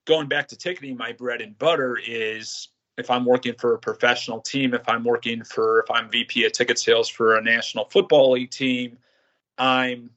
going 0.06 0.28
back 0.28 0.48
to 0.50 0.58
ticketing, 0.58 0.98
my 0.98 1.14
bread 1.14 1.42
and 1.42 1.58
butter 1.58 1.98
is 2.06 2.70
if 2.98 3.10
I'm 3.10 3.26
working 3.26 3.56
for 3.58 3.74
a 3.74 3.80
professional 3.80 4.42
team, 4.42 4.74
if 4.74 4.88
I'm 4.88 5.04
working 5.04 5.44
for, 5.44 5.80
if 5.80 5.92
I'm 5.92 6.10
VP 6.10 6.46
of 6.46 6.52
ticket 6.52 6.78
sales 6.78 7.10
for 7.10 7.38
a 7.38 7.42
national 7.42 7.86
football 7.86 8.34
league 8.34 8.52
team, 8.52 8.98
I'm 9.58 10.10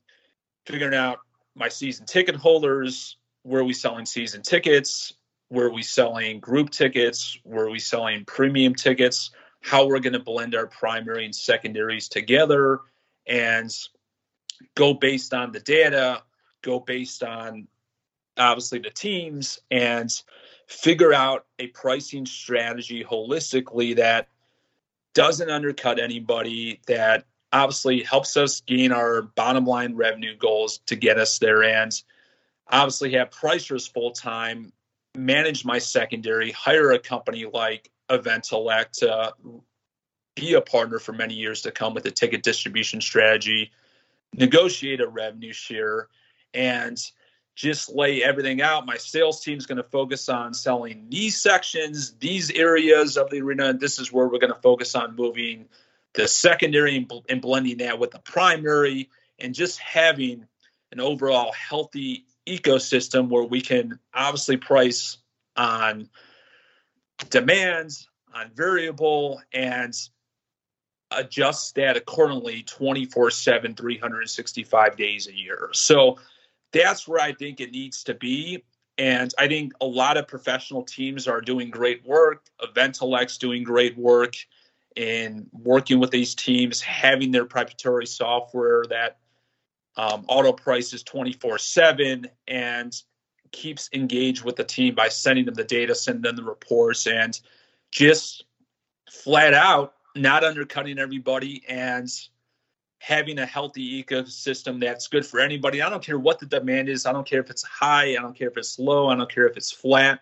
figuring 0.67 0.95
out 0.95 1.19
my 1.55 1.69
season 1.69 2.05
ticket 2.05 2.37
holders, 2.37 3.17
where 3.47 3.61
are 3.61 3.65
we 3.65 3.73
selling 3.73 4.05
season 4.05 4.43
tickets, 4.43 5.15
where 5.49 5.67
are 5.67 5.73
we 5.73 5.83
selling 5.83 6.41
group 6.41 6.71
tickets, 6.71 7.39
where 7.45 7.67
are 7.67 7.71
we 7.71 7.79
selling 7.79 8.25
premium 8.25 8.75
tickets, 8.75 9.31
how 9.61 9.87
we're 9.87 10.01
going 10.01 10.13
to 10.13 10.19
blend 10.19 10.57
our 10.57 10.67
primary 10.67 11.25
and 11.25 11.35
secondaries 11.35 12.09
together, 12.09 12.81
and 13.29 13.71
go 14.75 14.93
based 14.93 15.33
on 15.33 15.53
the 15.53 15.61
data, 15.61 16.23
go 16.63 16.81
based 16.81 17.23
on 17.23 17.69
obviously 18.37 18.81
the 18.81 18.91
teams, 18.91 19.61
and 19.71 20.11
figure 20.67 21.15
out 21.15 21.47
a 21.61 21.69
pricing 21.69 22.27
strategy 22.27 23.05
holistically 23.05 23.95
that 23.95 24.29
doesn't 25.15 25.51
undercut 25.51 26.01
anybody, 26.01 26.81
that 26.89 27.25
obviously 27.53 28.03
helps 28.03 28.37
us 28.37 28.61
gain 28.63 28.91
our 28.91 29.23
bottom 29.23 29.65
line 29.65 29.95
revenue 29.95 30.37
goals 30.37 30.79
to 30.87 30.97
get 30.97 31.17
us 31.17 31.39
there 31.39 31.63
and 31.63 32.03
obviously 32.69 33.13
have 33.13 33.31
pricers 33.31 33.91
full 33.91 34.13
time, 34.13 34.73
manage 35.17 35.65
my 35.65 35.79
secondary, 35.79 36.51
hire 36.53 36.93
a 36.93 36.99
company 36.99 37.47
like 37.53 37.91
Eventellect 38.11 38.93
to 38.93 39.33
be 40.35 40.55
a 40.55 40.61
partner 40.61 40.99
for 40.99 41.13
many 41.13 41.35
years 41.35 41.63
to 41.63 41.71
come 41.71 41.95
with 41.95 42.07
a 42.07 42.11
ticket 42.11 42.43
distribution 42.43 43.01
strategy, 43.01 43.73
negotiate 44.35 45.01
a 45.01 45.09
revenue 45.09 45.53
share, 45.53 46.09
and 46.53 46.99
just 47.55 47.89
lay 47.89 48.23
everything 48.23 48.61
out. 48.61 48.85
My 48.85 48.99
sales 48.99 49.43
team 49.43 49.57
is 49.57 49.65
going 49.65 49.79
to 49.79 49.89
focus 49.89 50.29
on 50.29 50.53
selling 50.53 51.07
these 51.09 51.41
sections, 51.41 52.13
these 52.19 52.51
areas 52.51 53.17
of 53.17 53.31
the 53.31 53.41
arena. 53.41 53.73
This 53.73 53.99
is 53.99 54.13
where 54.13 54.29
we're 54.29 54.39
going 54.39 54.53
to 54.53 54.61
focus 54.61 54.95
on 54.95 55.17
moving 55.17 55.69
the 56.13 56.29
secondary 56.29 56.97
and, 56.97 57.11
and 57.29 57.41
blending 57.41 57.79
that 57.79 57.99
with 57.99 58.11
the 58.11 58.19
primary, 58.19 59.09
and 59.39 59.55
just 59.55 59.79
having 59.79 60.47
an 60.93 61.01
overall 61.01 61.53
healthy 61.53 62.27
ecosystem 62.47 63.29
where 63.29 63.45
we 63.45 63.61
can 63.61 63.99
obviously 64.15 64.57
price 64.57 65.19
on 65.57 66.09
demands, 67.31 68.09
on 68.35 68.51
variable, 68.55 69.41
and 69.53 69.95
adjust 71.11 71.75
that 71.77 71.97
accordingly 71.97 72.63
24 72.63 73.31
7, 73.31 73.75
365 73.75 74.97
days 74.97 75.29
a 75.29 75.35
year. 75.35 75.71
So 75.73 76.19
that's 76.73 77.07
where 77.07 77.21
I 77.21 77.33
think 77.33 77.61
it 77.61 77.71
needs 77.71 78.03
to 78.05 78.15
be. 78.15 78.65
And 78.99 79.33
I 79.39 79.47
think 79.47 79.73
a 79.81 79.87
lot 79.87 80.17
of 80.17 80.27
professional 80.27 80.83
teams 80.83 81.29
are 81.29 81.41
doing 81.41 81.71
great 81.71 82.05
work. 82.07 82.47
Eventellect's 82.63 83.37
doing 83.39 83.63
great 83.63 83.97
work 83.97 84.37
in 84.97 85.47
working 85.53 86.01
with 86.01 86.11
these 86.11 86.35
teams, 86.35 86.81
having 86.81 87.31
their 87.31 87.45
proprietary 87.45 88.07
software 88.07 88.85
that 88.89 89.19
um, 89.97 90.25
auto 90.29 90.53
prices 90.53 91.03
24 91.03 91.59
7 91.59 92.27
and 92.49 93.03
keeps 93.53 93.89
engaged 93.93 94.45
with 94.45 94.57
the 94.57 94.65
team 94.65 94.95
by 94.95 95.09
sending 95.09 95.45
them 95.45 95.55
the 95.55 95.65
data, 95.65 95.95
sending 95.95 96.23
them 96.23 96.37
the 96.37 96.43
reports, 96.43 97.07
and 97.07 97.41
just 97.91 98.45
flat 99.11 99.55
out 99.55 99.95
not 100.17 100.45
undercutting 100.45 100.99
everybody 100.99 101.63
and 101.69 102.09
having 102.99 103.39
a 103.39 103.47
healthy 103.47 104.03
ecosystem 104.03 104.81
that's 104.81 105.07
good 105.07 105.25
for 105.25 105.39
anybody. 105.39 105.83
I 105.83 105.91
don't 105.91 106.03
care 106.03 106.19
what 106.19 106.39
the 106.39 106.47
demand 106.47 106.89
is. 106.89 107.07
I 107.07 107.13
don't 107.13 107.27
care 107.27 107.41
if 107.41 107.51
it's 107.51 107.63
high. 107.63 108.13
I 108.13 108.23
don't 108.23 108.37
care 108.37 108.49
if 108.49 108.57
it's 108.57 108.79
low. 108.79 109.09
I 109.09 109.17
don't 109.17 109.31
care 109.31 109.47
if 109.47 109.57
it's 109.57 109.71
flat. 109.71 110.21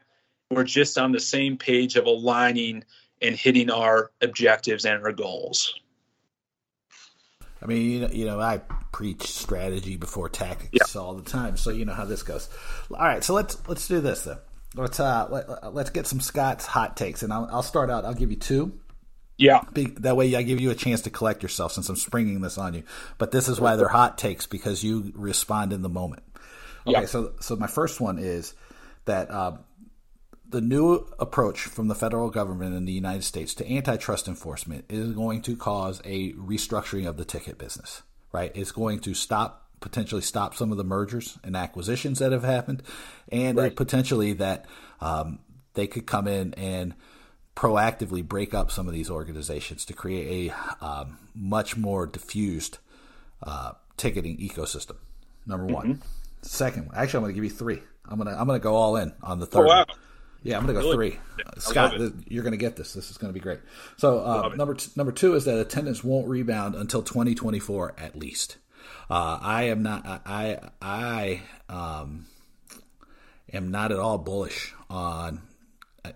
We're 0.50 0.64
just 0.64 0.98
on 0.98 1.12
the 1.12 1.20
same 1.20 1.56
page 1.56 1.96
of 1.96 2.06
aligning 2.06 2.84
and 3.22 3.36
hitting 3.36 3.70
our 3.70 4.10
objectives 4.20 4.84
and 4.84 5.02
our 5.02 5.12
goals. 5.12 5.80
I 7.64 7.66
mean, 7.66 7.90
you 7.90 8.00
know, 8.00 8.08
you 8.12 8.24
know, 8.26 8.40
I 8.40 8.58
preach 8.92 9.22
strategy 9.22 9.96
before 9.96 10.28
tactics 10.28 10.94
yeah. 10.94 11.00
all 11.00 11.14
the 11.14 11.28
time, 11.28 11.56
so 11.56 11.70
you 11.70 11.86
know 11.86 11.94
how 11.94 12.04
this 12.04 12.22
goes. 12.22 12.48
All 12.90 12.98
right, 12.98 13.24
so 13.24 13.32
let's 13.32 13.56
let's 13.66 13.88
do 13.88 14.00
this 14.00 14.24
then. 14.24 14.36
Let's 14.74 15.00
uh 15.00 15.28
let, 15.30 15.74
let's 15.74 15.90
get 15.90 16.06
some 16.06 16.20
Scott's 16.20 16.66
hot 16.66 16.96
takes, 16.96 17.22
and 17.22 17.32
I'll, 17.32 17.48
I'll 17.50 17.62
start 17.62 17.88
out. 17.88 18.04
I'll 18.04 18.14
give 18.14 18.30
you 18.30 18.36
two. 18.36 18.78
Yeah. 19.36 19.62
That 19.72 20.16
way, 20.16 20.34
I 20.36 20.42
give 20.42 20.60
you 20.60 20.70
a 20.70 20.74
chance 20.74 21.00
to 21.02 21.10
collect 21.10 21.42
yourself 21.42 21.72
since 21.72 21.88
I'm 21.88 21.96
springing 21.96 22.40
this 22.40 22.56
on 22.56 22.74
you. 22.74 22.84
But 23.18 23.32
this 23.32 23.48
is 23.48 23.60
why 23.60 23.74
they're 23.76 23.88
hot 23.88 24.16
takes 24.16 24.46
because 24.46 24.84
you 24.84 25.12
respond 25.16 25.72
in 25.72 25.82
the 25.82 25.88
moment. 25.88 26.22
Okay, 26.86 27.00
yeah. 27.00 27.06
so 27.06 27.32
so 27.40 27.56
my 27.56 27.66
first 27.66 28.00
one 28.00 28.18
is 28.18 28.54
that 29.06 29.30
uh, 29.30 29.56
the 30.48 30.60
new 30.60 31.06
approach 31.18 31.62
from 31.62 31.88
the 31.88 31.94
federal 31.94 32.30
government 32.30 32.74
in 32.74 32.84
the 32.84 32.92
United 32.92 33.24
States 33.24 33.54
to 33.54 33.70
antitrust 33.70 34.28
enforcement 34.28 34.84
is 34.88 35.12
going 35.12 35.42
to 35.42 35.56
cause 35.56 36.00
a 36.04 36.32
restructuring 36.34 37.08
of 37.08 37.16
the 37.16 37.24
ticket 37.24 37.58
business. 37.58 38.02
Right? 38.32 38.52
It's 38.54 38.72
going 38.72 39.00
to 39.00 39.14
stop 39.14 39.60
potentially 39.80 40.22
stop 40.22 40.54
some 40.54 40.72
of 40.72 40.78
the 40.78 40.84
mergers 40.84 41.38
and 41.44 41.54
acquisitions 41.54 42.18
that 42.18 42.32
have 42.32 42.42
happened, 42.42 42.82
and 43.30 43.58
right. 43.58 43.76
potentially 43.76 44.32
that 44.32 44.64
um, 45.00 45.38
they 45.74 45.86
could 45.86 46.06
come 46.06 46.26
in 46.26 46.54
and 46.54 46.94
proactively 47.54 48.26
break 48.26 48.54
up 48.54 48.70
some 48.70 48.88
of 48.88 48.94
these 48.94 49.10
organizations 49.10 49.84
to 49.84 49.92
create 49.92 50.50
a 50.50 50.84
um, 50.84 51.18
much 51.34 51.76
more 51.76 52.06
diffused 52.06 52.78
uh, 53.42 53.72
ticketing 53.96 54.38
ecosystem. 54.38 54.96
Number 55.46 55.66
one. 55.66 55.94
Mm-hmm. 55.94 56.02
Second, 56.42 56.90
actually, 56.94 57.18
I'm 57.18 57.22
going 57.24 57.34
to 57.34 57.34
give 57.34 57.44
you 57.44 57.56
three. 57.56 57.82
I'm 58.08 58.18
going 58.18 58.28
to 58.28 58.38
I'm 58.38 58.46
going 58.46 58.58
to 58.58 58.62
go 58.62 58.74
all 58.74 58.96
in 58.96 59.12
on 59.22 59.38
the 59.38 59.46
third. 59.46 59.66
Oh, 59.66 59.68
wow. 59.68 59.86
Yeah, 60.44 60.58
I'm 60.58 60.66
going 60.66 60.76
to 60.76 60.82
go 60.82 60.90
really? 60.90 61.10
three. 61.10 61.20
Uh, 61.44 61.58
Scott, 61.58 61.98
you're 62.28 62.42
going 62.42 62.52
to 62.52 62.58
get 62.58 62.76
this. 62.76 62.92
This 62.92 63.10
is 63.10 63.16
going 63.16 63.32
to 63.32 63.34
be 63.34 63.40
great. 63.40 63.60
So 63.96 64.20
uh, 64.20 64.54
number 64.54 64.74
t- 64.74 64.92
number 64.94 65.10
two 65.10 65.34
is 65.34 65.46
that 65.46 65.58
attendance 65.58 66.04
won't 66.04 66.28
rebound 66.28 66.74
until 66.74 67.02
2024 67.02 67.94
at 67.98 68.14
least. 68.14 68.58
Uh, 69.08 69.38
I 69.40 69.64
am 69.64 69.82
not. 69.82 70.04
I 70.04 70.58
I 70.82 71.42
um, 71.70 72.26
am 73.52 73.70
not 73.70 73.90
at 73.90 73.98
all 73.98 74.18
bullish 74.18 74.74
on 74.90 75.40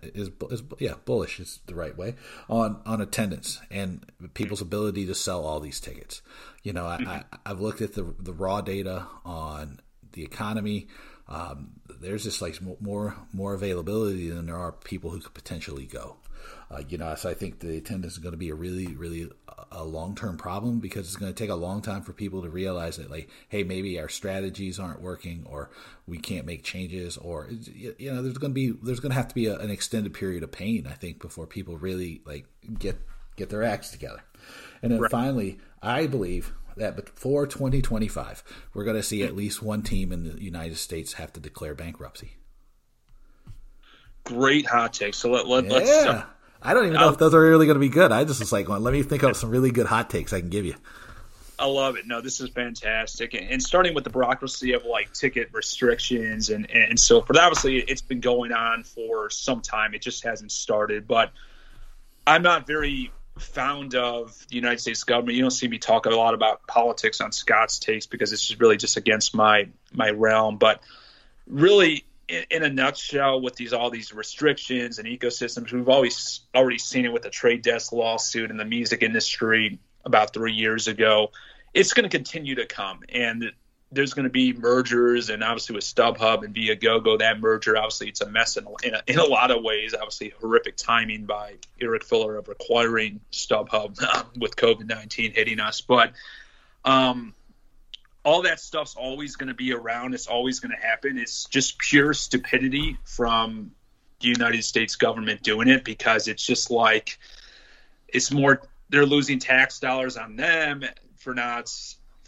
is, 0.03 0.31
is 0.51 0.62
yeah 0.79 0.95
bullish 1.07 1.41
is 1.41 1.61
the 1.67 1.75
right 1.75 1.97
way 1.97 2.14
on 2.49 2.81
on 2.85 3.01
attendance 3.01 3.61
and 3.71 4.05
people's 4.35 4.61
ability 4.61 5.07
to 5.07 5.14
sell 5.14 5.45
all 5.47 5.61
these 5.61 5.81
tickets. 5.81 6.21
You 6.62 6.75
know, 6.75 6.85
I, 6.85 7.25
I 7.45 7.49
have 7.49 7.61
looked 7.61 7.81
at 7.81 7.95
the 7.95 8.14
the 8.19 8.35
raw 8.35 8.61
data 8.61 9.07
on 9.25 9.81
the 10.12 10.23
economy. 10.23 10.88
Um, 11.29 11.73
there's 12.01 12.25
just 12.25 12.41
like 12.41 12.59
more 12.81 13.17
more 13.33 13.55
availability 13.55 14.31
than 14.31 14.47
there 14.47 14.57
are 14.57 14.73
people 14.73 15.11
who 15.11 15.21
could 15.21 15.35
potentially 15.35 15.87
go. 15.87 16.17
Uh, 16.71 16.83
you 16.88 16.99
know, 16.99 17.14
so 17.14 17.31
I 17.31 17.35
think 17.35 17.61
the 17.61 17.79
attendance 17.79 18.12
is 18.14 18.19
going 18.19 18.33
to 18.33 18.38
be 18.38 18.51
a 18.51 18.55
really, 18.55 18.95
really 18.95 19.31
a 19.73 19.85
long 19.85 20.14
term 20.14 20.37
problem 20.37 20.81
because 20.81 21.07
it's 21.07 21.17
going 21.17 21.33
to 21.33 21.37
take 21.37 21.51
a 21.51 21.55
long 21.55 21.81
time 21.81 22.03
for 22.03 22.12
people 22.12 22.43
to 22.43 22.51
realize 22.51 22.99
that, 22.99 23.11
like, 23.11 23.31
hey, 23.49 23.64
maybe 23.64 23.99
our 23.99 24.09
strategies 24.09 24.79
aren't 24.79 25.01
working, 25.01 25.47
or 25.49 25.71
we 26.07 26.19
can't 26.19 26.47
make 26.47 26.62
changes, 26.62 27.17
or 27.17 27.49
you 27.51 28.12
know, 28.12 28.23
there's 28.23 28.38
going 28.38 28.53
to 28.53 28.55
be 28.55 28.71
there's 28.83 29.01
going 29.01 29.11
to 29.11 29.16
have 29.16 29.29
to 29.29 29.35
be 29.35 29.47
a, 29.47 29.59
an 29.59 29.70
extended 29.70 30.12
period 30.12 30.43
of 30.43 30.53
pain, 30.53 30.87
I 30.87 30.95
think, 30.95 31.20
before 31.20 31.47
people 31.47 31.79
really 31.79 32.20
like 32.26 32.47
get 32.79 33.01
get 33.37 33.49
their 33.49 33.62
acts 33.62 33.91
together. 33.91 34.22
And 34.83 34.93
then 34.93 35.01
right. 35.01 35.11
finally, 35.11 35.59
I 35.83 36.07
believe 36.07 36.53
that 36.79 36.97
before 36.97 37.47
2025, 37.47 38.43
we're 38.74 38.85
going 38.85 38.97
to 38.97 39.03
see 39.03 39.22
at 39.22 39.37
least 39.37 39.62
one 39.62 39.83
team 39.83 40.12
in 40.12 40.24
the 40.24 40.43
United 40.43 40.76
States 40.76 41.14
have 41.14 41.33
to 41.35 41.41
declare 41.41 41.74
bankruptcy. 41.74 42.37
Great 44.24 44.66
hot 44.66 44.93
take. 44.93 45.14
So 45.14 45.31
let, 45.31 45.47
let, 45.47 45.64
yeah. 45.64 45.70
let's. 45.70 46.24
I 46.61 46.74
don't 46.74 46.87
even 46.87 46.99
know 46.99 47.09
if 47.09 47.18
those 47.18 47.35
are 47.35 47.41
really 47.41 47.66
going 47.66 47.76
to 47.76 47.81
be 47.81 47.89
good. 47.89 48.11
I 48.11 48.24
just 48.24 48.41
was 48.41 48.53
like, 48.53 48.68
well, 48.68 48.81
let 48.81 48.93
me 48.93 49.03
think 49.03 49.22
of 49.22 49.37
some 49.37 49.51
really 49.51 49.70
good 49.70 49.87
hot 49.87 50.11
takes 50.11 50.33
I 50.33 50.41
can 50.41 50.51
give 50.51 50.64
you. 50.64 50.74
I 51.59 51.66
love 51.66 51.97
it. 51.97 52.07
No, 52.07 52.20
this 52.20 52.41
is 52.41 52.51
fantastic. 52.51 53.35
And 53.35 53.61
starting 53.62 53.95
with 53.95 54.05
the 54.05 54.11
bureaucracy 54.11 54.72
of 54.72 54.85
like 54.85 55.12
ticket 55.12 55.49
restrictions 55.53 56.51
and, 56.51 56.70
and 56.70 56.99
so 56.99 57.20
forth. 57.20 57.39
Obviously, 57.39 57.79
it's 57.79 58.03
been 58.03 58.20
going 58.20 58.53
on 58.53 58.85
for 58.85 59.29
some 59.31 59.61
time. 59.61 59.95
It 59.95 60.03
just 60.03 60.22
hasn't 60.24 60.53
started. 60.53 61.09
But 61.09 61.33
I'm 62.26 62.43
not 62.43 62.66
very 62.66 63.11
fond 63.39 63.95
of 63.95 64.36
the 64.49 64.57
United 64.57 64.80
States 64.80 65.05
government. 65.05 65.36
You 65.36 65.43
don't 65.43 65.51
see 65.51 65.68
me 65.68 65.78
talk 65.78 66.07
a 66.07 66.11
lot 66.11 66.34
about 66.34 66.66
politics 66.66 67.20
on 67.20 67.32
Scott's 67.32 67.78
takes 67.78 68.07
because 68.07 68.32
it's 68.32 68.59
really 68.59 68.76
just 68.76 68.97
against 68.97 69.34
my 69.34 69.68
my 69.93 70.11
realm. 70.11 70.57
But 70.59 70.80
really, 71.47 72.05
in, 72.28 72.45
in, 72.51 72.62
a 72.62 72.68
nutshell, 72.68 73.41
with 73.41 73.57
these 73.57 73.72
all 73.72 73.91
these 73.91 74.12
restrictions 74.12 74.99
and 74.99 75.09
ecosystems, 75.09 75.72
we've 75.72 75.89
always 75.89 76.41
already 76.55 76.78
seen 76.78 77.05
it 77.05 77.12
with 77.12 77.22
the 77.22 77.30
trade 77.30 77.62
desk 77.62 77.93
lawsuit 77.93 78.51
in 78.51 78.57
the 78.57 78.64
music 78.64 79.03
industry 79.03 79.78
about 80.05 80.32
three 80.32 80.53
years 80.53 80.89
ago. 80.89 81.30
It's 81.74 81.93
going 81.93 82.09
to 82.09 82.16
continue 82.16 82.55
to 82.57 82.66
come, 82.66 83.01
and 83.09 83.53
there's 83.91 84.12
going 84.12 84.24
to 84.24 84.30
be 84.30 84.53
mergers, 84.53 85.30
and 85.30 85.43
obviously 85.43 85.74
with 85.74 85.84
StubHub 85.84 86.45
and 86.45 86.55
Viagogo, 86.55 87.18
that 87.20 87.41
merger 87.41 87.76
obviously 87.76 88.09
it's 88.09 88.20
a 88.20 88.28
mess 88.28 88.57
in 88.57 88.66
a, 88.66 88.86
in 88.86 88.95
a, 88.95 89.03
in 89.07 89.18
a 89.18 89.24
lot 89.24 89.51
of 89.51 89.62
ways. 89.62 89.95
Obviously, 89.95 90.34
horrific 90.41 90.76
timing 90.76 91.24
by 91.24 91.55
Eric 91.80 92.05
Filler 92.05 92.36
of 92.36 92.49
acquiring 92.49 93.20
StubHub 93.32 93.99
with 94.39 94.57
COVID 94.57 94.86
nineteen 94.86 95.32
hitting 95.32 95.59
us, 95.59 95.80
but 95.80 96.12
um, 96.84 97.34
all 98.24 98.43
that 98.43 98.61
stuff's 98.61 98.95
always 98.95 99.36
going 99.36 99.49
to 99.49 99.55
be 99.55 99.72
around. 99.72 100.12
It's 100.12 100.26
always 100.26 100.61
going 100.61 100.72
to 100.72 100.86
happen. 100.86 101.16
It's 101.16 101.47
just 101.47 101.78
pure 101.78 102.12
stupidity 102.12 102.99
from 103.05 103.70
the 104.20 104.28
United 104.28 104.64
States 104.64 104.97
government 104.97 105.43
doing 105.43 105.68
it 105.68 105.82
because 105.84 106.28
it's 106.28 106.45
just 106.45 106.70
like 106.70 107.18
it's 108.07 108.30
more 108.30 108.61
they're 108.91 109.07
losing 109.07 109.39
tax 109.39 109.80
dollars 109.80 110.18
on 110.18 110.36
them 110.36 110.84
for 111.16 111.34
not 111.34 111.72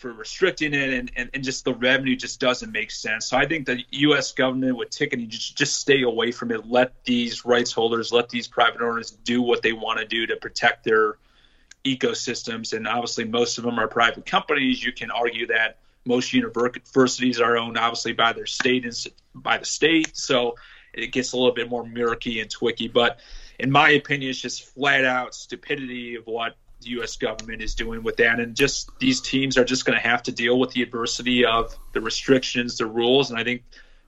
for 0.01 0.15
restricting 0.15 0.73
it 0.73 0.95
and, 0.95 1.13
and, 1.15 1.29
and 1.35 1.45
just 1.45 1.63
the 1.67 1.75
revenue 1.75 2.17
just 2.17 2.41
doesn't 2.41 2.73
make 2.73 2.91
sense. 2.91 3.27
So 3.27 3.37
I 3.37 3.45
think 3.47 3.67
the 3.67 3.85
US 3.91 4.33
government 4.33 4.79
with 4.79 4.89
ticketing 4.89 5.29
just 5.29 5.59
just 5.59 5.79
stay 5.79 6.03
away 6.03 6.33
from 6.33 6.51
it. 6.51 6.67
Let 6.67 7.05
these 7.05 7.45
rights 7.45 7.71
holders, 7.71 8.11
let 8.11 8.31
these 8.31 8.49
private 8.49 8.81
owners 8.81 9.11
do 9.11 9.43
what 9.43 9.61
they 9.61 9.75
want 9.75 10.01
to 10.01 10.07
do 10.07 10.27
to 10.27 10.37
protect 10.37 10.85
their 10.85 11.19
ecosystems. 11.85 12.73
And 12.73 12.89
obviously 12.89 13.25
most 13.25 13.59
of 13.59 13.65
them 13.65 13.79
are 13.79 13.89
private 13.89 14.25
companies. 14.25 14.83
You 14.83 14.93
can 14.93 15.11
argue 15.11 15.47
that 15.49 15.77
most 16.07 16.33
universities 16.33 17.39
are 17.39 17.59
owned 17.59 17.77
obviously 17.77 18.15
by 18.15 18.33
their 18.33 18.47
state 18.47 18.87
and 18.87 18.95
by 19.35 19.59
the 19.59 19.67
state, 19.67 20.17
so 20.17 20.55
it 20.95 21.13
gets 21.13 21.33
a 21.33 21.37
little 21.37 21.53
bit 21.53 21.69
more 21.69 21.87
murky 21.87 22.41
and 22.41 22.51
twicky. 22.51 22.91
But 22.91 23.21
in 23.59 23.71
my 23.71 23.91
opinion, 23.91 24.31
it's 24.31 24.41
just 24.41 24.65
flat 24.65 25.05
out 25.05 25.35
stupidity 25.35 26.15
of 26.15 26.27
what 26.27 26.57
the 26.81 26.91
U.S. 26.91 27.17
government 27.17 27.63
is 27.63 27.75
doing 27.75 28.03
with 28.03 28.17
that, 28.17 28.41
and 28.41 28.55
just 28.55 28.91
these 28.99 29.21
teams 29.21 29.57
are 29.59 29.65
just 29.65 29.85
going 29.85 29.99
to 30.01 30.07
have 30.07 30.23
to 30.25 30.33
deal 30.33 30.59
with 30.59 30.71
the 30.73 30.83
adversity 30.83 31.45
of 31.45 31.77
the 31.93 32.01
restrictions, 32.01 32.79
the 32.79 32.87
rules, 32.87 33.31
and 33.31 33.39
I 33.39 33.45
think 33.45 33.63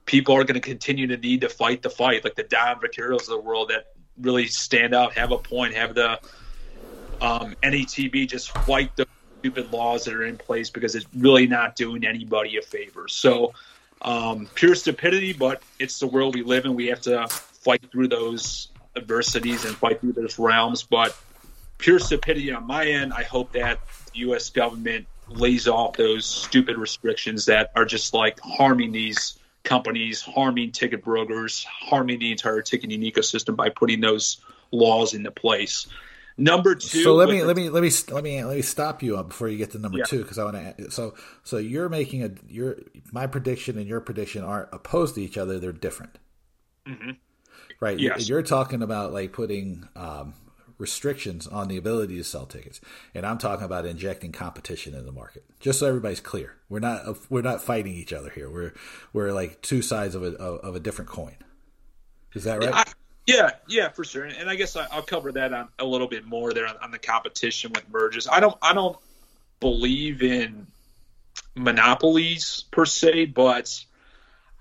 people 0.05 0.35
are 0.35 0.43
going 0.43 0.55
to 0.55 0.61
continue 0.61 1.07
to 1.07 1.17
need 1.17 1.41
to 1.41 1.49
fight 1.49 1.81
the 1.81 1.89
fight, 1.89 2.23
like 2.23 2.35
the 2.35 2.43
Don 2.43 2.79
Vaccaros 2.79 3.21
of 3.21 3.27
the 3.27 3.39
world 3.39 3.69
that 3.69 3.93
really 4.19 4.47
stand 4.47 4.93
out, 4.93 5.13
have 5.13 5.31
a 5.31 5.37
point, 5.37 5.75
have 5.75 5.95
the 5.95 6.19
um, 7.21 7.55
NATB 7.63 8.27
just 8.27 8.51
fight 8.65 8.95
the 8.95 9.07
stupid 9.39 9.71
laws 9.71 10.05
that 10.05 10.13
are 10.13 10.25
in 10.25 10.37
place 10.37 10.69
because 10.69 10.95
it's 10.95 11.05
really 11.15 11.47
not 11.47 11.75
doing 11.75 12.05
anybody 12.05 12.57
a 12.57 12.61
favor. 12.61 13.07
So, 13.07 13.53
um, 14.01 14.49
pure 14.55 14.75
stupidity, 14.75 15.33
but 15.33 15.61
it's 15.79 15.99
the 15.99 16.07
world 16.07 16.35
we 16.35 16.43
live 16.43 16.65
in. 16.65 16.75
We 16.75 16.87
have 16.87 17.01
to 17.01 17.27
fight 17.27 17.89
through 17.91 18.09
those 18.09 18.69
adversities 18.95 19.65
and 19.65 19.75
fight 19.75 20.01
through 20.01 20.13
those 20.13 20.37
realms. 20.37 20.83
But 20.83 21.17
pure 21.83 21.99
stupidity 21.99 22.49
on 22.53 22.65
my 22.65 22.85
end. 22.85 23.11
I 23.11 23.23
hope 23.23 23.51
that 23.51 23.79
the 24.13 24.19
U.S. 24.19 24.49
government 24.49 25.05
lays 25.27 25.67
off 25.67 25.97
those 25.97 26.25
stupid 26.25 26.77
restrictions 26.77 27.45
that 27.47 27.71
are 27.75 27.83
just 27.83 28.13
like 28.13 28.39
harming 28.39 28.93
these 28.93 29.37
companies, 29.63 30.21
harming 30.21 30.71
ticket 30.71 31.03
brokers, 31.03 31.65
harming 31.65 32.19
the 32.19 32.31
entire 32.31 32.61
ticketing 32.61 33.01
ecosystem 33.01 33.57
by 33.57 33.67
putting 33.67 33.99
those 33.99 34.39
laws 34.71 35.13
into 35.13 35.29
place. 35.29 35.87
Number 36.37 36.73
two. 36.73 37.03
So 37.03 37.15
let 37.15 37.27
me 37.27 37.43
let 37.43 37.57
me 37.57 37.69
let 37.69 37.83
me 37.83 37.91
let 38.11 38.23
me 38.23 38.43
let 38.45 38.55
me 38.55 38.61
stop 38.61 39.03
you 39.03 39.17
up 39.17 39.27
before 39.27 39.49
you 39.49 39.57
get 39.57 39.71
to 39.71 39.77
number 39.77 39.97
yeah. 39.97 40.05
two 40.05 40.21
because 40.21 40.39
I 40.39 40.45
want 40.45 40.77
to. 40.77 40.89
So 40.89 41.15
so 41.43 41.57
you're 41.57 41.89
making 41.89 42.23
a 42.23 42.31
your 42.47 42.77
my 43.11 43.27
prediction 43.27 43.77
and 43.77 43.87
your 43.87 43.99
prediction 43.99 44.43
aren't 44.43 44.69
opposed 44.71 45.15
to 45.15 45.21
each 45.21 45.37
other; 45.37 45.59
they're 45.59 45.73
different. 45.73 46.17
Mm-hmm. 46.87 47.11
Right. 47.81 47.99
Yes. 47.99 48.29
You're 48.29 48.41
talking 48.41 48.81
about 48.81 49.13
like 49.13 49.33
putting 49.33 49.87
um, 49.95 50.33
restrictions 50.83 51.47
on 51.47 51.67
the 51.69 51.77
ability 51.77 52.17
to 52.17 52.23
sell 52.23 52.45
tickets, 52.45 52.79
and 53.15 53.25
I'm 53.25 53.39
talking 53.39 53.65
about 53.65 53.85
injecting 53.85 54.31
competition 54.31 54.93
in 54.93 55.05
the 55.05 55.11
market. 55.11 55.43
Just 55.59 55.79
so 55.79 55.87
everybody's 55.87 56.19
clear, 56.19 56.57
we're 56.69 56.79
not 56.79 57.17
we're 57.31 57.41
not 57.41 57.61
fighting 57.61 57.93
each 57.93 58.13
other 58.13 58.29
here. 58.29 58.49
We're 58.49 58.73
we're 59.13 59.31
like 59.31 59.61
two 59.61 59.81
sides 59.81 60.13
of 60.13 60.23
a 60.23 60.35
of 60.35 60.75
a 60.75 60.79
different 60.79 61.09
coin. 61.09 61.37
Is 62.33 62.43
that 62.43 62.59
right? 62.59 62.73
I, 62.73 62.83
yeah, 63.25 63.51
yeah, 63.67 63.89
for 63.89 64.03
sure. 64.03 64.25
And 64.25 64.49
I 64.49 64.55
guess 64.55 64.75
I, 64.75 64.93
will 64.93 65.03
cover 65.03 65.31
that 65.31 65.53
on 65.53 65.69
a 65.79 65.85
little 65.85 66.07
bit 66.07 66.25
more 66.25 66.51
there 66.53 66.67
on, 66.67 66.75
on, 66.81 66.91
the 66.91 66.99
competition 66.99 67.71
with 67.73 67.89
mergers. 67.89 68.27
I 68.27 68.41
don't, 68.41 68.57
I 68.61 68.73
don't 68.73 68.97
believe 69.61 70.21
in 70.21 70.67
monopolies 71.55 72.65
per 72.71 72.85
se, 72.85 73.27
but 73.27 73.85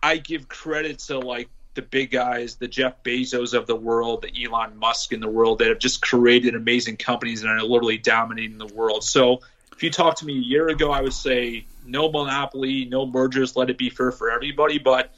I 0.00 0.18
give 0.18 0.48
credit 0.48 1.00
to 1.00 1.18
like 1.18 1.48
the 1.74 1.82
big 1.82 2.10
guys, 2.10 2.56
the 2.56 2.68
Jeff 2.68 3.02
Bezos 3.02 3.54
of 3.54 3.66
the 3.66 3.76
world, 3.76 4.22
the 4.22 4.44
Elon 4.44 4.76
Musk 4.76 5.12
in 5.12 5.20
the 5.20 5.28
world 5.28 5.58
that 5.58 5.68
have 5.68 5.78
just 5.78 6.02
created 6.02 6.54
amazing 6.54 6.96
companies 6.96 7.42
and 7.42 7.50
are 7.50 7.62
literally 7.62 7.98
dominating 7.98 8.58
the 8.58 8.66
world. 8.66 9.04
So 9.04 9.40
if 9.72 9.82
you 9.82 9.90
talked 9.90 10.18
to 10.18 10.26
me 10.26 10.34
a 10.34 10.42
year 10.42 10.68
ago, 10.68 10.90
I 10.90 11.00
would 11.00 11.14
say 11.14 11.64
no 11.84 12.10
monopoly, 12.10 12.84
no 12.84 13.06
mergers, 13.06 13.56
let 13.56 13.70
it 13.70 13.78
be 13.78 13.90
fair 13.90 14.12
for 14.12 14.30
everybody. 14.30 14.78
But 14.78 15.14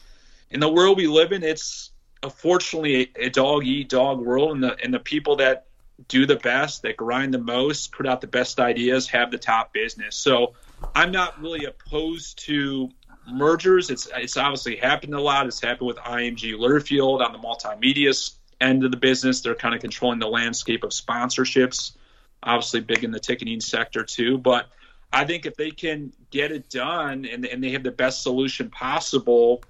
in 0.50 0.60
the 0.60 0.68
world 0.68 0.96
we 0.96 1.06
live 1.06 1.32
in, 1.32 1.42
it's 1.42 1.90
unfortunately 2.22 3.10
a, 3.16 3.26
a 3.26 3.30
dog 3.30 3.66
eat 3.66 3.88
dog 3.88 4.20
world, 4.20 4.52
and 4.52 4.62
the 4.62 4.76
and 4.82 4.94
the 4.94 5.00
people 5.00 5.36
that 5.36 5.66
do 6.08 6.26
the 6.26 6.36
best, 6.36 6.82
that 6.82 6.96
grind 6.96 7.34
the 7.34 7.38
most, 7.38 7.92
put 7.92 8.06
out 8.06 8.20
the 8.20 8.26
best 8.26 8.58
ideas, 8.58 9.08
have 9.08 9.30
the 9.30 9.38
top 9.38 9.72
business. 9.72 10.16
So 10.16 10.54
I'm 10.94 11.12
not 11.12 11.40
really 11.40 11.64
opposed 11.66 12.38
to 12.46 12.90
mergers. 13.26 13.90
It's 13.90 14.08
it's 14.14 14.36
obviously 14.36 14.76
happened 14.76 15.14
a 15.14 15.20
lot. 15.20 15.46
It's 15.46 15.60
happened 15.60 15.86
with 15.86 15.96
IMG 15.98 16.54
Learfield 16.54 17.24
on 17.24 17.32
the 17.32 17.38
multimedia 17.38 18.34
end 18.60 18.84
of 18.84 18.90
the 18.90 18.96
business. 18.96 19.40
They're 19.40 19.54
kind 19.54 19.74
of 19.74 19.80
controlling 19.80 20.18
the 20.18 20.28
landscape 20.28 20.84
of 20.84 20.90
sponsorships. 20.90 21.96
Obviously, 22.42 22.80
big 22.80 23.04
in 23.04 23.10
the 23.10 23.20
ticketing 23.20 23.60
sector 23.60 24.04
too. 24.04 24.38
But 24.38 24.68
I 25.12 25.24
think 25.24 25.46
if 25.46 25.56
they 25.56 25.70
can 25.70 26.12
get 26.30 26.52
it 26.52 26.68
done 26.68 27.24
and, 27.24 27.46
and 27.46 27.62
they 27.62 27.70
have 27.70 27.82
the 27.82 27.92
best 27.92 28.22
solution 28.22 28.70
possible, 28.70 29.62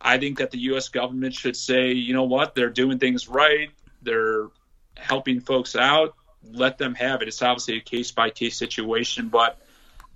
I 0.00 0.18
think 0.18 0.38
that 0.38 0.50
the 0.50 0.58
U.S. 0.58 0.88
government 0.88 1.34
should 1.34 1.56
say, 1.56 1.92
you 1.92 2.12
know 2.12 2.24
what, 2.24 2.54
they're 2.54 2.70
doing 2.70 2.98
things 2.98 3.28
right. 3.28 3.70
They're 4.02 4.48
helping 4.96 5.40
folks 5.40 5.76
out. 5.76 6.14
Let 6.42 6.78
them 6.78 6.94
have 6.94 7.22
it. 7.22 7.28
It's 7.28 7.42
obviously 7.42 7.76
a 7.76 7.80
case 7.80 8.10
by 8.10 8.30
case 8.30 8.56
situation, 8.56 9.28
but 9.28 9.60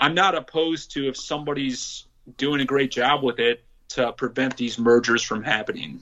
I'm 0.01 0.15
not 0.15 0.35
opposed 0.35 0.93
to 0.93 1.09
if 1.09 1.17
somebody's 1.17 2.07
doing 2.37 2.61
a 2.61 2.65
great 2.65 2.91
job 2.91 3.23
with 3.23 3.39
it 3.39 3.65
to 3.91 4.13
prevent 4.13 4.57
these 4.57 4.79
mergers 4.79 5.23
from 5.23 5.43
happening. 5.43 6.01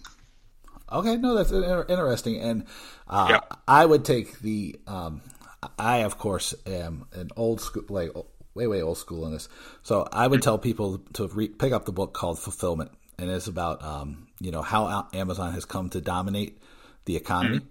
Okay, 0.90 1.16
no, 1.16 1.34
that's 1.34 1.52
interesting, 1.52 2.40
and 2.40 2.66
uh, 3.08 3.26
yeah. 3.30 3.40
I 3.66 3.84
would 3.84 4.04
take 4.04 4.40
the. 4.40 4.78
Um, 4.86 5.22
I 5.78 5.98
of 5.98 6.18
course 6.18 6.54
am 6.66 7.06
an 7.12 7.30
old 7.36 7.60
school, 7.60 7.84
like 7.88 8.10
way 8.54 8.66
way 8.66 8.82
old 8.82 8.98
school 8.98 9.26
in 9.26 9.32
this, 9.32 9.48
so 9.82 10.06
I 10.12 10.26
would 10.26 10.42
tell 10.42 10.58
people 10.58 10.98
to 11.14 11.28
re- 11.28 11.48
pick 11.48 11.72
up 11.72 11.84
the 11.84 11.92
book 11.92 12.12
called 12.12 12.38
Fulfillment 12.38 12.90
and 13.22 13.30
it's 13.30 13.46
about 13.46 13.82
um, 13.84 14.26
you 14.40 14.50
know 14.50 14.62
how 14.62 15.08
Amazon 15.12 15.52
has 15.52 15.64
come 15.64 15.88
to 15.90 16.00
dominate 16.00 16.58
the 17.04 17.16
economy. 17.16 17.58
Mm-hmm. 17.58 17.66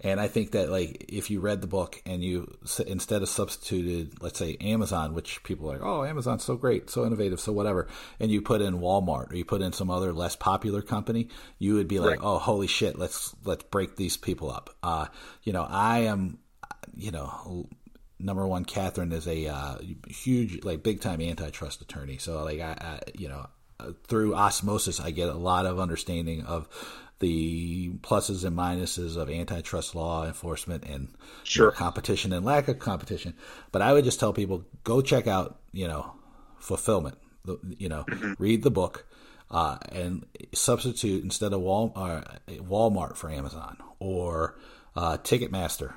And 0.00 0.20
I 0.20 0.28
think 0.28 0.52
that 0.52 0.70
like 0.70 1.06
if 1.08 1.30
you 1.30 1.40
read 1.40 1.60
the 1.60 1.66
book 1.66 2.02
and 2.04 2.22
you 2.22 2.56
instead 2.86 3.22
of 3.22 3.28
substituted, 3.28 4.22
let's 4.22 4.38
say 4.38 4.56
Amazon, 4.60 5.14
which 5.14 5.42
people 5.44 5.70
are 5.70 5.74
like, 5.74 5.86
oh, 5.86 6.04
Amazon's 6.04 6.44
so 6.44 6.56
great, 6.56 6.90
so 6.90 7.06
innovative, 7.06 7.40
so 7.40 7.52
whatever, 7.52 7.88
and 8.18 8.30
you 8.30 8.42
put 8.42 8.60
in 8.60 8.80
Walmart 8.80 9.30
or 9.32 9.36
you 9.36 9.44
put 9.44 9.62
in 9.62 9.72
some 9.72 9.90
other 9.90 10.12
less 10.12 10.36
popular 10.36 10.82
company, 10.82 11.28
you 11.58 11.74
would 11.74 11.88
be 11.88 12.00
like, 12.00 12.20
right. 12.20 12.26
oh, 12.26 12.38
holy 12.38 12.66
shit, 12.66 12.98
let's 12.98 13.34
let's 13.44 13.64
break 13.64 13.96
these 13.96 14.16
people 14.16 14.50
up. 14.50 14.70
Uh, 14.82 15.06
you 15.42 15.52
know, 15.52 15.66
I 15.68 16.00
am, 16.00 16.38
you 16.96 17.10
know, 17.10 17.68
number 18.18 18.46
one, 18.46 18.64
Catherine 18.64 19.12
is 19.12 19.26
a 19.26 19.46
uh, 19.46 19.78
huge, 20.08 20.64
like 20.64 20.82
big 20.82 21.00
time 21.00 21.20
antitrust 21.20 21.80
attorney. 21.80 22.18
So 22.18 22.42
like 22.44 22.60
I, 22.60 22.76
I 22.80 22.98
you 23.14 23.28
know, 23.28 23.46
through 24.06 24.34
osmosis, 24.34 25.00
I 25.00 25.10
get 25.10 25.28
a 25.28 25.34
lot 25.34 25.66
of 25.66 25.78
understanding 25.78 26.42
of 26.42 26.68
the 27.20 27.90
pluses 28.00 28.44
and 28.44 28.56
minuses 28.56 29.16
of 29.16 29.30
antitrust 29.30 29.94
law 29.94 30.26
enforcement 30.26 30.84
and 30.84 31.08
sure. 31.44 31.66
you 31.66 31.70
know, 31.70 31.76
competition 31.76 32.32
and 32.32 32.44
lack 32.44 32.68
of 32.68 32.78
competition. 32.78 33.34
But 33.72 33.82
I 33.82 33.92
would 33.92 34.04
just 34.04 34.20
tell 34.20 34.32
people 34.32 34.64
go 34.82 35.00
check 35.00 35.26
out, 35.26 35.58
you 35.72 35.88
know, 35.88 36.14
fulfillment. 36.58 37.18
You 37.78 37.90
know, 37.90 38.04
mm-hmm. 38.04 38.32
read 38.38 38.62
the 38.62 38.70
book 38.70 39.06
uh, 39.50 39.76
and 39.92 40.24
substitute 40.54 41.22
instead 41.22 41.52
of 41.52 41.60
Wal- 41.60 41.92
uh, 41.94 42.22
Walmart 42.48 43.16
for 43.16 43.30
Amazon 43.30 43.76
or 43.98 44.56
uh, 44.96 45.18
Ticketmaster. 45.18 45.92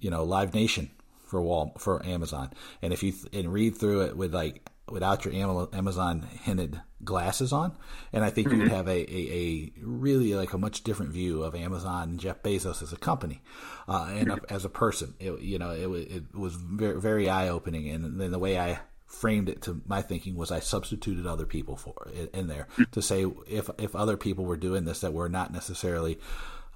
You 0.00 0.10
know, 0.10 0.24
Live 0.24 0.54
Nation 0.54 0.90
for 1.26 1.42
Wal 1.42 1.74
for 1.78 2.04
Amazon. 2.06 2.50
And 2.82 2.92
if 2.92 3.02
you 3.02 3.12
th- 3.12 3.26
and 3.32 3.52
read 3.52 3.76
through 3.76 4.02
it 4.02 4.16
with 4.16 4.34
like 4.34 4.68
without 4.88 5.24
your 5.24 5.34
Amazon 5.34 6.22
hinted 6.42 6.80
glasses 7.04 7.52
on, 7.52 7.76
and 8.12 8.24
I 8.24 8.30
think 8.30 8.48
mm-hmm. 8.48 8.56
you 8.56 8.62
would 8.62 8.68
mm-hmm. 8.70 8.76
have 8.76 8.88
a, 8.88 9.14
a, 9.14 9.32
a, 9.36 9.72
really 9.82 10.34
like 10.34 10.52
a 10.52 10.58
much 10.58 10.84
different 10.84 11.12
view 11.12 11.42
of 11.42 11.54
Amazon 11.54 12.10
and 12.10 12.20
Jeff 12.20 12.42
Bezos 12.42 12.82
as 12.82 12.92
a 12.92 12.96
company, 12.96 13.42
uh, 13.88 14.08
and 14.10 14.28
mm-hmm. 14.28 14.54
as 14.54 14.64
a 14.64 14.68
person. 14.68 15.14
It, 15.18 15.40
you 15.40 15.58
know, 15.58 15.70
it, 15.70 15.86
it 15.88 16.34
was 16.34 16.54
very 16.54 17.00
very 17.00 17.28
eye 17.28 17.48
opening, 17.48 17.88
and 17.88 18.20
then 18.20 18.30
the 18.30 18.38
way 18.38 18.58
I 18.58 18.80
framed 19.12 19.48
it 19.48 19.60
to 19.62 19.80
my 19.86 20.00
thinking 20.00 20.34
was 20.34 20.50
I 20.50 20.60
substituted 20.60 21.26
other 21.26 21.44
people 21.44 21.76
for 21.76 22.08
in, 22.14 22.28
in 22.32 22.46
there 22.48 22.66
to 22.92 23.02
say 23.02 23.26
if 23.46 23.68
if 23.78 23.94
other 23.94 24.16
people 24.16 24.44
were 24.44 24.56
doing 24.56 24.84
this 24.84 25.00
that 25.00 25.12
were 25.12 25.28
not 25.28 25.52
necessarily 25.52 26.18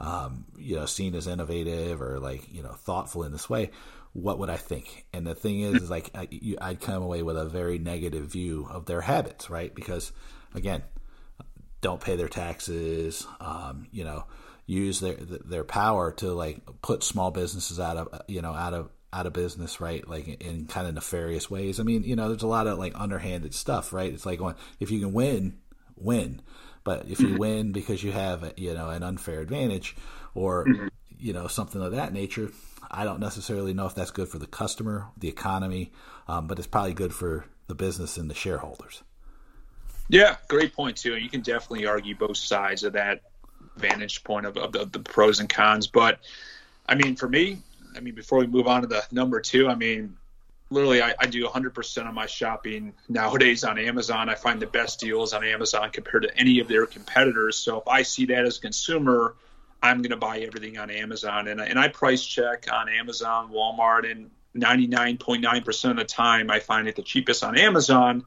um, 0.01 0.45
you 0.59 0.77
know 0.77 0.85
seen 0.85 1.15
as 1.15 1.27
innovative 1.27 2.03
or 2.03 2.21
like 2.21 2.53
you 2.53 2.63
know 2.63 2.73
thoughtful 2.73 3.23
in 3.23 3.33
this 3.33 3.49
way 3.49 3.71
what 4.17 4.39
would 4.39 4.51
I 4.51 4.57
think? 4.57 5.07
And 5.13 5.27
the 5.27 5.35
thing 5.35 5.61
is, 5.61 5.83
is 5.83 5.91
like 5.91 6.11
I, 6.15 6.27
you, 6.31 6.57
I'd 6.61 6.81
come 6.81 7.03
away 7.03 7.23
with 7.23 7.37
a 7.37 7.45
very 7.45 7.79
negative 7.79 8.25
view 8.25 8.67
of 8.71 8.87
their 8.87 9.03
habits, 9.03 9.51
right? 9.51 9.75
Because 9.75 10.11
again, 10.55 10.83
don't 11.83 12.01
pay 12.01 12.17
their 12.17 12.29
taxes, 12.29 13.27
um, 13.41 13.89
you 13.93 14.05
know, 14.05 14.25
use 14.65 15.01
their 15.01 15.15
their 15.15 15.65
power 15.65 16.13
to 16.13 16.33
like 16.33 16.61
put 16.83 17.03
small 17.05 17.31
businesses 17.31 17.79
out 17.79 17.97
of 17.97 18.23
you 18.27 18.41
know 18.41 18.53
out 18.53 18.73
of 18.73 18.91
out 19.13 19.27
of 19.27 19.33
business, 19.33 19.81
right? 19.81 20.07
Like 20.09 20.29
in 20.43 20.67
kind 20.67 20.87
of 20.87 20.95
nefarious 20.95 21.51
ways. 21.51 21.79
I 21.79 21.83
mean, 21.83 22.03
you 22.03 22.17
know, 22.17 22.29
there's 22.29 22.43
a 22.43 22.49
lot 22.49 22.67
of 22.67 22.79
like 22.79 22.99
underhanded 22.99 23.55
stuff, 23.55 23.93
right? 23.93 24.13
It's 24.13 24.27
like 24.27 24.39
going, 24.39 24.57
if 24.81 24.91
you 24.91 25.01
can 25.01 25.13
win, 25.13 25.59
win. 25.97 26.43
But 26.85 27.09
if 27.09 27.21
you 27.21 27.29
mm-hmm. 27.29 27.39
win 27.39 27.73
because 27.73 28.03
you 28.03 28.13
have, 28.13 28.53
you 28.57 28.75
know, 28.75 28.91
an 28.91 29.03
unfair 29.03 29.41
advantage 29.41 29.97
or, 30.35 30.67
mm-hmm. 30.67 30.89
you 31.19 31.33
know, 31.33 31.49
something 31.49 31.81
of 31.81 31.93
that 31.93 32.13
nature, 32.13 32.51
I 32.97 33.05
don't 33.05 33.21
necessarily 33.21 33.75
know 33.75 33.85
if 33.87 33.95
that's 33.95 34.11
good 34.11 34.29
for 34.29 34.39
the 34.39 34.47
customer, 34.47 35.09
the 35.19 35.29
economy, 35.29 35.93
um, 36.29 36.47
but 36.47 36.59
it's 36.59 36.67
probably 36.67 36.95
good 36.95 37.13
for 37.13 37.45
the 37.67 37.75
business 37.75 38.17
and 38.17 38.31
the 38.31 38.35
shareholders. 38.35 39.03
Yeah, 40.09 40.37
great 40.49 40.73
point 40.73 40.97
too. 40.97 41.17
You 41.17 41.29
can 41.29 41.43
definitely 41.43 41.87
argue 41.87 42.17
both 42.17 42.39
sides 42.39 42.85
of 42.85 42.95
that 42.95 43.21
vantage 43.77 44.25
point 44.25 44.47
of, 44.47 44.57
of 44.57 44.73
the, 44.73 44.87
the 44.87 45.01
pros 45.01 45.41
and 45.41 45.49
cons. 45.49 45.87
But 45.87 46.21
I 46.89 46.95
mean, 46.95 47.17
for 47.17 47.29
me, 47.29 47.59
I 47.95 48.01
mean, 48.01 48.15
before 48.15 48.39
we 48.39 48.47
move 48.47 48.67
on 48.67 48.81
to 48.81 48.87
the 48.87 49.05
number 49.13 49.41
two, 49.41 49.69
I 49.69 49.75
mean, 49.75 50.17
literally, 50.71 51.03
I, 51.03 51.15
I 51.21 51.27
do 51.27 51.47
100% 51.47 52.09
of 52.09 52.15
my 52.15 52.27
shopping 52.27 52.95
nowadays 53.11 53.63
on 53.63 53.79
Amazon. 53.79 54.31
I 54.31 54.35
find 54.37 54.61
the 54.61 54.67
best 54.67 55.01
deals 55.01 55.35
on 55.35 55.45
Amazon 55.45 55.91
compared 55.91 56.23
to 56.23 56.39
any 56.39 56.61
of 56.61 56.69
their 56.69 56.87
competitors. 56.87 57.57
So 57.57 57.79
if 57.79 57.89
I 57.89 58.03
see 58.03 58.25
that 58.27 58.47
as 58.47 58.57
a 58.57 58.61
consumer, 58.61 59.37
I'm 59.83 59.99
going 60.03 60.11
to 60.11 60.17
buy 60.17 60.41
everything 60.41 60.79
on 60.79 60.91
Amazon. 60.91 61.49
And, 61.49 61.61
and 61.61 61.79
I 61.79 61.89
price 61.89 62.25
check 62.25 62.67
on 62.73 62.89
Amazon, 62.89 63.53
Walmart, 63.53 64.11
and 64.11 64.31
99.9% 64.57 65.91
of 65.91 65.97
the 65.97 66.05
time, 66.05 66.51
I 66.51 66.61
find 66.61 66.89
it 66.89 66.97
the 66.97 67.03
cheapest 67.03 67.45
on 67.45 67.59
Amazon. 67.59 68.25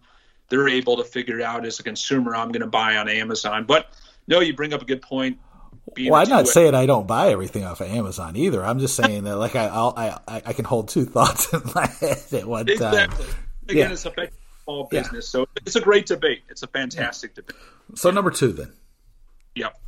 They're 0.50 0.70
able 0.70 0.98
to 0.98 1.04
figure 1.04 1.42
out 1.42 1.66
as 1.66 1.80
a 1.80 1.84
consumer, 1.84 2.36
I'm 2.36 2.52
going 2.52 2.62
to 2.62 2.68
buy 2.68 2.98
on 2.98 3.10
Amazon. 3.10 3.66
But 3.66 3.88
no, 4.28 4.40
you 4.40 4.54
bring 4.54 4.74
up 4.74 4.82
a 4.82 4.86
good 4.86 5.02
point 5.02 5.40
well, 5.98 6.22
I'm 6.22 6.30
not 6.30 6.48
saying 6.48 6.76
I 6.76 6.86
don't 6.86 7.08
buy 7.08 7.30
everything 7.30 7.66
off 7.66 7.82
of 7.82 7.88
Amazon 7.88 8.36
either. 8.36 8.64
I'm 8.64 8.80
just 8.80 8.96
saying 8.96 9.24
that 9.24 9.38
like 9.38 9.56
I 9.56 9.66
I'll, 9.66 9.94
i 9.98 10.42
I 10.46 10.54
can 10.54 10.66
hold 10.66 10.90
two 10.90 11.06
thoughts 11.06 11.52
in 11.54 11.62
my 11.76 11.88
head 11.88 12.22
at 12.32 12.46
one 12.46 12.66
time. 12.66 12.76
Exactly. 12.76 13.26
Again, 13.68 13.90
yeah. 13.90 13.94
it's 13.94 14.06
a 14.06 14.30
small 14.64 14.86
business, 14.86 15.26
yeah. 15.34 15.42
so 15.42 15.48
it's 15.66 15.76
a 15.76 15.82
great 15.82 16.08
debate. 16.08 16.44
It's 16.50 16.64
a 16.64 16.68
fantastic 16.68 17.32
yeah. 17.32 17.44
debate. 17.48 17.62
So 17.96 18.12
number 18.12 18.32
two, 18.32 18.52
then. 18.52 18.74
Yep. 19.56 19.80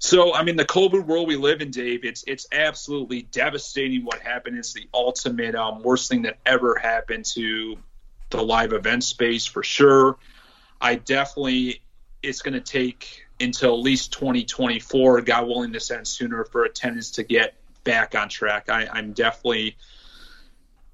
So 0.00 0.34
I 0.34 0.42
mean, 0.42 0.56
the 0.56 0.64
COVID 0.64 1.04
world 1.04 1.28
we 1.28 1.36
live 1.36 1.60
in, 1.60 1.70
Dave. 1.70 2.04
It's 2.04 2.24
it's 2.26 2.46
absolutely 2.50 3.22
devastating 3.22 4.04
what 4.04 4.18
happened. 4.18 4.56
It's 4.56 4.72
the 4.72 4.88
ultimate 4.94 5.54
um, 5.54 5.82
worst 5.82 6.08
thing 6.10 6.22
that 6.22 6.38
ever 6.46 6.74
happened 6.74 7.26
to 7.34 7.76
the 8.30 8.42
live 8.42 8.72
event 8.72 9.04
space 9.04 9.44
for 9.44 9.62
sure. 9.62 10.16
I 10.80 10.94
definitely 10.94 11.82
it's 12.22 12.40
going 12.40 12.54
to 12.54 12.60
take 12.60 13.26
until 13.40 13.74
at 13.74 13.80
least 13.80 14.12
2024, 14.14 15.20
God 15.22 15.46
willing, 15.46 15.72
this 15.72 15.90
ends 15.90 16.10
sooner 16.10 16.44
for 16.44 16.64
attendance 16.64 17.12
to 17.12 17.22
get 17.22 17.54
back 17.84 18.14
on 18.14 18.28
track. 18.28 18.70
I, 18.70 18.86
I'm 18.90 19.12
definitely 19.12 19.76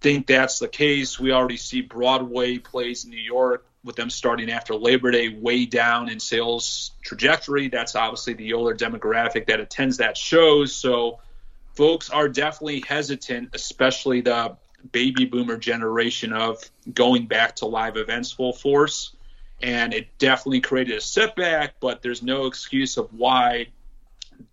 think 0.00 0.26
that's 0.26 0.58
the 0.58 0.68
case. 0.68 1.18
We 1.18 1.32
already 1.32 1.56
see 1.56 1.80
Broadway 1.80 2.58
plays 2.58 3.04
in 3.04 3.10
New 3.10 3.16
York 3.16 3.66
with 3.86 3.96
them 3.96 4.10
starting 4.10 4.50
after 4.50 4.74
Labor 4.74 5.12
Day 5.12 5.28
way 5.28 5.64
down 5.64 6.08
in 6.08 6.18
sales 6.20 6.90
trajectory. 7.02 7.68
That's 7.68 7.94
obviously 7.94 8.34
the 8.34 8.52
older 8.52 8.74
demographic 8.74 9.46
that 9.46 9.60
attends 9.60 9.98
that 9.98 10.16
shows. 10.16 10.74
So 10.74 11.20
folks 11.74 12.10
are 12.10 12.28
definitely 12.28 12.82
hesitant, 12.86 13.50
especially 13.54 14.20
the 14.20 14.56
baby 14.92 15.24
boomer 15.24 15.56
generation 15.56 16.32
of 16.32 16.58
going 16.92 17.26
back 17.26 17.56
to 17.56 17.66
live 17.66 17.96
events 17.96 18.32
full 18.32 18.52
force 18.52 19.16
and 19.62 19.94
it 19.94 20.18
definitely 20.18 20.60
created 20.60 20.96
a 20.96 21.00
setback. 21.00 21.76
But 21.80 22.02
there's 22.02 22.22
no 22.22 22.46
excuse 22.46 22.96
of 22.96 23.12
why 23.12 23.68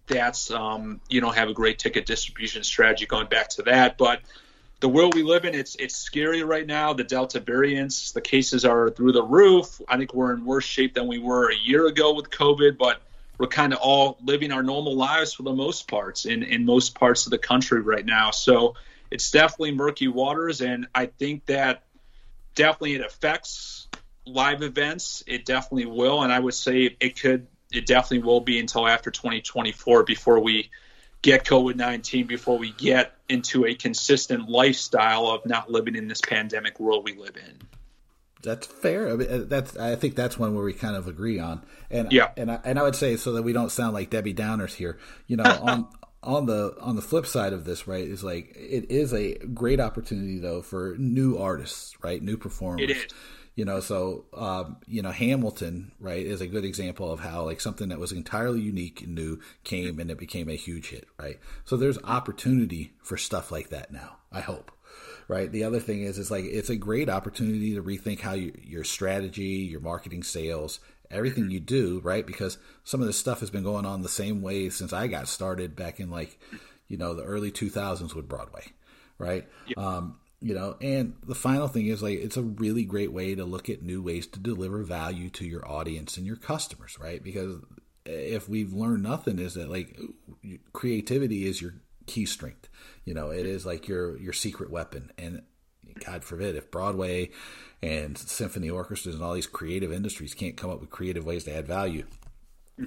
that's 0.07 0.51
um, 0.51 1.01
you 1.09 1.21
don't 1.21 1.35
have 1.35 1.49
a 1.49 1.53
great 1.53 1.79
ticket 1.79 2.05
distribution 2.05 2.63
strategy 2.63 3.05
going 3.05 3.27
back 3.27 3.49
to 3.49 3.63
that. 3.63 3.97
But 3.97 4.21
the 4.83 4.89
world 4.89 5.15
we 5.15 5.23
live 5.23 5.45
in, 5.45 5.55
it's 5.55 5.75
it's 5.75 5.95
scary 5.95 6.43
right 6.43 6.67
now. 6.67 6.91
The 6.91 7.05
Delta 7.05 7.39
variants, 7.39 8.11
the 8.11 8.19
cases 8.19 8.65
are 8.65 8.89
through 8.89 9.13
the 9.13 9.23
roof. 9.23 9.79
I 9.87 9.95
think 9.95 10.13
we're 10.13 10.33
in 10.33 10.43
worse 10.43 10.65
shape 10.65 10.93
than 10.93 11.07
we 11.07 11.19
were 11.19 11.49
a 11.49 11.55
year 11.55 11.87
ago 11.87 12.13
with 12.13 12.29
COVID, 12.29 12.77
but 12.77 13.01
we're 13.37 13.47
kind 13.47 13.71
of 13.71 13.79
all 13.79 14.17
living 14.21 14.51
our 14.51 14.61
normal 14.61 14.93
lives 14.97 15.31
for 15.31 15.43
the 15.43 15.53
most 15.53 15.87
parts 15.87 16.25
in 16.25 16.43
in 16.43 16.65
most 16.65 16.95
parts 16.95 17.25
of 17.25 17.31
the 17.31 17.37
country 17.37 17.79
right 17.79 18.05
now. 18.05 18.31
So 18.31 18.75
it's 19.09 19.31
definitely 19.31 19.71
murky 19.71 20.09
waters, 20.09 20.59
and 20.59 20.87
I 20.93 21.05
think 21.05 21.45
that 21.45 21.83
definitely 22.53 22.95
it 22.95 23.05
affects 23.05 23.87
live 24.25 24.63
events, 24.63 25.23
it 25.27 25.45
definitely 25.45 25.85
will, 25.85 26.23
and 26.23 26.33
I 26.33 26.39
would 26.41 26.55
say 26.55 26.93
it 26.99 27.17
could, 27.17 27.47
it 27.71 27.85
definitely 27.85 28.27
will 28.27 28.41
be 28.41 28.59
until 28.59 28.85
after 28.85 29.11
2024 29.11 30.03
before 30.03 30.41
we 30.41 30.71
get 31.23 31.45
COVID 31.45 31.75
19, 31.75 32.27
before 32.27 32.59
we 32.59 32.71
get 32.73 33.13
into 33.27 33.65
a 33.65 33.73
consistent 33.73 34.47
lifestyle 34.47 35.27
of 35.27 35.43
not 35.47 35.71
living 35.71 35.95
in 35.95 36.07
this 36.07 36.21
pandemic 36.21 36.79
world 36.79 37.03
we 37.03 37.15
live 37.15 37.35
in. 37.35 37.57
That's 38.43 38.67
fair. 38.67 39.09
I 39.09 39.15
mean, 39.15 39.29
uh, 39.29 39.43
that's 39.47 39.75
I 39.77 39.95
think 39.95 40.15
that's 40.15 40.37
one 40.37 40.53
where 40.53 40.65
we 40.65 40.73
kind 40.73 40.95
of 40.95 41.07
agree 41.07 41.39
on, 41.39 41.63
and 41.89 42.11
yeah, 42.11 42.31
and 42.35 42.51
I, 42.51 42.59
and 42.65 42.77
I 42.77 42.83
would 42.83 42.95
say 42.95 43.15
so 43.15 43.33
that 43.33 43.43
we 43.43 43.53
don't 43.53 43.71
sound 43.71 43.93
like 43.93 44.09
Debbie 44.09 44.33
Downers 44.33 44.75
here. 44.75 44.99
You 45.27 45.37
know, 45.37 45.43
on 45.63 45.87
on 46.21 46.45
the 46.45 46.75
on 46.81 46.97
the 46.97 47.01
flip 47.01 47.25
side 47.25 47.53
of 47.53 47.63
this, 47.63 47.87
right, 47.87 48.05
is 48.05 48.21
like 48.21 48.53
it 48.55 48.91
is 48.91 49.13
a 49.13 49.35
great 49.35 49.79
opportunity 49.79 50.39
though 50.39 50.61
for 50.61 50.95
new 50.97 51.37
artists, 51.37 51.95
right, 52.03 52.21
new 52.21 52.35
performers. 52.35 52.83
It 52.83 52.91
is 52.91 53.07
you 53.55 53.65
know 53.65 53.79
so 53.79 54.25
um, 54.33 54.77
you 54.87 55.01
know 55.01 55.11
hamilton 55.11 55.91
right 55.99 56.25
is 56.25 56.41
a 56.41 56.47
good 56.47 56.65
example 56.65 57.11
of 57.11 57.19
how 57.19 57.43
like 57.43 57.61
something 57.61 57.89
that 57.89 57.99
was 57.99 58.11
entirely 58.11 58.61
unique 58.61 59.01
and 59.01 59.15
new 59.15 59.39
came 59.63 59.99
and 59.99 60.09
it 60.09 60.17
became 60.17 60.49
a 60.49 60.55
huge 60.55 60.89
hit 60.89 61.07
right? 61.19 61.39
So 61.65 61.77
there's 61.77 61.97
opportunity 62.03 62.93
for 63.01 63.17
stuff 63.17 63.51
like 63.51 63.69
that 63.69 63.91
now 63.91 64.17
i 64.31 64.41
hope 64.41 64.71
right? 65.29 65.51
The 65.51 65.63
other 65.63 65.79
thing 65.79 66.01
is 66.01 66.17
is 66.17 66.29
like 66.29 66.45
it's 66.45 66.69
a 66.69 66.75
great 66.75 67.09
opportunity 67.09 67.73
to 67.75 67.83
rethink 67.83 68.19
how 68.19 68.33
you, 68.33 68.53
your 68.61 68.83
strategy 68.83 69.67
your 69.71 69.79
marketing 69.79 70.23
sales 70.23 70.79
everything 71.11 71.51
you 71.51 71.59
do 71.59 72.01
right? 72.03 72.25
Because 72.25 72.57
some 72.83 73.01
of 73.01 73.07
this 73.07 73.17
stuff 73.17 73.39
has 73.39 73.49
been 73.49 73.63
going 73.63 73.85
on 73.85 74.01
the 74.01 74.09
same 74.09 74.41
way 74.41 74.69
since 74.69 74.93
i 74.93 75.07
got 75.07 75.27
started 75.27 75.75
back 75.75 75.99
in 75.99 76.09
like 76.09 76.39
you 76.87 76.97
know 76.97 77.13
the 77.13 77.23
early 77.23 77.51
2000s 77.51 78.13
with 78.15 78.27
broadway 78.27 78.65
right? 79.17 79.47
Yep. 79.67 79.77
um, 79.77 80.19
you 80.43 80.53
know 80.53 80.75
and 80.81 81.15
the 81.25 81.33
final 81.33 81.67
thing 81.67 81.87
is 81.87 82.03
like 82.03 82.19
it's 82.19 82.37
a 82.37 82.43
really 82.43 82.83
great 82.83 83.13
way 83.13 83.33
to 83.33 83.45
look 83.45 83.69
at 83.69 83.81
new 83.81 84.01
ways 84.01 84.27
to 84.27 84.39
deliver 84.39 84.83
value 84.83 85.29
to 85.29 85.45
your 85.45 85.65
audience 85.67 86.17
and 86.17 86.27
your 86.27 86.35
customers 86.35 86.97
right? 86.99 87.23
Because 87.23 87.55
if 88.05 88.49
we've 88.49 88.73
learned 88.73 89.01
nothing 89.01 89.39
is 89.39 89.53
that 89.53 89.69
like 89.69 89.97
creativity 90.73 91.47
is 91.47 91.61
your 91.61 91.75
key 92.05 92.25
strength. 92.25 92.67
You 93.05 93.13
know 93.13 93.31
it 93.31 93.45
is 93.45 93.65
like 93.65 93.87
your 93.87 94.17
your 94.17 94.33
secret 94.33 94.69
weapon. 94.69 95.11
And 95.17 95.43
god 96.03 96.23
forbid 96.23 96.55
if 96.55 96.71
broadway 96.71 97.29
and 97.81 98.17
symphony 98.17 98.69
orchestras 98.69 99.13
and 99.13 99.23
all 99.23 99.33
these 99.33 99.45
creative 99.45 99.93
industries 99.93 100.33
can't 100.33 100.57
come 100.57 100.71
up 100.71 100.81
with 100.81 100.89
creative 100.89 101.23
ways 101.23 101.43
to 101.43 101.55
add 101.55 101.67
value 101.67 102.03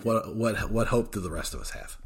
what 0.03 0.35
what 0.35 0.71
what 0.71 0.89
hope 0.89 1.13
do 1.13 1.21
the 1.21 1.31
rest 1.31 1.55
of 1.55 1.61
us 1.61 1.71
have? 1.71 1.97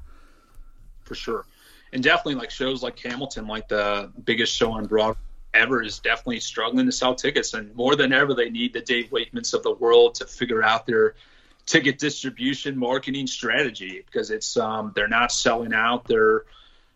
For 1.03 1.14
sure. 1.14 1.46
And 1.92 2.03
definitely 2.03 2.36
like 2.36 2.51
shows 2.51 2.82
like 2.82 2.98
hamilton 2.98 3.46
like 3.46 3.68
the 3.68 4.12
biggest 4.24 4.55
show 4.55 4.72
on 4.72 4.86
broadway 4.86 5.20
ever 5.53 5.82
is 5.82 5.98
definitely 5.98 6.40
struggling 6.40 6.86
to 6.86 6.92
sell 6.92 7.14
tickets, 7.14 7.55
and 7.55 7.74
more 7.74 7.96
than 7.96 8.12
ever, 8.12 8.34
they 8.34 8.51
need 8.51 8.72
the 8.72 8.80
Dave 8.80 9.11
Wakemans 9.11 9.55
of 9.55 9.62
the 9.62 9.72
world 9.72 10.16
to 10.16 10.26
figure 10.26 10.62
out 10.62 10.86
their 10.86 11.14
ticket 11.66 11.98
distribution 11.98 12.76
marketing 12.76 13.26
strategy 13.26 14.03
because 14.05 14.30
it's 14.30 14.57
um, 14.57 14.92
they're 14.94 15.09
not 15.09 15.32
selling 15.32 15.72
out. 15.72 16.07
Their 16.07 16.44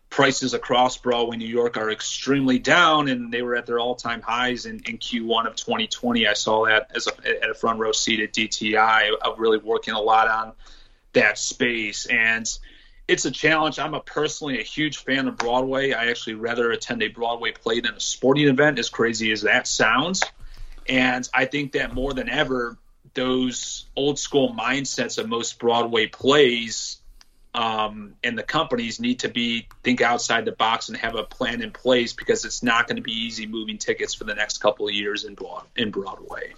prices 0.09 0.53
across 0.53 0.97
Broadway, 0.97 1.37
New 1.37 1.47
York, 1.47 1.77
are 1.77 1.91
extremely 1.91 2.59
down, 2.59 3.07
and 3.07 3.31
they 3.31 3.41
were 3.41 3.55
at 3.55 3.65
their 3.65 3.79
all-time 3.79 4.21
highs 4.21 4.65
in, 4.65 4.81
in 4.85 4.97
Q1 4.97 5.47
of 5.47 5.55
2020. 5.55 6.27
I 6.27 6.33
saw 6.33 6.65
that 6.65 6.91
as 6.95 7.07
a, 7.07 7.43
at 7.43 7.49
a 7.49 7.53
front 7.53 7.79
row 7.79 7.91
seat 7.91 8.19
at 8.19 8.33
DTI. 8.33 9.11
of 9.21 9.39
really 9.39 9.57
working 9.57 9.93
a 9.93 9.99
lot 9.99 10.27
on 10.27 10.53
that 11.13 11.37
space 11.37 12.05
and 12.05 12.47
it's 13.07 13.25
a 13.25 13.31
challenge. 13.31 13.79
I'm 13.79 13.93
a 13.93 13.99
personally 13.99 14.59
a 14.59 14.63
huge 14.63 14.97
fan 14.97 15.27
of 15.27 15.37
Broadway. 15.37 15.93
I 15.93 16.09
actually 16.09 16.35
rather 16.35 16.71
attend 16.71 17.03
a 17.03 17.07
Broadway 17.07 17.51
play 17.51 17.79
than 17.79 17.93
a 17.93 17.99
sporting 17.99 18.47
event, 18.47 18.79
as 18.79 18.89
crazy 18.89 19.31
as 19.31 19.41
that 19.41 19.67
sounds. 19.67 20.23
And 20.87 21.27
I 21.33 21.45
think 21.45 21.73
that 21.73 21.93
more 21.93 22.13
than 22.13 22.29
ever, 22.29 22.77
those 23.13 23.85
old 23.95 24.19
school 24.19 24.53
mindsets 24.53 25.17
of 25.17 25.29
most 25.29 25.59
Broadway 25.59 26.07
plays 26.07 26.99
um, 27.55 28.15
and 28.21 28.37
the 28.37 28.43
companies 28.43 28.99
need 28.99 29.19
to 29.19 29.29
be 29.29 29.67
think 29.81 30.01
outside 30.01 30.43
the 30.43 30.51
box 30.51 30.89
and 30.89 30.97
have 30.97 31.15
a 31.15 31.23
plan 31.23 31.61
in 31.61 31.71
place 31.71 32.11
because 32.11 32.43
it's 32.43 32.61
not 32.61 32.85
going 32.85 32.97
to 32.97 33.01
be 33.01 33.13
easy 33.13 33.47
moving 33.47 33.77
tickets 33.77 34.13
for 34.13 34.25
the 34.25 34.35
next 34.35 34.57
couple 34.57 34.87
of 34.87 34.93
years 34.93 35.23
in 35.23 35.35
Broad, 35.35 35.63
in 35.77 35.89
Broadway. 35.89 36.53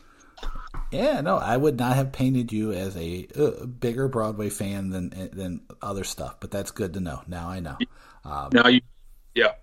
Yeah, 0.92 1.22
no, 1.22 1.38
I 1.38 1.58
would 1.58 1.78
not 1.78 1.96
have 1.96 2.12
painted 2.12 2.54
you 2.54 2.72
as 2.72 2.96
a, 2.96 3.28
uh, 3.36 3.66
bigger 3.66 4.08
Broadway 4.08 4.50
fan 4.50 4.90
than 4.90 5.10
than 5.34 5.62
other 5.82 6.04
stuff, 6.04 6.38
but 6.40 6.52
that's 6.52 6.72
good 6.72 6.94
to 6.94 7.00
know. 7.00 7.22
Now 7.28 7.50
I 7.50 7.60
know. 7.60 7.78
Um, 8.24 8.50
now 8.54 8.68
you, 8.68 8.82
yeah. 9.36 9.54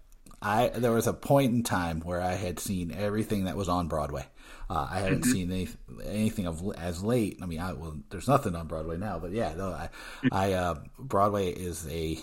I 0.43 0.68
there 0.68 0.93
was 0.93 1.07
a 1.07 1.14
point 1.14 1.53
in 1.53 1.62
time 1.62 2.01
where 2.01 2.20
I 2.20 2.35
had 2.35 2.59
seen 2.59 2.93
everything 2.93 3.45
that 3.45 3.57
was 3.57 3.68
on 3.68 3.89
Broadway. 3.89 4.27
Uh, 4.68 4.87
I 4.91 5.01
haven't 5.01 5.22
mm-hmm. 5.22 5.33
seen 5.33 5.51
any, 5.53 5.68
anything 6.05 6.47
of 6.47 6.62
as 6.77 7.03
late. 7.03 7.39
I 7.43 7.47
mean, 7.47 7.61
I, 7.61 7.72
well, 7.72 7.97
there's 8.11 8.29
nothing 8.29 8.55
on 8.55 8.66
Broadway 8.66 8.97
now, 8.97 9.18
but 9.18 9.33
yeah, 9.33 9.55
no, 9.55 9.70
I, 9.70 9.89
I 10.33 10.53
uh, 10.53 10.75
Broadway 10.99 11.51
is 11.51 11.87
a 11.89 12.18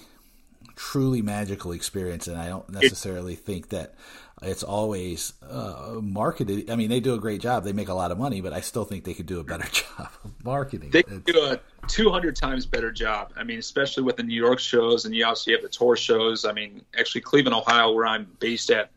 truly 0.76 1.22
magical 1.22 1.72
experience, 1.72 2.28
and 2.28 2.38
I 2.38 2.48
don't 2.50 2.70
necessarily 2.70 3.36
think 3.36 3.70
that 3.70 3.96
it's 4.42 4.64
always 4.64 5.34
uh, 5.48 6.00
marketed. 6.02 6.70
I 6.70 6.76
mean, 6.76 6.90
they 6.90 7.00
do 7.00 7.14
a 7.14 7.20
great 7.20 7.42
job; 7.42 7.64
they 7.64 7.74
make 7.74 7.90
a 7.90 7.94
lot 7.94 8.12
of 8.12 8.18
money, 8.18 8.42
but 8.42 8.54
I 8.54 8.62
still 8.62 8.86
think 8.86 9.04
they 9.04 9.14
could 9.14 9.26
do 9.28 9.40
a 9.40 9.44
better 9.44 9.68
job 9.72 10.10
of 10.24 10.44
marketing. 10.44 10.90
They 10.92 11.04
do 11.04 11.44
a 11.44 11.60
200 11.88 12.36
times 12.36 12.66
better 12.66 12.92
job. 12.92 13.34
I 13.36 13.44
mean, 13.44 13.60
especially 13.60 14.04
with 14.04 14.18
the 14.18 14.24
New 14.24 14.36
York 14.36 14.60
shows, 14.60 15.06
and 15.06 15.16
you 15.16 15.26
obviously 15.26 15.54
have 15.54 15.62
the 15.62 15.70
tour 15.70 15.96
shows. 15.96 16.46
I 16.46 16.54
mean, 16.54 16.84
actually, 16.98 17.22
Cleveland, 17.22 17.56
Ohio, 17.56 17.92
where 17.92 18.06
I'm 18.06 18.28
based 18.40 18.72
at, 18.72 18.92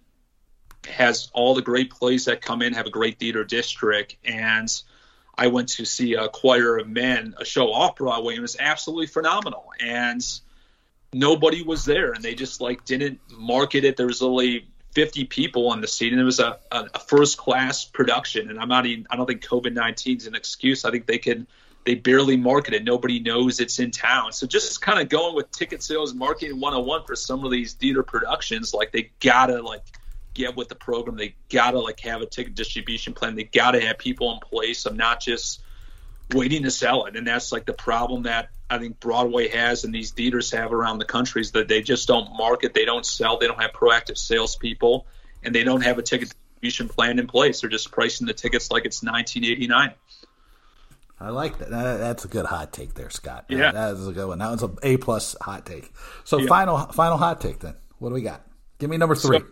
has 0.88 1.30
all 1.34 1.54
the 1.54 1.62
great 1.62 1.90
plays 1.90 2.24
that 2.24 2.40
come 2.40 2.62
in, 2.62 2.72
have 2.72 2.86
a 2.86 2.90
great 2.90 3.18
theater 3.18 3.44
district, 3.44 4.16
and 4.24 4.68
I 5.36 5.48
went 5.48 5.68
to 5.70 5.84
see 5.84 6.14
a 6.14 6.28
choir 6.28 6.78
of 6.78 6.88
men, 6.88 7.34
a 7.38 7.44
show 7.44 7.72
off 7.72 7.96
Broadway, 7.96 8.34
and 8.34 8.38
it 8.38 8.42
was 8.42 8.56
absolutely 8.58 9.08
phenomenal. 9.08 9.66
And 9.80 10.24
nobody 11.12 11.62
was 11.62 11.84
there, 11.84 12.12
and 12.12 12.22
they 12.22 12.34
just 12.34 12.60
like 12.60 12.84
didn't 12.84 13.20
market 13.30 13.84
it. 13.84 13.96
There 13.96 14.06
was 14.06 14.22
only 14.22 14.68
50 14.94 15.24
people 15.24 15.70
on 15.70 15.80
the 15.80 15.88
seat, 15.88 16.12
and 16.12 16.20
it 16.20 16.24
was 16.24 16.40
a, 16.40 16.58
a, 16.70 16.88
a 16.94 16.98
first 16.98 17.36
class 17.36 17.84
production. 17.84 18.48
And 18.48 18.58
I'm 18.58 18.68
not 18.68 18.86
even, 18.86 19.06
I 19.10 19.16
don't 19.16 19.26
think 19.26 19.44
COVID 19.44 19.72
19 19.72 20.18
is 20.18 20.26
an 20.26 20.34
excuse. 20.34 20.84
I 20.84 20.90
think 20.90 21.06
they 21.06 21.18
could, 21.18 21.46
they 21.84 21.96
barely 21.96 22.36
market 22.36 22.74
it. 22.74 22.84
Nobody 22.84 23.18
knows 23.18 23.60
it's 23.60 23.78
in 23.78 23.90
town. 23.90 24.32
So 24.32 24.46
just 24.46 24.80
kind 24.80 25.00
of 25.00 25.08
going 25.08 25.34
with 25.34 25.50
ticket 25.50 25.82
sales 25.82 26.14
marketing 26.14 26.60
101 26.60 27.04
for 27.06 27.16
some 27.16 27.44
of 27.44 27.50
these 27.50 27.74
theater 27.74 28.02
productions, 28.02 28.72
like 28.72 28.92
they 28.92 29.10
gotta 29.20 29.60
like 29.62 29.82
get 30.32 30.56
with 30.56 30.68
the 30.68 30.74
program. 30.76 31.16
They 31.16 31.34
gotta 31.50 31.80
like 31.80 32.00
have 32.00 32.22
a 32.22 32.26
ticket 32.26 32.54
distribution 32.54 33.12
plan. 33.12 33.34
They 33.34 33.44
gotta 33.44 33.80
have 33.80 33.98
people 33.98 34.32
in 34.32 34.40
place 34.40 34.86
I'm 34.86 34.96
not 34.96 35.20
just 35.20 35.60
waiting 36.32 36.62
to 36.62 36.70
sell 36.70 37.06
it. 37.06 37.16
And 37.16 37.26
that's 37.26 37.52
like 37.52 37.66
the 37.66 37.72
problem 37.72 38.22
that 38.22 38.48
I 38.70 38.78
think 38.78 38.98
Broadway 38.98 39.48
has 39.48 39.84
and 39.84 39.94
these 39.94 40.10
theaters 40.12 40.50
have 40.52 40.72
around 40.72 40.98
the 40.98 41.04
country 41.04 41.42
is 41.42 41.52
that 41.52 41.68
they 41.68 41.82
just 41.82 42.08
don't 42.08 42.36
market, 42.36 42.74
they 42.74 42.84
don't 42.84 43.04
sell, 43.04 43.38
they 43.38 43.46
don't 43.46 43.60
have 43.60 43.72
proactive 43.72 44.16
salespeople, 44.16 45.06
and 45.42 45.54
they 45.54 45.64
don't 45.64 45.82
have 45.82 45.98
a 45.98 46.02
ticket 46.02 46.32
distribution 46.64 46.88
plan 46.88 47.18
in 47.18 47.26
place. 47.26 47.60
They're 47.60 47.70
just 47.70 47.90
pricing 47.90 48.26
the 48.26 48.32
tickets 48.32 48.70
like 48.70 48.84
it's 48.84 49.02
1989. 49.02 49.92
I 51.20 51.30
like 51.30 51.58
that. 51.58 51.70
That's 51.70 52.24
a 52.24 52.28
good 52.28 52.46
hot 52.46 52.72
take 52.72 52.94
there, 52.94 53.10
Scott. 53.10 53.46
Yeah, 53.48 53.72
that 53.72 53.94
is 53.94 54.08
a 54.08 54.12
good 54.12 54.26
one. 54.26 54.38
That 54.38 54.50
was 54.50 54.62
a 54.62 54.70
A 54.82 54.96
plus 54.96 55.36
hot 55.40 55.64
take. 55.64 55.92
So 56.24 56.38
yeah. 56.38 56.46
final 56.46 56.78
final 56.78 57.16
hot 57.16 57.40
take 57.40 57.60
then. 57.60 57.76
What 57.98 58.08
do 58.08 58.14
we 58.14 58.22
got? 58.22 58.44
Give 58.78 58.90
me 58.90 58.96
number 58.96 59.14
three. 59.14 59.38
So, 59.38 59.46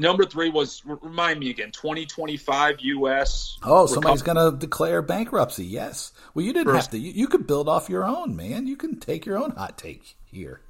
number 0.00 0.24
three 0.24 0.50
was 0.50 0.82
remind 0.84 1.38
me 1.38 1.50
again 1.50 1.70
2025 1.70 2.80
us 2.80 3.58
oh 3.62 3.86
somebody's 3.86 4.22
going 4.22 4.36
to 4.36 4.56
declare 4.56 5.02
bankruptcy. 5.02 5.64
Yes. 5.64 6.12
Well 6.34 6.44
you 6.44 6.52
didn't 6.52 6.72
First, 6.72 6.86
have 6.86 6.90
to. 6.92 6.98
You, 6.98 7.12
you, 7.12 7.28
could 7.28 7.46
build 7.46 7.68
off 7.68 7.88
your 7.88 8.04
own 8.04 8.34
man. 8.34 8.66
You 8.66 8.76
can 8.76 8.98
take 8.98 9.26
your 9.26 9.38
own 9.38 9.50
hot 9.50 9.76
take 9.78 10.16
here. 10.24 10.60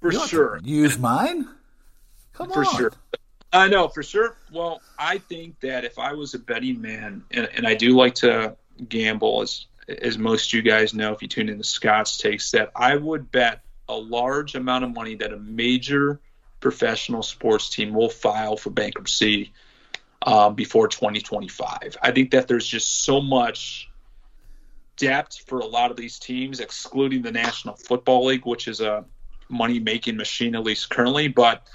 For 0.00 0.12
sure. 0.12 0.60
use 0.62 0.98
mine. 0.98 1.48
Come 2.32 2.50
for 2.50 2.64
on. 2.64 2.76
sure. 2.76 2.92
I 3.52 3.68
know 3.68 3.88
for 3.88 4.02
sure. 4.02 4.36
Well 4.52 4.80
i 4.98 5.18
think 5.18 5.60
that 5.60 5.84
if 5.84 5.98
i 5.98 6.12
was 6.12 6.34
a 6.34 6.38
betting 6.38 6.80
man 6.80 7.24
and, 7.30 7.48
and 7.54 7.66
i 7.66 7.74
do 7.74 7.96
like 7.96 8.14
to 8.16 8.56
gamble 8.88 9.42
as 9.42 9.66
as 9.88 10.16
most 10.16 10.52
you 10.52 10.62
guys 10.62 10.94
know 10.94 11.12
if 11.12 11.22
you 11.22 11.28
tune 11.28 11.48
in 11.48 11.54
into 11.54 11.64
scott's 11.64 12.16
takes 12.16 12.52
that 12.52 12.70
i 12.76 12.96
would 12.96 13.30
bet 13.30 13.60
a 13.88 13.96
large 13.96 14.54
amount 14.54 14.84
of 14.84 14.94
money 14.94 15.16
that 15.16 15.32
a 15.32 15.36
major 15.36 16.20
professional 16.62 17.22
sports 17.22 17.68
team 17.68 17.92
will 17.92 18.08
file 18.08 18.56
for 18.56 18.70
bankruptcy 18.70 19.52
um, 20.22 20.54
before 20.54 20.88
2025. 20.88 21.98
I 22.00 22.12
think 22.12 22.30
that 22.30 22.48
there's 22.48 22.66
just 22.66 23.02
so 23.02 23.20
much 23.20 23.90
depth 24.96 25.42
for 25.46 25.58
a 25.58 25.66
lot 25.66 25.90
of 25.90 25.96
these 25.96 26.18
teams, 26.18 26.60
excluding 26.60 27.20
the 27.22 27.32
National 27.32 27.74
Football 27.74 28.26
League, 28.26 28.46
which 28.46 28.68
is 28.68 28.80
a 28.80 29.04
money 29.48 29.80
making 29.80 30.16
machine, 30.16 30.54
at 30.54 30.62
least 30.62 30.88
currently. 30.88 31.28
But 31.28 31.66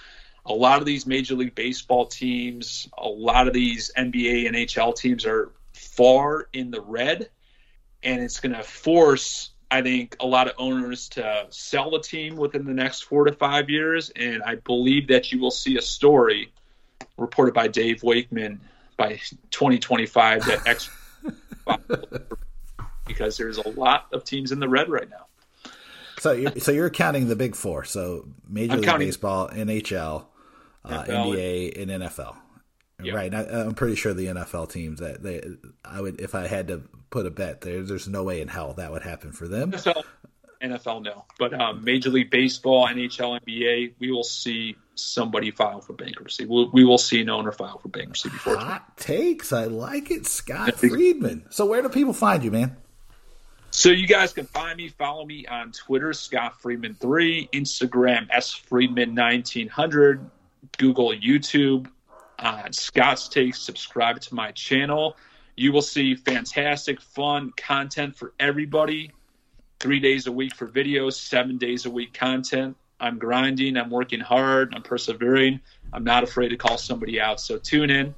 a 0.46 0.54
lot 0.54 0.80
of 0.80 0.86
these 0.86 1.06
Major 1.06 1.36
League 1.36 1.54
Baseball 1.54 2.06
teams, 2.06 2.88
a 2.98 3.08
lot 3.08 3.48
of 3.48 3.54
these 3.54 3.92
NBA, 3.96 4.48
and 4.48 4.56
NHL 4.56 4.96
teams 4.96 5.26
are 5.26 5.52
far 5.74 6.48
in 6.54 6.72
the 6.72 6.82
red, 6.82 7.30
and 8.02 8.22
it's 8.24 8.40
going 8.40 8.56
to 8.56 8.64
force 8.64 9.52
I 9.70 9.82
think 9.82 10.16
a 10.20 10.26
lot 10.26 10.48
of 10.48 10.54
owners 10.58 11.10
to 11.10 11.46
sell 11.50 11.92
the 11.92 12.00
team 12.00 12.38
within 12.38 12.66
the 12.66 12.74
next 12.74 13.02
four 13.02 13.26
to 13.26 13.34
five 13.34 13.70
years, 13.70 14.12
and 14.16 14.42
I 14.44 14.56
believe 14.56 15.08
that 15.10 15.32
you 15.32 15.40
will 15.40 15.52
see 15.52 15.78
a 15.78 15.82
story 15.82 16.54
reported 17.18 17.54
by 17.54 17.68
Dave 17.68 18.02
Wakeman 18.02 18.62
by 18.96 19.20
2025 19.52 20.46
that 20.46 20.68
X 20.68 20.90
because 23.08 23.38
there's 23.38 23.58
a 23.58 23.70
lot 23.70 24.08
of 24.14 24.24
teams 24.24 24.52
in 24.52 24.60
the 24.60 24.70
red 24.70 24.90
right 24.90 25.10
now. 25.10 25.26
So, 26.20 26.32
you're, 26.32 26.56
so 26.58 26.72
you're 26.72 26.90
counting 26.90 27.28
the 27.28 27.36
big 27.36 27.56
four. 27.56 27.84
So 27.84 28.28
Major 28.48 28.74
I'm 28.74 28.80
League 28.80 28.90
counting, 28.90 29.08
Baseball, 29.08 29.50
NHL, 29.50 30.26
uh, 30.86 31.04
NBA, 31.04 31.82
and 31.82 31.92
NFL. 32.04 32.36
Yep. 33.04 33.16
Right. 33.16 33.34
I, 33.34 33.44
am 33.44 33.76
pretty 33.76 33.96
sure 33.96 34.14
the 34.14 34.26
NFL 34.26 34.72
teams 34.72 35.00
that 35.02 35.22
they, 35.22 35.44
I 35.86 36.02
would, 36.02 36.20
if 36.20 36.34
I 36.34 36.48
had 36.48 36.68
to 36.70 36.82
put 37.12 37.28
a 37.28 37.30
bet, 37.30 37.62
there, 37.62 37.84
there's 37.84 38.08
no 38.08 38.24
way 38.24 38.42
in 38.42 38.48
hell 38.48 38.74
that 38.74 38.92
would 38.92 39.04
happen 39.04 39.32
for 39.32 39.48
them. 39.48 39.72
NFL, 39.72 40.04
NFL 40.64 41.04
no, 41.04 41.26
but 41.38 41.54
um, 41.54 41.84
Major 41.84 42.10
League 42.10 42.32
Baseball, 42.32 42.88
NHL, 42.88 43.40
NBA, 43.42 43.94
we 44.00 44.12
will 44.12 44.24
see 44.24 44.76
somebody 44.96 45.52
file 45.52 45.80
for 45.80 45.94
bankruptcy. 45.94 46.46
We'll, 46.46 46.72
we 46.72 46.84
will 46.84 46.98
see 46.98 47.22
an 47.22 47.30
owner 47.30 47.52
file 47.52 47.78
for 47.78 47.90
bankruptcy 47.90 48.30
before. 48.30 48.58
Hot 48.58 48.98
takes. 48.98 49.54
I 49.54 49.66
like 49.66 50.10
it, 50.10 50.26
Scott 50.26 50.74
Friedman. 50.80 51.46
So 51.52 51.68
where 51.68 51.84
do 51.84 51.90
people 51.90 52.14
find 52.14 52.44
you, 52.44 52.50
man? 52.50 52.78
So 53.70 53.90
you 53.90 54.08
guys 54.08 54.34
can 54.34 54.46
find 54.46 54.76
me, 54.76 54.90
follow 54.90 55.24
me 55.24 55.46
on 55.46 55.72
Twitter, 55.72 56.14
Scott 56.14 56.60
Friedman 56.60 56.96
three, 56.96 57.48
Instagram 57.54 58.28
S 58.32 58.52
Friedman 58.52 59.14
nineteen 59.14 59.68
hundred, 59.68 60.28
Google, 60.80 61.14
YouTube 61.14 61.88
on 62.40 62.74
Scott's 62.74 63.28
Takes. 63.28 63.60
Subscribe 63.60 64.20
to 64.22 64.36
my 64.36 64.52
channel. 64.52 65.18
You 65.56 65.72
will 65.72 65.82
see 65.82 66.16
fantastic, 66.16 67.02
fun 67.02 67.52
content 67.58 68.16
for 68.16 68.34
everybody. 68.40 69.12
Three 69.80 70.00
days 70.00 70.28
a 70.28 70.32
week 70.32 70.56
for 70.56 70.68
videos, 70.68 71.14
seven 71.14 71.58
days 71.58 71.86
a 71.86 71.90
week 71.90 72.14
content. 72.14 72.78
I'm 73.00 73.20
grinding, 73.20 73.78
I'm 73.78 73.90
working 73.90 74.20
hard, 74.20 74.74
I'm 74.76 74.82
persevering. 74.82 75.60
I'm 75.94 76.04
not 76.04 76.24
afraid 76.24 76.50
to 76.50 76.58
call 76.58 76.78
somebody 76.78 77.22
out. 77.22 77.40
So 77.40 77.58
tune 77.58 77.90
in. 77.90 78.16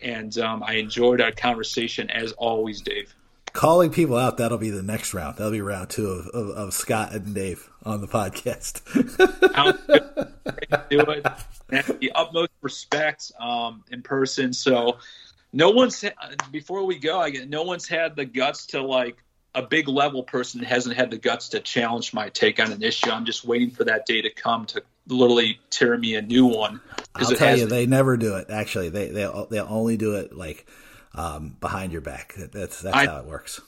And 0.00 0.36
um, 0.38 0.62
I 0.62 0.74
enjoyed 0.74 1.20
our 1.20 1.32
conversation 1.32 2.10
as 2.10 2.32
always, 2.32 2.82
Dave. 2.82 3.14
Calling 3.58 3.90
people 3.90 4.16
out, 4.16 4.36
that'll 4.36 4.56
be 4.56 4.70
the 4.70 4.84
next 4.84 5.12
round. 5.12 5.38
That'll 5.38 5.50
be 5.50 5.60
round 5.60 5.90
two 5.90 6.06
of, 6.06 6.28
of, 6.28 6.50
of 6.50 6.72
Scott 6.72 7.12
and 7.12 7.34
Dave 7.34 7.68
on 7.82 8.00
the 8.00 8.06
podcast. 8.06 8.84
do 10.88 11.00
it. 11.00 11.98
The 11.98 12.12
utmost 12.14 12.52
respect 12.60 13.32
um, 13.40 13.82
in 13.90 14.02
person. 14.02 14.52
So 14.52 14.98
no 15.52 15.70
one's 15.70 16.04
before 16.52 16.84
we 16.84 17.00
go. 17.00 17.18
I 17.18 17.30
get 17.30 17.48
no 17.48 17.64
one's 17.64 17.88
had 17.88 18.14
the 18.14 18.26
guts 18.26 18.64
to 18.66 18.80
like 18.80 19.16
a 19.56 19.62
big 19.62 19.88
level 19.88 20.22
person 20.22 20.62
hasn't 20.62 20.94
had 20.94 21.10
the 21.10 21.18
guts 21.18 21.48
to 21.48 21.58
challenge 21.58 22.14
my 22.14 22.28
take 22.28 22.60
on 22.60 22.70
an 22.70 22.84
issue. 22.84 23.10
I'm 23.10 23.24
just 23.24 23.44
waiting 23.44 23.72
for 23.72 23.82
that 23.82 24.06
day 24.06 24.22
to 24.22 24.30
come 24.30 24.66
to 24.66 24.84
literally 25.08 25.58
tear 25.70 25.98
me 25.98 26.14
a 26.14 26.22
new 26.22 26.46
one. 26.46 26.80
I'll 27.12 27.34
tell 27.34 27.58
you, 27.58 27.66
they 27.66 27.86
never 27.86 28.16
do 28.16 28.36
it. 28.36 28.50
Actually, 28.50 28.90
they 28.90 29.08
they 29.08 29.28
they 29.50 29.58
only 29.58 29.96
do 29.96 30.14
it 30.14 30.32
like 30.32 30.64
um, 31.18 31.56
behind 31.60 31.92
your 31.92 32.00
back. 32.00 32.34
That's 32.36 32.80
that's 32.80 32.96
I, 32.96 33.06
how 33.06 33.18
it 33.18 33.26
works 33.26 33.60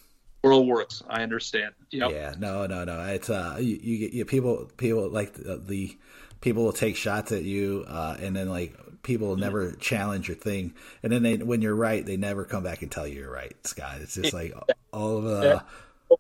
world 0.42 0.66
works. 0.66 1.02
I 1.08 1.22
understand. 1.22 1.74
Yep. 1.90 2.10
Yeah, 2.10 2.34
no, 2.38 2.66
no, 2.66 2.84
no. 2.84 3.00
It's 3.06 3.30
uh, 3.30 3.58
you, 3.60 3.78
you, 3.82 4.08
you 4.12 4.24
people, 4.24 4.70
people 4.76 5.08
like 5.10 5.34
the, 5.34 5.56
the, 5.56 5.96
people 6.40 6.64
will 6.64 6.72
take 6.72 6.96
shots 6.96 7.32
at 7.32 7.42
you, 7.42 7.84
uh, 7.86 8.16
and 8.20 8.34
then 8.34 8.48
like 8.48 8.74
people 9.02 9.28
will 9.28 9.36
never 9.36 9.72
challenge 9.72 10.28
your 10.28 10.36
thing, 10.36 10.74
and 11.02 11.12
then 11.12 11.22
they, 11.22 11.36
when 11.36 11.62
you're 11.62 11.74
right, 11.74 12.04
they 12.04 12.16
never 12.16 12.44
come 12.44 12.62
back 12.62 12.82
and 12.82 12.90
tell 12.90 13.06
you 13.06 13.20
you're 13.20 13.32
right, 13.32 13.54
Scott. 13.66 13.98
It's 14.00 14.14
just 14.14 14.32
like 14.32 14.54
all 14.92 15.18
of 15.18 15.26
uh, 15.26 15.60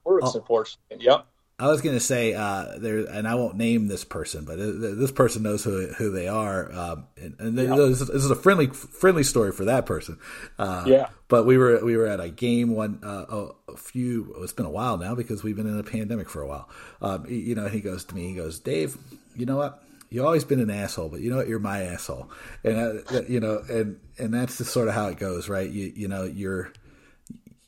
works, 0.04 0.26
all, 0.26 0.36
unfortunately. 0.36 1.06
Yep. 1.06 1.26
I 1.60 1.68
was 1.68 1.82
going 1.82 1.94
to 1.94 2.00
say 2.00 2.32
uh, 2.32 2.78
there, 2.78 3.00
and 3.00 3.28
I 3.28 3.34
won't 3.34 3.56
name 3.56 3.86
this 3.86 4.02
person, 4.02 4.46
but 4.46 4.56
this 4.56 5.12
person 5.12 5.42
knows 5.42 5.62
who 5.62 5.88
who 5.88 6.10
they 6.10 6.26
are, 6.26 6.72
um, 6.72 7.06
and, 7.18 7.36
and 7.38 7.58
yeah. 7.58 7.76
this, 7.76 8.00
is 8.00 8.30
a 8.30 8.34
friendly 8.34 8.68
friendly 8.68 9.24
story 9.24 9.52
for 9.52 9.66
that 9.66 9.84
person. 9.84 10.18
Uh, 10.58 10.84
yeah. 10.86 11.10
But 11.28 11.44
we 11.44 11.58
were 11.58 11.84
we 11.84 11.98
were 11.98 12.06
at 12.06 12.18
a 12.18 12.30
game 12.30 12.74
one 12.74 13.00
uh, 13.02 13.48
a 13.68 13.76
few. 13.76 14.34
It's 14.38 14.54
been 14.54 14.64
a 14.64 14.70
while 14.70 14.96
now 14.96 15.14
because 15.14 15.42
we've 15.42 15.54
been 15.54 15.66
in 15.66 15.78
a 15.78 15.82
pandemic 15.82 16.30
for 16.30 16.40
a 16.40 16.46
while. 16.46 16.68
Um, 17.02 17.26
you 17.28 17.54
know, 17.54 17.68
he 17.68 17.82
goes 17.82 18.06
to 18.06 18.14
me, 18.14 18.28
he 18.28 18.34
goes, 18.34 18.58
Dave, 18.58 18.96
you 19.36 19.44
know 19.44 19.58
what? 19.58 19.82
You've 20.08 20.24
always 20.24 20.44
been 20.44 20.60
an 20.60 20.70
asshole, 20.70 21.10
but 21.10 21.20
you 21.20 21.28
know 21.28 21.36
what? 21.36 21.46
You're 21.46 21.58
my 21.58 21.82
asshole, 21.82 22.30
and 22.64 23.04
uh, 23.12 23.22
you 23.28 23.38
know, 23.38 23.62
and 23.68 24.00
and 24.18 24.32
that's 24.32 24.56
just 24.56 24.72
sort 24.72 24.88
of 24.88 24.94
how 24.94 25.08
it 25.08 25.18
goes, 25.18 25.50
right? 25.50 25.70
You 25.70 25.92
you 25.94 26.08
know, 26.08 26.24
you're 26.24 26.72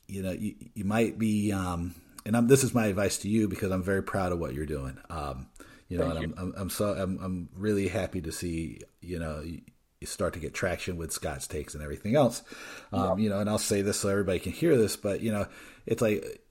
you 0.07 0.23
know, 0.23 0.31
you, 0.31 0.55
you 0.73 0.83
might 0.83 1.19
be. 1.19 1.51
Um, 1.51 1.93
and 2.25 2.37
I'm, 2.37 2.47
this 2.47 2.63
is 2.63 2.73
my 2.73 2.87
advice 2.87 3.17
to 3.19 3.29
you 3.29 3.47
because 3.47 3.71
I'm 3.71 3.83
very 3.83 4.03
proud 4.03 4.31
of 4.31 4.39
what 4.39 4.53
you're 4.53 4.65
doing. 4.65 4.97
Um, 5.09 5.47
you 5.89 5.97
know, 5.97 6.09
Thank 6.09 6.23
and 6.23 6.33
I'm, 6.37 6.39
I'm, 6.39 6.53
I'm, 6.57 6.69
so 6.69 6.93
I'm, 6.93 7.19
I'm 7.21 7.49
really 7.55 7.87
happy 7.87 8.21
to 8.21 8.31
see 8.31 8.79
you 9.01 9.19
know 9.19 9.41
you, 9.41 9.61
you, 9.99 10.07
start 10.07 10.33
to 10.33 10.39
get 10.39 10.53
traction 10.53 10.97
with 10.97 11.11
Scott's 11.11 11.47
takes 11.47 11.73
and 11.75 11.83
everything 11.83 12.15
else. 12.15 12.41
Um, 12.91 13.19
yeah. 13.19 13.23
You 13.23 13.29
know, 13.29 13.39
and 13.39 13.49
I'll 13.49 13.57
say 13.57 13.81
this 13.81 13.99
so 13.99 14.09
everybody 14.09 14.39
can 14.39 14.53
hear 14.53 14.77
this, 14.77 14.95
but 14.95 15.21
you 15.21 15.31
know, 15.31 15.47
it's 15.85 16.01
like 16.01 16.41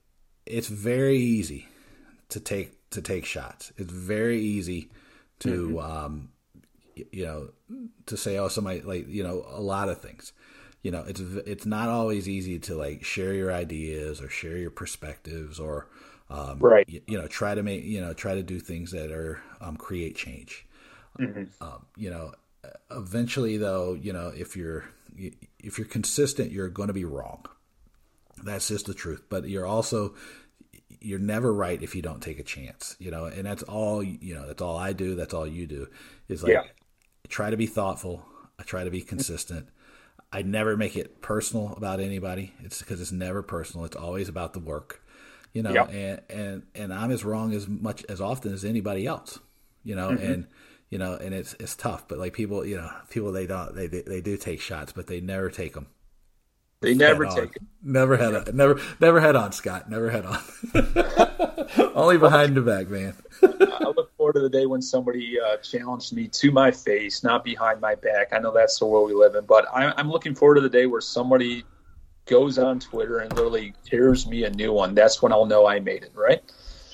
it's 0.45 0.67
very 0.67 1.17
easy 1.17 1.67
to 2.29 2.39
take 2.39 2.89
to 2.91 3.01
take 3.01 3.25
shots. 3.25 3.73
It's 3.77 3.91
very 3.91 4.39
easy 4.39 4.91
to 5.39 5.69
mm-hmm. 5.69 5.77
um, 5.79 6.29
you 7.11 7.25
know 7.25 7.49
to 8.05 8.17
say 8.17 8.37
oh 8.37 8.47
somebody 8.47 8.81
like 8.81 9.07
you 9.07 9.23
know 9.23 9.45
a 9.49 9.61
lot 9.61 9.89
of 9.89 9.99
things 9.99 10.31
you 10.83 10.91
know 10.91 11.03
it's 11.07 11.19
it's 11.19 11.65
not 11.65 11.89
always 11.89 12.29
easy 12.29 12.59
to 12.59 12.75
like 12.75 13.03
share 13.03 13.33
your 13.33 13.51
ideas 13.51 14.21
or 14.21 14.29
share 14.29 14.57
your 14.57 14.69
perspectives 14.69 15.59
or 15.59 15.87
um, 16.29 16.59
right. 16.59 16.87
you, 16.87 17.01
you, 17.07 17.17
know 17.17 17.27
try 17.27 17.55
to 17.55 17.63
make 17.63 17.83
you 17.83 18.01
know 18.01 18.13
try 18.13 18.35
to 18.35 18.43
do 18.43 18.59
things 18.59 18.91
that 18.91 19.11
are 19.11 19.41
um, 19.61 19.77
create 19.77 20.15
change. 20.15 20.67
Mm-hmm. 21.19 21.63
um, 21.63 21.85
you 21.95 22.09
know 22.09 22.33
eventually 22.89 23.57
though 23.57 23.93
you 23.93 24.11
know 24.13 24.31
if 24.35 24.57
you're 24.57 24.85
if 25.15 25.77
you're 25.77 25.87
consistent 25.87 26.51
you're 26.51 26.69
going 26.69 26.87
to 26.87 26.93
be 26.93 27.05
wrong. 27.05 27.45
That's 28.43 28.67
just 28.67 28.87
the 28.87 28.95
truth. 28.95 29.23
But 29.29 29.47
you're 29.47 29.65
also 29.65 30.15
you're 30.99 31.19
never 31.19 31.53
right 31.53 31.81
if 31.83 31.95
you 31.95 32.01
don't 32.01 32.21
take 32.21 32.39
a 32.39 32.43
chance 32.43 32.95
you 32.97 33.11
know? 33.11 33.25
And 33.25 33.45
that's 33.45 33.63
all 33.63 34.01
you 34.01 34.35
know 34.35 34.47
that's 34.47 34.61
all 34.61 34.77
i 34.77 34.93
do 34.93 35.15
that's 35.15 35.33
all 35.33 35.45
you 35.45 35.67
do 35.67 35.87
is 36.29 36.43
like 36.43 36.53
yeah. 36.53 36.63
try 37.27 37.49
to 37.49 37.57
be 37.57 37.65
thoughtful 37.65 38.25
i 38.57 38.63
try 38.63 38.85
to 38.85 38.89
be 38.89 39.01
consistent 39.01 39.67
I 40.33 40.41
never 40.41 40.75
make 40.75 40.95
it 40.95 41.21
personal 41.21 41.75
about 41.77 41.99
anybody. 41.99 42.53
It's 42.63 42.79
because 42.79 42.99
it's 42.99 43.11
never 43.11 43.43
personal. 43.43 43.85
It's 43.85 43.95
always 43.95 44.29
about 44.29 44.53
the 44.53 44.59
work, 44.59 45.03
you 45.53 45.61
know. 45.61 45.71
Yep. 45.71 45.93
And 45.93 46.21
and 46.29 46.63
and 46.73 46.93
I'm 46.93 47.11
as 47.11 47.23
wrong 47.23 47.53
as 47.53 47.67
much 47.67 48.03
as 48.09 48.19
often 48.19 48.51
as 48.51 48.65
anybody 48.65 49.05
else, 49.05 49.39
you 49.83 49.95
know. 49.95 50.09
Mm-hmm. 50.09 50.25
And 50.25 50.47
you 50.89 50.97
know, 50.97 51.13
and 51.13 51.35
it's 51.35 51.53
it's 51.59 51.75
tough. 51.75 52.07
But 52.07 52.17
like 52.17 52.33
people, 52.33 52.65
you 52.65 52.77
know, 52.77 52.89
people 53.11 53.31
they 53.31 53.45
don't 53.45 53.75
they 53.75 53.85
they, 53.85 54.01
they 54.01 54.21
do 54.21 54.35
take 54.35 54.59
shots, 54.59 54.91
but 54.91 55.05
they 55.05 55.21
never 55.21 55.51
take 55.51 55.75
them. 55.75 55.85
They 56.81 56.95
never 56.95 57.25
take 57.27 57.55
it. 57.55 57.61
Never 57.83 58.17
head 58.17 58.33
on. 58.33 58.55
Never 58.55 58.81
never 58.99 59.21
head 59.21 59.35
on, 59.35 59.51
Scott. 59.51 59.87
Never 59.87 60.09
head 60.09 60.25
on. 60.25 60.39
Only 61.95 62.17
behind 62.17 62.57
the 62.57 62.61
back, 62.61 62.89
man. 62.89 63.13
I 64.33 64.39
to 64.39 64.41
the 64.41 64.49
day 64.49 64.65
when 64.65 64.81
somebody 64.81 65.37
uh, 65.39 65.57
challenged 65.57 66.13
me 66.13 66.27
to 66.27 66.51
my 66.51 66.71
face, 66.71 67.23
not 67.23 67.43
behind 67.43 67.81
my 67.81 67.95
back. 67.95 68.29
I 68.31 68.39
know 68.39 68.51
that's 68.51 68.79
the 68.79 68.85
world 68.85 69.07
we 69.07 69.15
live 69.15 69.35
in, 69.35 69.45
but 69.45 69.65
I'm, 69.73 69.93
I'm 69.97 70.09
looking 70.09 70.35
forward 70.35 70.55
to 70.55 70.61
the 70.61 70.69
day 70.69 70.85
where 70.85 71.01
somebody 71.01 71.63
goes 72.25 72.57
on 72.57 72.79
Twitter 72.79 73.19
and 73.19 73.31
literally 73.33 73.73
tears 73.85 74.27
me 74.27 74.43
a 74.45 74.49
new 74.49 74.73
one. 74.73 74.95
That's 74.95 75.21
when 75.21 75.31
I'll 75.31 75.45
know 75.45 75.67
I 75.67 75.79
made 75.79 76.03
it, 76.03 76.11
right? 76.15 76.41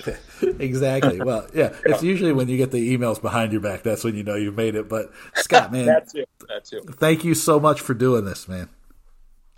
exactly. 0.42 1.22
Well, 1.22 1.48
yeah, 1.54 1.76
it's 1.86 2.04
usually 2.04 2.32
when 2.32 2.48
you 2.48 2.58
get 2.58 2.72
the 2.72 2.98
emails 2.98 3.22
behind 3.22 3.52
your 3.52 3.62
back 3.62 3.84
that's 3.84 4.04
when 4.04 4.16
you 4.16 4.24
know 4.24 4.36
you've 4.36 4.56
made 4.56 4.76
it. 4.76 4.88
But 4.90 5.12
Scott, 5.36 5.72
man, 5.72 5.86
that's 5.86 6.16
it. 6.16 6.30
That's 6.48 6.74
it. 6.74 6.84
Thank 6.92 7.24
you 7.24 7.36
so 7.36 7.60
much 7.60 7.82
for 7.82 7.94
doing 7.94 8.26
this, 8.26 8.48
man 8.48 8.70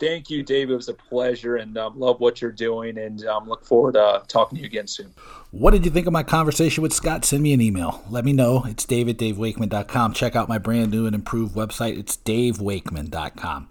thank 0.02 0.30
you, 0.30 0.44
Dave. 0.44 0.72
It 0.72 0.76
was 0.76 0.90
a 0.90 0.94
pleasure, 0.94 1.58
and 1.58 1.78
um, 1.78 1.98
love 1.98 2.20
what 2.20 2.42
you're 2.42 2.52
doing, 2.52 2.98
and 2.98 3.26
um, 3.28 3.48
look 3.48 3.64
forward 3.64 3.94
to 3.94 4.02
uh, 4.02 4.24
talking 4.28 4.58
to 4.58 4.62
you 4.62 4.66
again 4.66 4.88
soon. 4.88 5.14
What 5.52 5.72
did 5.72 5.86
you 5.86 5.92
think 5.92 6.08
of 6.08 6.14
my 6.14 6.24
conversation 6.24 6.82
with 6.82 6.92
Scott? 6.92 7.24
Send 7.24 7.44
me 7.44 7.54
an 7.54 7.62
email. 7.62 8.04
Let 8.10 8.26
me 8.26 8.34
know. 8.34 8.66
It's 8.66 8.84
dave 8.84 9.08
davewakeman.com. 9.08 10.14
Check 10.14 10.36
out 10.36 10.50
my 10.50 10.58
brand 10.58 10.92
new 10.92 11.06
and 11.06 11.16
improved 11.16 11.56
website. 11.56 11.98
It's 11.98 12.18
davewakeman.com. 12.18 13.70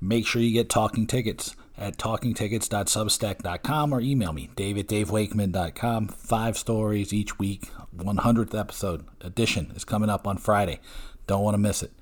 Make 0.00 0.26
sure 0.26 0.40
you 0.40 0.52
get 0.52 0.70
talking 0.70 1.06
tickets 1.06 1.56
at 1.76 1.98
talkingtickets.substack.com 1.98 3.92
or 3.92 4.00
email 4.00 4.32
me, 4.32 4.50
dave 4.56 4.76
davewakeman.com. 4.76 6.08
Five 6.08 6.56
stories 6.56 7.12
each 7.12 7.38
week. 7.38 7.70
100th 7.96 8.58
episode 8.58 9.04
edition 9.22 9.72
is 9.74 9.84
coming 9.84 10.10
up 10.10 10.26
on 10.26 10.36
Friday. 10.36 10.80
Don't 11.26 11.42
want 11.42 11.54
to 11.54 11.58
miss 11.58 11.82
it. 11.82 11.92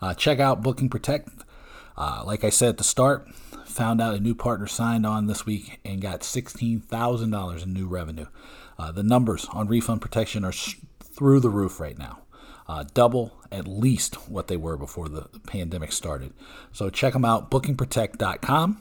Uh, 0.00 0.14
check 0.14 0.38
out 0.38 0.62
Booking 0.62 0.88
Protect 0.88 1.28
uh, 1.98 2.22
like 2.24 2.44
I 2.44 2.50
said 2.50 2.70
at 2.70 2.78
the 2.78 2.84
start, 2.84 3.28
found 3.66 4.00
out 4.00 4.14
a 4.14 4.20
new 4.20 4.34
partner 4.34 4.68
signed 4.68 5.04
on 5.04 5.26
this 5.26 5.44
week 5.44 5.80
and 5.84 6.00
got 6.00 6.20
$16,000 6.20 7.62
in 7.62 7.72
new 7.72 7.88
revenue. 7.88 8.26
Uh, 8.78 8.92
the 8.92 9.02
numbers 9.02 9.46
on 9.52 9.66
refund 9.66 10.00
protection 10.00 10.44
are 10.44 10.52
sh- 10.52 10.76
through 11.02 11.40
the 11.40 11.50
roof 11.50 11.80
right 11.80 11.98
now. 11.98 12.20
Uh, 12.68 12.84
double 12.94 13.32
at 13.50 13.66
least 13.66 14.14
what 14.28 14.46
they 14.46 14.56
were 14.56 14.76
before 14.76 15.08
the 15.08 15.22
pandemic 15.48 15.90
started. 15.90 16.32
So 16.70 16.88
check 16.88 17.14
them 17.14 17.24
out, 17.24 17.50
bookingprotect.com. 17.50 18.80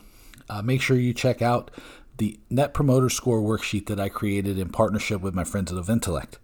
Uh, 0.49 0.61
make 0.61 0.81
sure 0.81 0.97
you 0.97 1.13
check 1.13 1.41
out 1.41 1.71
the 2.17 2.39
Net 2.51 2.73
Promoter 2.73 3.09
Score 3.09 3.41
worksheet 3.41 3.87
that 3.87 3.99
I 3.99 4.09
created 4.09 4.59
in 4.59 4.69
partnership 4.69 5.21
with 5.21 5.33
my 5.33 5.43
friends 5.43 5.71
at 5.71 5.77
Eventellect 5.77 6.37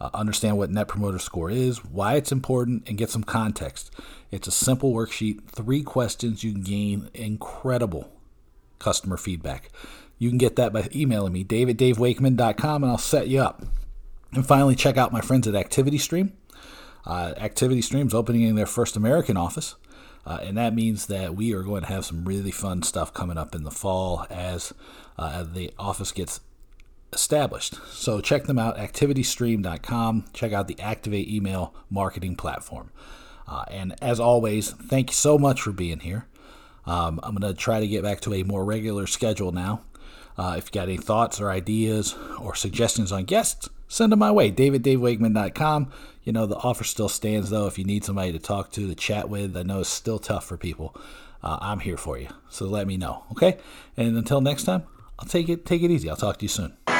uh, 0.00 0.10
understand 0.14 0.58
what 0.58 0.70
Net 0.70 0.88
Promoter 0.88 1.18
Score 1.18 1.50
is, 1.50 1.84
why 1.84 2.14
it's 2.14 2.32
important, 2.32 2.88
and 2.88 2.98
get 2.98 3.10
some 3.10 3.24
context. 3.24 3.90
It's 4.30 4.48
a 4.48 4.52
simple 4.52 4.92
worksheet, 4.92 5.48
three 5.48 5.82
questions, 5.82 6.44
you 6.44 6.52
can 6.52 6.62
gain 6.62 7.10
incredible 7.14 8.12
customer 8.78 9.16
feedback. 9.16 9.70
You 10.18 10.28
can 10.28 10.38
get 10.38 10.56
that 10.56 10.72
by 10.72 10.88
emailing 10.94 11.32
me, 11.32 11.44
dave 11.44 11.68
at 11.68 11.78
and 11.78 12.86
I'll 12.86 12.98
set 12.98 13.28
you 13.28 13.40
up. 13.40 13.62
And 14.32 14.46
finally, 14.46 14.74
check 14.74 14.96
out 14.96 15.12
my 15.12 15.20
friends 15.20 15.48
at 15.48 15.54
Activity 15.54 15.98
ActivityStream. 15.98 16.32
Uh, 17.06 17.34
ActivityStream's 17.38 18.14
opening 18.14 18.42
in 18.42 18.56
their 18.56 18.66
first 18.66 18.96
American 18.96 19.36
office. 19.36 19.76
Uh, 20.26 20.40
and 20.42 20.58
that 20.58 20.74
means 20.74 21.06
that 21.06 21.34
we 21.34 21.54
are 21.54 21.62
going 21.62 21.80
to 21.82 21.88
have 21.88 22.04
some 22.04 22.24
really 22.24 22.50
fun 22.50 22.82
stuff 22.82 23.14
coming 23.14 23.38
up 23.38 23.54
in 23.54 23.64
the 23.64 23.70
fall 23.70 24.26
as 24.28 24.74
uh, 25.16 25.42
the 25.42 25.72
office 25.78 26.12
gets 26.12 26.40
established. 27.12 27.74
So 27.90 28.20
check 28.20 28.44
them 28.44 28.58
out, 28.58 28.76
activitystream.com. 28.76 30.26
Check 30.32 30.52
out 30.52 30.68
the 30.68 30.78
Activate 30.80 31.28
email 31.28 31.74
marketing 31.90 32.36
platform. 32.36 32.90
Uh, 33.46 33.64
and 33.68 33.94
as 34.02 34.20
always, 34.20 34.70
thank 34.72 35.10
you 35.10 35.14
so 35.14 35.38
much 35.38 35.62
for 35.62 35.72
being 35.72 36.00
here. 36.00 36.26
Um, 36.86 37.20
I'm 37.22 37.34
going 37.34 37.52
to 37.52 37.58
try 37.58 37.80
to 37.80 37.88
get 37.88 38.02
back 38.02 38.20
to 38.22 38.34
a 38.34 38.42
more 38.42 38.64
regular 38.64 39.06
schedule 39.06 39.52
now. 39.52 39.82
Uh, 40.36 40.54
if 40.56 40.66
you 40.66 40.70
got 40.72 40.88
any 40.88 40.96
thoughts 40.96 41.40
or 41.40 41.50
ideas 41.50 42.14
or 42.38 42.54
suggestions 42.54 43.10
on 43.10 43.24
guests, 43.24 43.68
send 43.88 44.12
them 44.12 44.20
my 44.20 44.30
way. 44.30 44.52
DavidDaveWakeman.com. 44.52 45.90
You 46.24 46.32
know, 46.32 46.46
the 46.46 46.56
offer 46.56 46.84
still 46.84 47.08
stands, 47.08 47.50
though, 47.50 47.66
if 47.66 47.78
you 47.78 47.84
need 47.84 48.04
somebody 48.04 48.32
to 48.32 48.38
talk 48.38 48.70
to, 48.72 48.86
to 48.86 48.94
chat 48.94 49.28
with. 49.28 49.56
I 49.56 49.62
know 49.62 49.80
it's 49.80 49.88
still 49.88 50.18
tough 50.18 50.46
for 50.46 50.56
people. 50.56 50.94
Uh, 51.42 51.58
I'm 51.60 51.80
here 51.80 51.96
for 51.96 52.18
you. 52.18 52.28
So 52.50 52.66
let 52.66 52.86
me 52.86 52.96
know, 52.96 53.24
okay? 53.32 53.58
And 53.96 54.16
until 54.16 54.40
next 54.40 54.64
time, 54.64 54.84
I'll 55.18 55.26
take 55.26 55.48
it 55.48 55.66
take 55.66 55.82
it 55.82 55.90
easy. 55.90 56.08
I'll 56.08 56.16
talk 56.16 56.38
to 56.38 56.44
you 56.44 56.48
soon. 56.48 56.97